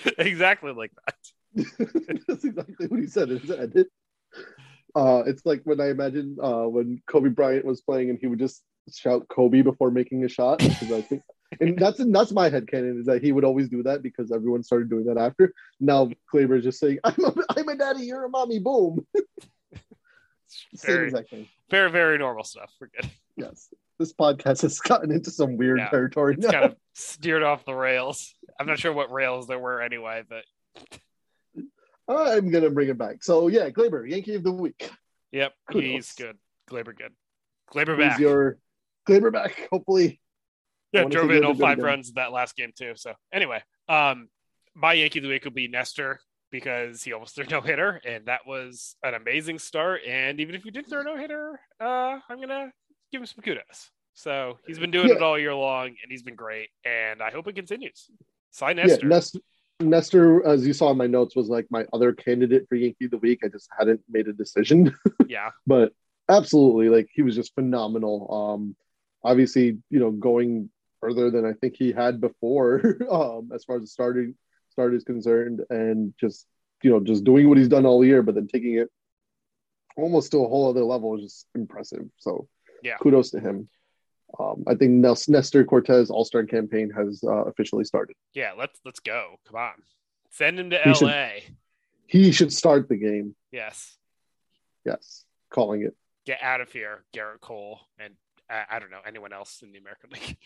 exactly 0.19 0.71
like 0.71 0.91
that. 1.07 1.15
That's 2.27 2.45
exactly 2.45 2.87
what 2.87 2.99
he 2.99 3.07
said 3.07 3.31
in 3.31 3.39
his 3.39 3.49
head. 3.49 3.85
Uh, 4.95 5.23
it's 5.25 5.43
like 5.47 5.61
when 5.63 5.81
I 5.81 5.89
imagine 5.89 6.37
uh, 6.41 6.65
when 6.65 7.01
Kobe 7.07 7.29
Bryant 7.29 7.65
was 7.65 7.81
playing 7.81 8.11
and 8.11 8.19
he 8.19 8.27
would 8.27 8.37
just 8.39 8.61
shout 8.93 9.27
Kobe 9.29 9.61
before 9.61 9.91
making 9.91 10.23
a 10.23 10.29
shot. 10.29 10.59
Because 10.59 10.91
I 10.91 11.01
think, 11.01 11.21
and 11.61 11.77
that's 11.77 12.01
that's 12.11 12.31
my 12.31 12.49
head 12.49 12.67
canon 12.67 12.99
is 12.99 13.05
that 13.05 13.23
he 13.23 13.31
would 13.31 13.43
always 13.43 13.69
do 13.69 13.83
that 13.83 14.01
because 14.03 14.31
everyone 14.31 14.63
started 14.63 14.89
doing 14.89 15.05
that 15.05 15.17
after. 15.17 15.53
Now 15.79 16.09
Gleyber 16.33 16.57
is 16.57 16.63
just 16.63 16.79
saying, 16.79 16.99
"I'm 17.03 17.15
a, 17.23 17.33
I'm 17.57 17.67
a 17.69 17.75
daddy, 17.75 18.05
you're 18.05 18.25
a 18.25 18.29
mommy." 18.29 18.59
Boom. 18.59 19.05
Very, 20.85 21.11
very, 21.69 21.91
very 21.91 22.17
normal 22.17 22.43
stuff. 22.43 22.71
We're 22.79 22.87
good. 22.87 23.09
Yes, 23.35 23.69
this 23.99 24.13
podcast 24.13 24.61
has 24.61 24.79
gotten 24.79 25.11
into 25.11 25.29
some 25.29 25.57
weird 25.57 25.79
Yeah, 25.79 25.89
territory 25.89 26.35
It's 26.35 26.45
now. 26.45 26.51
kind 26.51 26.65
of 26.71 26.75
steered 26.95 27.43
off 27.43 27.65
the 27.65 27.73
rails. 27.73 28.33
I'm 28.59 28.65
not 28.65 28.79
sure 28.79 28.93
what 28.93 29.11
rails 29.11 29.47
there 29.47 29.59
were 29.59 29.81
anyway, 29.81 30.23
but 30.27 30.45
I'm 32.07 32.49
gonna 32.49 32.69
bring 32.69 32.89
it 32.89 32.97
back. 32.97 33.23
So 33.23 33.47
yeah, 33.47 33.69
Gleyber, 33.69 34.09
Yankee 34.09 34.35
of 34.35 34.43
the 34.43 34.51
week. 34.51 34.89
yep, 35.31 35.53
Kudos. 35.69 35.83
he's 35.83 36.13
good. 36.13 36.37
Gleyber 36.69 36.95
good. 36.97 37.11
Gleyber 37.71 37.95
Who's 37.97 38.07
back. 38.07 38.19
Gleyber 39.07 39.31
back? 39.33 39.67
Hopefully, 39.71 40.19
yeah, 40.91 41.03
drove 41.05 41.31
in 41.31 41.43
all 41.43 41.55
five 41.55 41.79
runs 41.79 42.13
that 42.13 42.31
last 42.31 42.55
game 42.55 42.71
too. 42.77 42.93
So 42.95 43.13
anyway, 43.33 43.61
um, 43.89 44.29
my 44.75 44.93
Yankee 44.93 45.19
of 45.19 45.23
the 45.23 45.29
week 45.29 45.43
will 45.43 45.51
be 45.51 45.67
Nestor 45.67 46.19
because 46.51 47.03
he 47.03 47.13
almost 47.13 47.35
threw 47.35 47.45
no 47.49 47.61
hitter, 47.61 48.01
and 48.05 48.25
that 48.27 48.41
was 48.45 48.95
an 49.03 49.13
amazing 49.13 49.59
start. 49.59 50.01
And 50.07 50.39
even 50.39 50.55
if 50.55 50.63
he 50.63 50.71
did 50.71 50.87
throw 50.89 51.01
no 51.01 51.17
hitter, 51.17 51.59
uh, 51.79 52.19
I'm 52.29 52.39
gonna 52.39 52.71
give 53.11 53.21
him 53.21 53.27
some 53.27 53.43
kudos. 53.43 53.91
So 54.13 54.57
he's 54.65 54.79
been 54.79 54.91
doing 54.91 55.09
Yeah. 55.09 55.15
it 55.15 55.21
all 55.21 55.37
year 55.37 55.53
long, 55.53 55.87
and 55.87 56.09
he's 56.09 56.23
been 56.23 56.35
great. 56.35 56.69
And 56.83 57.21
I 57.21 57.31
hope 57.31 57.47
it 57.47 57.53
continues. 57.55 58.09
Sign 58.49 58.77
yeah, 58.77 58.85
Nestor. 58.85 59.07
Nestor, 59.07 59.39
Nestor, 59.79 60.47
as 60.47 60.65
you 60.65 60.73
saw 60.73 60.89
in 60.89 60.97
my 60.97 61.05
notes, 61.05 61.35
was 61.35 61.49
like 61.49 61.67
my 61.69 61.85
other 61.93 62.13
candidate 62.13 62.65
for 62.67 62.75
Yankee 62.75 63.05
of 63.05 63.11
the 63.11 63.17
week. 63.17 63.41
I 63.43 63.47
just 63.47 63.69
hadn't 63.77 64.01
made 64.09 64.27
a 64.27 64.33
decision, 64.33 64.95
yeah, 65.27 65.51
but 65.67 65.93
absolutely, 66.29 66.89
like 66.89 67.09
he 67.13 67.21
was 67.21 67.35
just 67.35 67.53
phenomenal. 67.53 68.33
Um, 68.33 68.75
obviously, 69.31 69.77
you 69.89 69.99
know, 69.99 70.11
going 70.11 70.69
further 71.01 71.29
than 71.29 71.45
I 71.45 71.53
think 71.53 71.75
he 71.77 71.91
had 71.91 72.19
before, 72.21 72.97
um, 73.11 73.51
as 73.53 73.63
far 73.65 73.75
as 73.77 73.81
the 73.83 73.87
starting 73.87 74.35
start 74.71 74.93
is 74.95 75.03
concerned, 75.03 75.61
and 75.69 76.13
just 76.19 76.45
you 76.83 76.91
know, 76.91 76.99
just 76.99 77.23
doing 77.23 77.49
what 77.49 77.57
he's 77.57 77.67
done 77.67 77.85
all 77.85 78.05
year, 78.05 78.21
but 78.21 78.35
then 78.35 78.47
taking 78.47 78.75
it 78.75 78.89
almost 79.95 80.31
to 80.31 80.37
a 80.43 80.47
whole 80.47 80.69
other 80.69 80.83
level 80.83 81.15
is 81.15 81.23
just 81.23 81.47
impressive. 81.55 82.05
So, 82.17 82.47
Yeah. 82.83 82.97
kudos 82.97 83.31
to 83.31 83.39
him. 83.39 83.67
Um, 84.39 84.63
I 84.67 84.75
think 84.75 84.91
Nes- 84.91 85.27
Nestor 85.29 85.63
Cortes 85.65 86.09
All 86.11 86.23
Star 86.25 86.43
campaign 86.43 86.91
has 86.91 87.23
uh, 87.23 87.45
officially 87.45 87.83
started. 87.83 88.15
yeah. 88.33 88.51
Let's 88.57 88.79
let's 88.85 88.99
go. 88.99 89.37
Come 89.47 89.55
on, 89.55 89.73
send 90.31 90.59
him 90.59 90.69
to 90.71 90.79
He 90.83 90.93
should- 90.93 91.07
LA. 91.07 91.29
He 92.05 92.31
should 92.31 92.53
start 92.53 92.87
the 92.87 92.95
game. 92.97 93.35
Yes, 93.51 93.97
Yes, 94.85 95.25
calling 95.49 95.81
it. 95.81 95.95
get 96.25 96.41
out 96.41 96.61
of 96.61 96.71
here, 96.71 97.03
Gerrit 97.13 97.41
Cole, 97.41 97.79
and 97.99 98.13
uh, 98.49 98.63
I 98.69 98.79
don't 98.79 98.91
know 98.91 98.99
anyone 99.05 99.33
else 99.33 99.61
in 99.61 99.71
the 99.71 99.77
American 99.79 100.09
League. 100.11 100.37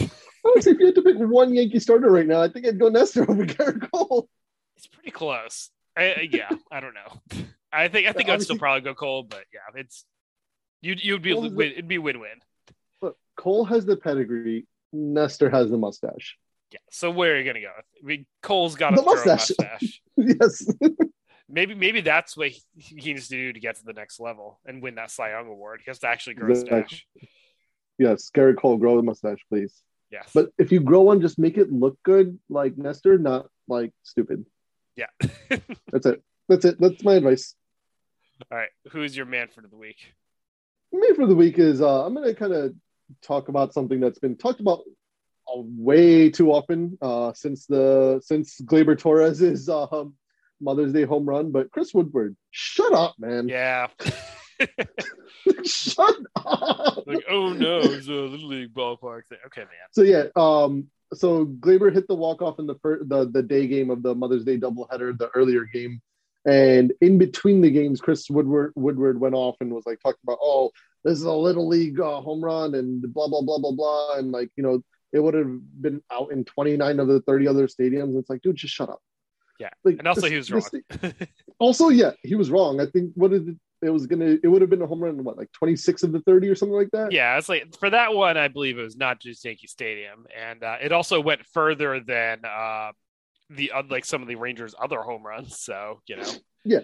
I 0.00 0.08
would 0.54 0.62
say 0.62 0.72
if 0.72 0.78
you 0.78 0.86
had 0.86 0.94
to 0.96 1.02
pick 1.02 1.16
one 1.18 1.54
Yankee 1.54 1.78
starter 1.80 2.10
right 2.10 2.26
now, 2.26 2.40
I 2.42 2.48
think 2.48 2.66
I'd 2.66 2.78
go 2.78 2.88
Nestor 2.88 3.28
over 3.30 3.44
Gerrit 3.44 3.90
Cole. 3.90 4.28
It's 4.76 4.86
pretty 4.86 5.10
close. 5.10 5.70
I, 5.96 6.28
yeah, 6.30 6.50
I 6.70 6.80
don't 6.80 6.94
know. 6.94 7.40
I 7.72 7.88
think 7.88 8.06
I 8.06 8.12
think 8.12 8.28
I'd 8.28 8.42
still 8.42 8.58
probably 8.58 8.82
go 8.82 8.94
Cole, 8.94 9.24
but 9.24 9.44
yeah, 9.52 9.80
it's 9.80 10.04
you'd 10.80 11.02
you'd 11.04 11.22
be 11.22 11.32
Well, 11.32 11.42
the- 11.42 11.54
win, 11.56 11.72
it'd 11.72 11.88
be 11.88 11.98
win 11.98 12.20
win. 12.20 12.38
But 13.00 13.14
Cole 13.36 13.64
has 13.64 13.84
the 13.84 13.96
pedigree. 13.96 14.66
Nestor 14.92 15.50
has 15.50 15.70
the 15.70 15.76
mustache. 15.76 16.38
Yeah. 16.70 16.78
So 16.90 17.10
where 17.10 17.34
are 17.34 17.38
you 17.38 17.44
gonna 17.44 17.60
go? 17.60 17.72
I 17.76 18.06
mean, 18.06 18.26
Cole's 18.42 18.74
got 18.76 18.92
a 18.92 18.96
The 18.96 19.02
mustache. 19.02 19.50
mustache. 19.58 20.02
yes. 20.16 20.72
Maybe 21.50 21.74
maybe 21.74 22.02
that's 22.02 22.36
what 22.36 22.50
he 22.76 22.94
needs 23.14 23.28
to 23.28 23.34
do 23.34 23.52
to 23.54 23.58
get 23.60 23.76
to 23.76 23.84
the 23.86 23.94
next 23.94 24.20
level 24.20 24.60
and 24.66 24.82
win 24.82 24.96
that 24.96 25.10
Cy 25.10 25.30
Young 25.30 25.46
award. 25.48 25.80
He 25.82 25.88
has 25.90 25.98
to 26.00 26.06
actually 26.06 26.34
grow 26.34 26.48
a 26.48 26.50
Exactly. 26.50 27.00
Yes, 27.98 28.30
Gerrit 28.34 28.56
Cole, 28.58 28.76
grow 28.76 28.96
the 28.96 29.02
mustache, 29.02 29.44
please. 29.48 29.82
Yes. 30.10 30.30
But 30.32 30.50
if 30.58 30.72
you 30.72 30.80
grow 30.80 31.02
one, 31.02 31.20
just 31.20 31.38
make 31.38 31.58
it 31.58 31.70
look 31.70 31.98
good 32.02 32.38
like 32.48 32.78
Nestor, 32.78 33.18
not 33.18 33.46
like 33.66 33.92
stupid. 34.04 34.46
yeah. 34.96 35.06
That's 35.92 36.06
it. 36.06 36.22
That's 36.48 36.64
it. 36.64 36.80
That's 36.80 37.04
my 37.04 37.14
advice. 37.14 37.54
All 38.50 38.56
right. 38.56 38.70
Who's 38.92 39.16
your 39.16 39.26
Manfred 39.26 39.64
of 39.64 39.70
the 39.70 39.76
week? 39.76 40.14
Me 40.92 41.12
for 41.14 41.26
the 41.26 41.34
week 41.34 41.58
is 41.58 41.82
uh, 41.82 42.06
I'm 42.06 42.14
going 42.14 42.26
to 42.26 42.34
kind 42.34 42.54
of 42.54 42.74
talk 43.20 43.48
about 43.48 43.74
something 43.74 44.00
that's 44.00 44.18
been 44.18 44.36
talked 44.36 44.60
about 44.60 44.80
uh, 45.48 45.60
way 45.60 46.30
too 46.30 46.52
often 46.52 46.96
uh, 47.02 47.32
since 47.34 47.66
the 47.66 48.20
since 48.24 48.60
Gleyber 48.62 48.98
Torres's 48.98 49.68
um, 49.68 50.14
Mother's 50.60 50.92
Day 50.92 51.04
home 51.04 51.26
run. 51.26 51.52
But 51.52 51.70
Chris 51.70 51.92
Woodward, 51.92 52.36
shut 52.50 52.92
up, 52.92 53.16
man! 53.18 53.48
Yeah. 53.48 53.88
shut 55.64 56.16
up. 56.36 57.06
like, 57.06 57.24
oh 57.30 57.52
no, 57.52 57.78
it's 57.78 58.08
a 58.08 58.12
little 58.12 58.48
league 58.48 58.74
ballpark 58.74 59.26
thing. 59.26 59.38
Okay, 59.46 59.62
man. 59.62 59.68
So 59.92 60.02
yeah, 60.02 60.24
um, 60.36 60.88
so 61.14 61.46
Gleyber 61.46 61.92
hit 61.92 62.06
the 62.08 62.14
walk 62.14 62.42
off 62.42 62.58
in 62.58 62.66
the 62.66 62.74
first, 62.76 63.08
the 63.08 63.28
the 63.28 63.42
day 63.42 63.66
game 63.66 63.90
of 63.90 64.02
the 64.02 64.14
Mother's 64.14 64.44
Day 64.44 64.58
doubleheader, 64.58 65.16
the 65.16 65.30
earlier 65.34 65.64
game, 65.64 66.00
and 66.44 66.92
in 67.00 67.18
between 67.18 67.60
the 67.60 67.70
games, 67.70 68.00
Chris 68.00 68.28
Woodward 68.30 68.72
Woodward 68.76 69.20
went 69.20 69.34
off 69.34 69.56
and 69.60 69.72
was 69.72 69.86
like 69.86 70.00
talking 70.00 70.20
about, 70.24 70.38
oh, 70.42 70.70
this 71.04 71.18
is 71.18 71.24
a 71.24 71.32
little 71.32 71.66
league 71.68 71.98
uh, 72.00 72.20
home 72.20 72.44
run 72.44 72.74
and 72.74 73.02
blah 73.12 73.28
blah 73.28 73.42
blah 73.42 73.58
blah 73.58 73.72
blah, 73.72 74.14
and 74.14 74.32
like 74.32 74.50
you 74.56 74.62
know 74.62 74.82
it 75.12 75.20
would 75.20 75.34
have 75.34 75.58
been 75.80 76.02
out 76.12 76.32
in 76.32 76.44
29 76.44 77.00
of 77.00 77.08
the 77.08 77.20
30 77.22 77.48
other 77.48 77.66
stadiums. 77.66 78.18
It's 78.18 78.28
like, 78.28 78.42
dude, 78.42 78.56
just 78.56 78.74
shut 78.74 78.90
up. 78.90 79.00
Yeah, 79.58 79.70
Like, 79.82 79.98
and 79.98 80.06
also 80.06 80.20
this- 80.28 80.30
he 80.30 80.36
was 80.36 80.50
wrong. 80.50 81.14
Also, 81.58 81.88
yeah, 81.88 82.12
he 82.22 82.34
was 82.36 82.50
wrong. 82.50 82.80
I 82.80 82.86
think 82.86 83.12
what 83.14 83.30
did 83.30 83.58
it, 83.82 83.90
was 83.90 84.06
gonna 84.06 84.36
it 84.42 84.48
would 84.48 84.60
have 84.62 84.70
been 84.70 84.82
a 84.82 84.86
home 84.86 85.00
run 85.02 85.16
in 85.18 85.24
what 85.24 85.36
like 85.36 85.50
26 85.52 86.02
of 86.02 86.12
the 86.12 86.20
30 86.20 86.48
or 86.48 86.54
something 86.54 86.76
like 86.76 86.90
that. 86.92 87.12
yeah, 87.12 87.36
it's 87.38 87.48
like 87.48 87.76
for 87.78 87.90
that 87.90 88.14
one, 88.14 88.36
I 88.36 88.48
believe 88.48 88.78
it 88.78 88.82
was 88.82 88.96
not 88.96 89.20
just 89.20 89.44
Yankee 89.44 89.66
Stadium, 89.66 90.26
and 90.36 90.62
uh, 90.64 90.76
it 90.80 90.92
also 90.92 91.20
went 91.20 91.44
further 91.46 92.00
than 92.00 92.44
uh, 92.44 92.92
the 93.50 93.72
uh, 93.72 93.82
like 93.88 94.04
some 94.04 94.22
of 94.22 94.28
the 94.28 94.34
Rangers' 94.36 94.74
other 94.80 95.00
home 95.00 95.24
runs. 95.24 95.58
So 95.60 96.00
you 96.06 96.16
know, 96.16 96.30
Yeah. 96.64 96.80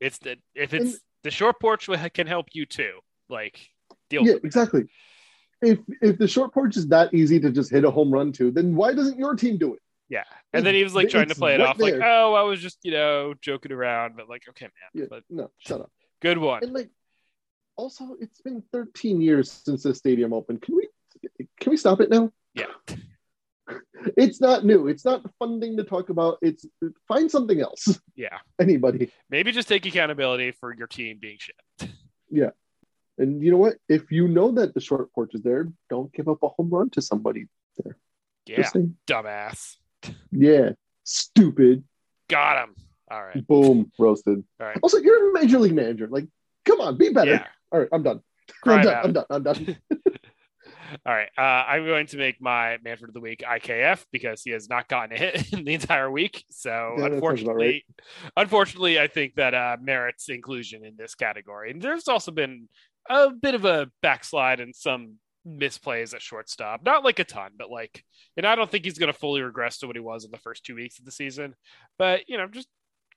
it's 0.00 0.18
the 0.18 0.36
if 0.54 0.74
it's 0.74 0.84
And- 0.92 1.00
the 1.24 1.30
short 1.30 1.58
porch 1.60 1.88
can 2.14 2.26
help 2.26 2.46
you 2.52 2.66
too. 2.66 3.00
Like 3.28 3.58
deal 4.10 4.22
yeah, 4.24 4.34
with 4.34 4.44
it. 4.44 4.46
exactly. 4.46 4.84
If 5.62 5.78
if 6.02 6.18
the 6.18 6.28
short 6.28 6.52
porch 6.54 6.76
is 6.76 6.86
that 6.88 7.12
easy 7.14 7.40
to 7.40 7.50
just 7.50 7.70
hit 7.70 7.84
a 7.84 7.90
home 7.90 8.10
run 8.12 8.30
to, 8.32 8.50
then 8.52 8.76
why 8.76 8.92
doesn't 8.92 9.18
your 9.18 9.34
team 9.34 9.56
do 9.58 9.74
it? 9.74 9.80
Yeah, 10.08 10.24
and 10.52 10.64
then 10.64 10.74
hmm. 10.74 10.78
he 10.78 10.84
was 10.84 10.94
like 10.94 11.04
It's 11.04 11.12
trying 11.12 11.28
to 11.28 11.34
play 11.34 11.54
it 11.54 11.60
right 11.60 11.68
off 11.68 11.80
like, 11.80 11.94
oh, 11.94 12.34
I 12.34 12.42
was 12.42 12.60
just 12.60 12.78
you 12.82 12.92
know 12.92 13.34
joking 13.40 13.72
around, 13.72 14.16
but 14.16 14.28
like, 14.28 14.44
okay, 14.50 14.66
man, 14.66 15.02
Yeah, 15.02 15.06
but 15.10 15.24
no, 15.28 15.50
shut 15.58 15.80
up. 15.80 15.90
good 16.20 16.38
one. 16.38 16.62
And 16.62 16.72
like, 16.72 16.90
also, 17.76 18.16
it's 18.20 18.40
been 18.40 18.62
13 18.72 19.20
years 19.20 19.50
since 19.50 19.82
the 19.82 19.94
stadium 19.94 20.32
opened. 20.32 20.62
Can 20.62 20.76
we 20.76 20.88
can 21.60 21.70
we 21.70 21.76
stop 21.76 22.00
it 22.00 22.10
now? 22.10 22.32
Yeah. 22.54 22.66
It's 24.16 24.40
not 24.40 24.64
new. 24.64 24.86
It's 24.86 25.04
not 25.04 25.28
fun 25.40 25.60
thing 25.60 25.76
to 25.78 25.82
talk 25.82 26.10
about. 26.10 26.38
It's 26.40 26.64
find 27.08 27.28
something 27.28 27.60
else. 27.60 27.98
Yeah, 28.14 28.38
Anybody. 28.60 29.10
maybe 29.28 29.50
just 29.50 29.66
take 29.66 29.84
accountability 29.84 30.52
for 30.52 30.72
your 30.72 30.86
team 30.86 31.18
being 31.20 31.38
shit. 31.40 31.90
Yeah. 32.30 32.50
And 33.18 33.42
you 33.42 33.50
know 33.50 33.56
what? 33.56 33.76
If 33.88 34.12
you 34.12 34.28
know 34.28 34.52
that 34.52 34.74
the 34.74 34.80
short 34.80 35.12
porch 35.12 35.34
is 35.34 35.42
there, 35.42 35.68
don't 35.90 36.12
give 36.12 36.28
up 36.28 36.42
a 36.42 36.48
home 36.48 36.68
run 36.70 36.90
to 36.90 37.02
somebody. 37.02 37.46
There. 37.82 37.96
Yeah, 38.46 38.70
dumbass. 39.06 39.76
Yeah. 40.30 40.70
Stupid. 41.04 41.84
Got 42.28 42.64
him. 42.64 42.74
All 43.10 43.22
right. 43.22 43.46
Boom. 43.46 43.90
Roasted. 43.98 44.42
All 44.60 44.66
right. 44.66 44.78
Also, 44.82 44.98
you're 44.98 45.30
a 45.30 45.32
major 45.32 45.58
league 45.58 45.74
manager. 45.74 46.08
Like, 46.10 46.26
come 46.64 46.80
on, 46.80 46.98
be 46.98 47.10
better. 47.10 47.32
Yeah. 47.32 47.46
All 47.72 47.80
right, 47.80 47.88
I'm 47.92 48.02
done. 48.02 48.20
I'm 48.66 48.82
done. 48.82 49.04
I'm 49.04 49.12
done. 49.12 49.24
I'm 49.30 49.42
done. 49.42 49.76
All 51.04 51.14
right. 51.14 51.28
Uh, 51.36 51.40
I'm 51.40 51.84
going 51.84 52.06
to 52.08 52.16
make 52.16 52.40
my 52.40 52.78
Manfred 52.84 53.10
of 53.10 53.14
the 53.14 53.20
Week 53.20 53.42
IKF 53.46 54.04
because 54.12 54.42
he 54.42 54.50
has 54.50 54.68
not 54.68 54.88
gotten 54.88 55.16
a 55.16 55.18
hit 55.18 55.52
in 55.52 55.64
the 55.64 55.74
entire 55.74 56.10
week. 56.10 56.44
So 56.50 56.70
Yeah, 56.70 56.74
that 56.74 56.96
sounds 56.96 57.00
about 57.00 57.12
unfortunately, 57.14 57.84
unfortunately, 58.36 59.00
I 59.00 59.06
think 59.08 59.34
that 59.34 59.54
uh, 59.54 59.76
merits 59.80 60.28
inclusion 60.28 60.84
in 60.84 60.94
this 60.96 61.14
category. 61.14 61.70
And 61.70 61.82
there's 61.82 62.08
also 62.08 62.30
been 62.30 62.68
a 63.08 63.30
bit 63.30 63.54
of 63.54 63.64
a 63.64 63.90
backslide 64.02 64.60
and 64.60 64.74
some 64.74 65.14
misplays 65.46 66.14
at 66.14 66.22
shortstop. 66.22 66.82
Not 66.84 67.04
like 67.04 67.18
a 67.18 67.24
ton, 67.24 67.52
but 67.56 67.70
like, 67.70 68.04
and 68.36 68.46
I 68.46 68.54
don't 68.56 68.70
think 68.70 68.84
he's 68.84 68.98
going 68.98 69.12
to 69.12 69.18
fully 69.18 69.42
regress 69.42 69.78
to 69.78 69.86
what 69.86 69.96
he 69.96 70.00
was 70.00 70.24
in 70.24 70.30
the 70.30 70.38
first 70.38 70.64
two 70.64 70.74
weeks 70.74 70.98
of 70.98 71.04
the 71.04 71.12
season. 71.12 71.54
But 71.98 72.28
you 72.28 72.36
know, 72.36 72.48
just 72.48 72.68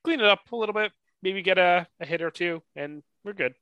clean 0.04 0.20
it 0.20 0.26
up 0.26 0.42
a 0.52 0.56
little 0.56 0.74
bit. 0.74 0.92
Maybe 1.22 1.42
get 1.42 1.58
a, 1.58 1.88
a 2.00 2.06
hit 2.06 2.22
or 2.22 2.32
two, 2.32 2.62
and 2.76 3.04
we're 3.26 3.34
good. 3.34 3.54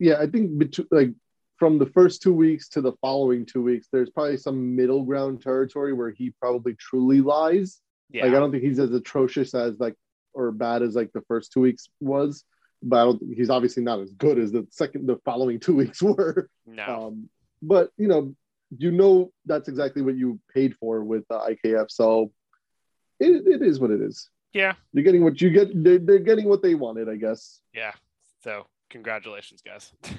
yeah, 0.00 0.16
I 0.18 0.26
think 0.26 0.58
between 0.58 0.88
like 0.90 1.10
from 1.56 1.78
the 1.78 1.86
first 1.86 2.20
two 2.20 2.34
weeks 2.34 2.68
to 2.70 2.80
the 2.80 2.92
following 3.00 3.46
two 3.46 3.62
weeks, 3.62 3.86
there's 3.92 4.10
probably 4.10 4.36
some 4.36 4.74
middle 4.74 5.04
ground 5.04 5.40
territory 5.42 5.92
where 5.92 6.10
he 6.10 6.30
probably 6.40 6.74
truly 6.74 7.20
lies. 7.20 7.80
Yeah. 8.10 8.24
Like 8.24 8.34
I 8.34 8.40
don't 8.40 8.50
think 8.50 8.64
he's 8.64 8.80
as 8.80 8.92
atrocious 8.92 9.54
as 9.54 9.78
like 9.78 9.94
or 10.32 10.50
bad 10.50 10.82
as 10.82 10.96
like 10.96 11.12
the 11.12 11.22
first 11.28 11.52
two 11.52 11.60
weeks 11.60 11.88
was, 12.00 12.44
but 12.82 12.96
I 12.96 13.04
don't 13.04 13.22
he's 13.36 13.50
obviously 13.50 13.84
not 13.84 14.00
as 14.00 14.12
good 14.14 14.38
as 14.38 14.50
the 14.50 14.66
second 14.70 15.06
the 15.06 15.18
following 15.24 15.60
two 15.60 15.76
weeks 15.76 16.02
were. 16.02 16.48
no. 16.66 17.06
Um, 17.08 17.28
but 17.66 17.90
you 17.96 18.08
know, 18.08 18.34
you 18.76 18.90
know 18.90 19.32
that's 19.46 19.68
exactly 19.68 20.02
what 20.02 20.16
you 20.16 20.38
paid 20.52 20.74
for 20.80 21.02
with 21.04 21.24
the 21.28 21.38
IKF, 21.38 21.90
so 21.90 22.32
it, 23.20 23.46
it 23.46 23.62
is 23.62 23.78
what 23.80 23.90
it 23.90 24.00
is. 24.00 24.28
yeah. 24.52 24.74
You're 24.92 25.04
getting 25.04 25.22
what 25.24 25.40
you 25.40 25.50
get. 25.50 25.68
They're, 25.82 25.98
they're 25.98 26.18
getting 26.18 26.48
what 26.48 26.62
they 26.62 26.74
wanted, 26.74 27.08
I 27.08 27.16
guess. 27.16 27.60
Yeah. 27.72 27.92
So 28.42 28.66
congratulations, 28.90 29.62
guys. 29.62 29.92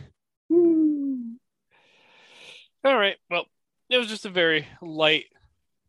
All 2.84 2.98
right. 2.98 3.16
Well, 3.30 3.46
it 3.90 3.98
was 3.98 4.08
just 4.08 4.26
a 4.26 4.30
very 4.30 4.68
light. 4.82 5.26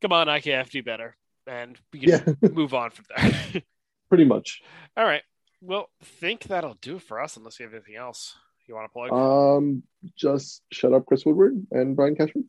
Come 0.01 0.13
on, 0.13 0.27
IKF, 0.27 0.71
do 0.71 0.83
better, 0.83 1.17
and 1.47 1.79
we 1.93 2.01
can 2.01 2.09
Yeah, 2.09 2.49
move 2.53 2.75
on 2.75 2.91
from 2.91 3.05
there. 3.17 3.63
pretty 4.09 4.25
much. 4.25 4.63
All 4.97 5.05
right. 5.05 5.23
Well, 5.61 5.89
think 6.03 6.45
that'll 6.45 6.77
do 6.81 6.97
it 6.97 7.03
for 7.03 7.21
us, 7.21 7.37
unless 7.37 7.59
you 7.59 7.65
have 7.65 7.75
anything 7.75 7.97
else 7.97 8.35
you 8.69 8.75
want 8.75 8.87
to 8.87 8.93
plug. 8.93 9.13
Um, 9.13 9.83
just 10.17 10.63
shut 10.73 10.93
up, 10.93 11.07
Chris 11.07 11.25
Woodward 11.25 11.67
and 11.71 11.97
Brian 11.97 12.17
Cashman. 12.17 12.49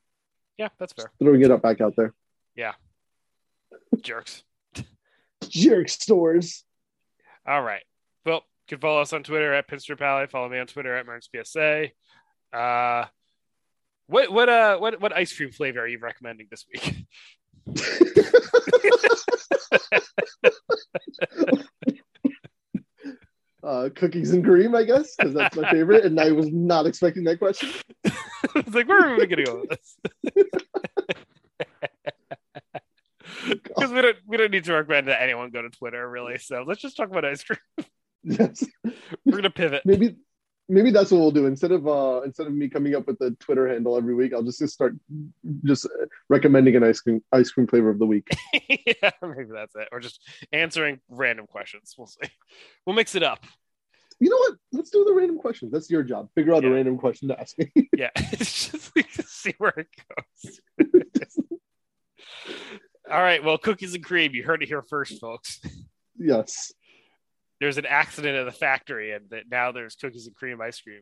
yeah, 0.57 0.69
that's 0.79 0.93
fair. 0.93 1.11
Throwing 1.19 1.41
it 1.41 1.51
up 1.51 1.61
back 1.61 1.81
out 1.81 1.95
there. 1.95 2.13
Yeah. 2.55 2.73
Jerks. 4.01 4.43
Jerk 5.49 5.89
stores. 5.89 6.63
All 7.45 7.61
right. 7.61 7.83
Well, 8.25 8.35
you 8.35 8.41
can 8.67 8.79
follow 8.79 9.01
us 9.01 9.13
on 9.13 9.23
Twitter 9.23 9.53
at 9.53 9.69
Pinstripe 9.69 10.01
Alley. 10.01 10.27
Follow 10.27 10.49
me 10.49 10.59
on 10.59 10.67
Twitter 10.67 10.95
at 10.95 11.05
MernsPSA. 11.05 11.91
Uh, 12.51 13.05
what 14.07 14.31
what 14.31 14.47
uh 14.47 14.77
what 14.77 15.01
what 15.01 15.15
ice 15.15 15.35
cream 15.35 15.51
flavor 15.51 15.81
are 15.81 15.87
you 15.87 15.99
recommending 15.99 16.47
this 16.49 16.65
week? 16.73 17.05
Uh, 23.67 23.89
cookies 23.93 24.31
and 24.31 24.45
cream, 24.45 24.73
I 24.73 24.83
guess, 24.85 25.13
because 25.17 25.33
that's 25.33 25.57
my 25.57 25.69
favorite, 25.69 26.05
and 26.05 26.17
I 26.17 26.31
was 26.31 26.47
not 26.53 26.85
expecting 26.85 27.25
that 27.25 27.37
question. 27.37 27.69
it's 28.05 28.73
like 28.73 28.87
where 28.87 29.09
are 29.09 29.17
we 29.17 29.27
gonna 29.27 29.43
go 29.43 29.59
with 29.59 29.69
this? 29.71 29.97
Because 33.45 33.91
we 33.91 34.01
don't 34.01 34.17
we 34.25 34.37
don't 34.37 34.51
need 34.51 34.63
to 34.65 34.73
recommend 34.73 35.07
that 35.09 35.21
anyone 35.21 35.49
go 35.51 35.61
to 35.61 35.69
Twitter 35.69 36.09
really. 36.09 36.37
So 36.37 36.63
let's 36.65 36.81
just 36.81 36.97
talk 36.97 37.09
about 37.09 37.25
ice 37.25 37.43
cream. 37.43 37.59
Yes, 38.23 38.63
We're 39.25 39.35
gonna 39.37 39.49
pivot. 39.49 39.83
maybe, 39.85 40.17
maybe 40.69 40.91
that's 40.91 41.11
what 41.11 41.19
we'll 41.19 41.31
do 41.31 41.45
instead 41.45 41.71
of 41.71 41.87
uh 41.87 42.21
instead 42.25 42.47
of 42.47 42.53
me 42.53 42.67
coming 42.69 42.95
up 42.95 43.07
with 43.07 43.17
the 43.19 43.31
Twitter 43.39 43.67
handle 43.67 43.97
every 43.97 44.13
week. 44.15 44.33
I'll 44.33 44.43
just, 44.43 44.59
just 44.59 44.73
start 44.73 44.95
just 45.63 45.87
recommending 46.29 46.75
an 46.75 46.83
ice 46.83 46.99
cream 46.99 47.23
ice 47.31 47.51
cream 47.51 47.67
flavor 47.67 47.89
of 47.89 47.99
the 47.99 48.05
week. 48.05 48.27
yeah, 48.69 49.11
maybe 49.21 49.49
that's 49.53 49.75
it. 49.75 49.87
Or 49.91 49.99
just 49.99 50.21
answering 50.51 50.99
random 51.09 51.47
questions. 51.47 51.95
We'll 51.97 52.07
see. 52.07 52.29
We'll 52.85 52.95
mix 52.95 53.15
it 53.15 53.23
up. 53.23 53.45
You 54.19 54.29
know 54.31 54.37
what? 54.37 54.55
Let's 54.71 54.89
do 54.89 55.05
the 55.05 55.13
random 55.13 55.37
questions. 55.37 55.71
That's 55.71 55.91
your 55.91 56.01
job. 56.01 56.29
Figure 56.33 56.53
out 56.55 56.63
Yeah. 56.63 56.69
a 56.69 56.73
random 56.73 56.97
question 56.97 57.27
to 57.27 57.39
ask 57.39 57.57
me. 57.59 57.71
Yeah, 57.95 58.09
it's 58.15 58.71
just 58.71 58.95
like 58.95 59.11
to 59.13 59.23
see 59.23 59.53
where 59.59 59.73
it 59.77 59.87
goes. 60.43 60.59
All 63.09 63.21
right. 63.21 63.43
Well, 63.43 63.57
cookies 63.57 63.93
and 63.95 64.03
cream. 64.03 64.33
You 64.33 64.43
heard 64.43 64.61
it 64.63 64.67
here 64.67 64.81
first, 64.81 65.19
folks. 65.21 65.61
yes. 66.17 66.73
There's 67.59 67.77
an 67.77 67.85
accident 67.85 68.37
at 68.37 68.45
the 68.45 68.51
factory, 68.51 69.13
and 69.13 69.29
that 69.31 69.43
now 69.49 69.71
there's 69.71 69.95
cookies 69.95 70.27
and 70.27 70.35
cream 70.35 70.61
ice 70.61 70.79
cream. 70.79 71.01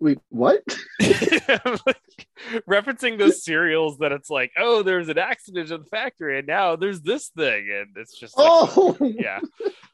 Wait, 0.00 0.18
what? 0.28 0.62
Referencing 2.68 3.18
those 3.18 3.42
cereals 3.42 3.98
that 3.98 4.12
it's 4.12 4.30
like, 4.30 4.52
oh, 4.56 4.82
there's 4.82 5.08
an 5.08 5.18
accident 5.18 5.70
at 5.70 5.80
the 5.80 5.88
factory, 5.88 6.38
and 6.38 6.46
now 6.46 6.76
there's 6.76 7.00
this 7.00 7.28
thing, 7.28 7.68
and 7.70 7.96
it's 7.96 8.16
just 8.16 8.36
like, 8.38 8.46
Oh, 8.48 8.96
yeah, 9.00 9.40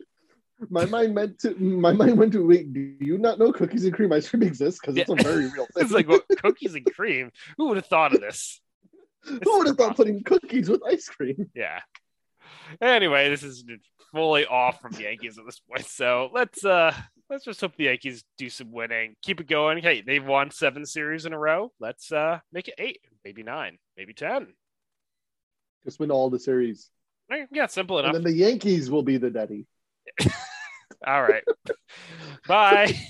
my 0.70 0.84
mind 0.84 1.14
meant 1.14 1.38
to. 1.40 1.54
My 1.54 1.92
mind 1.92 2.18
went 2.18 2.32
to 2.32 2.46
wait. 2.46 2.72
Do 2.72 2.94
you 3.00 3.18
not 3.18 3.38
know 3.38 3.52
cookies 3.52 3.84
and 3.84 3.94
cream 3.94 4.12
ice 4.12 4.28
cream 4.28 4.42
exists? 4.42 4.80
Because 4.80 4.96
it's 4.96 5.10
a 5.10 5.14
very 5.14 5.46
real 5.46 5.66
thing. 5.74 5.84
it's 5.84 5.92
like 5.92 6.08
what, 6.08 6.24
cookies 6.38 6.74
and 6.74 6.84
cream. 6.86 7.30
Who 7.56 7.68
would 7.68 7.76
have 7.76 7.86
thought 7.86 8.14
of 8.14 8.20
this? 8.20 8.60
Who 9.24 9.58
would 9.58 9.68
have 9.68 9.76
thought 9.76 9.96
putting 9.96 10.22
cookies 10.22 10.68
with 10.68 10.82
ice 10.86 11.08
cream? 11.08 11.50
Yeah. 11.54 11.80
Anyway, 12.80 13.28
this 13.28 13.42
is 13.42 13.64
fully 14.12 14.46
off 14.46 14.80
from 14.80 14.92
the 14.92 15.02
Yankees 15.02 15.38
at 15.38 15.44
this 15.44 15.60
point. 15.60 15.86
So 15.86 16.30
let's 16.32 16.64
uh 16.64 16.94
let's 17.30 17.44
just 17.44 17.60
hope 17.60 17.76
the 17.76 17.84
Yankees 17.84 18.24
do 18.38 18.48
some 18.48 18.70
winning. 18.72 19.14
Keep 19.22 19.40
it 19.40 19.48
going. 19.48 19.78
Hey, 19.78 20.00
they've 20.00 20.24
won 20.24 20.50
seven 20.50 20.84
series 20.86 21.26
in 21.26 21.32
a 21.32 21.38
row. 21.38 21.72
Let's 21.80 22.12
uh 22.12 22.40
make 22.52 22.68
it 22.68 22.74
eight, 22.78 23.00
maybe 23.24 23.42
nine, 23.42 23.78
maybe 23.96 24.14
ten. 24.14 24.48
Just 25.84 26.00
win 26.00 26.10
all 26.10 26.30
the 26.30 26.38
series, 26.38 26.88
Yeah, 27.52 27.66
simple 27.66 27.98
and 27.98 28.06
enough. 28.06 28.14
then 28.14 28.22
the 28.24 28.32
Yankees 28.32 28.90
will 28.90 29.02
be 29.02 29.18
the 29.18 29.28
daddy. 29.30 29.66
All 31.06 31.22
right. 31.22 31.44
Bye. 32.48 32.96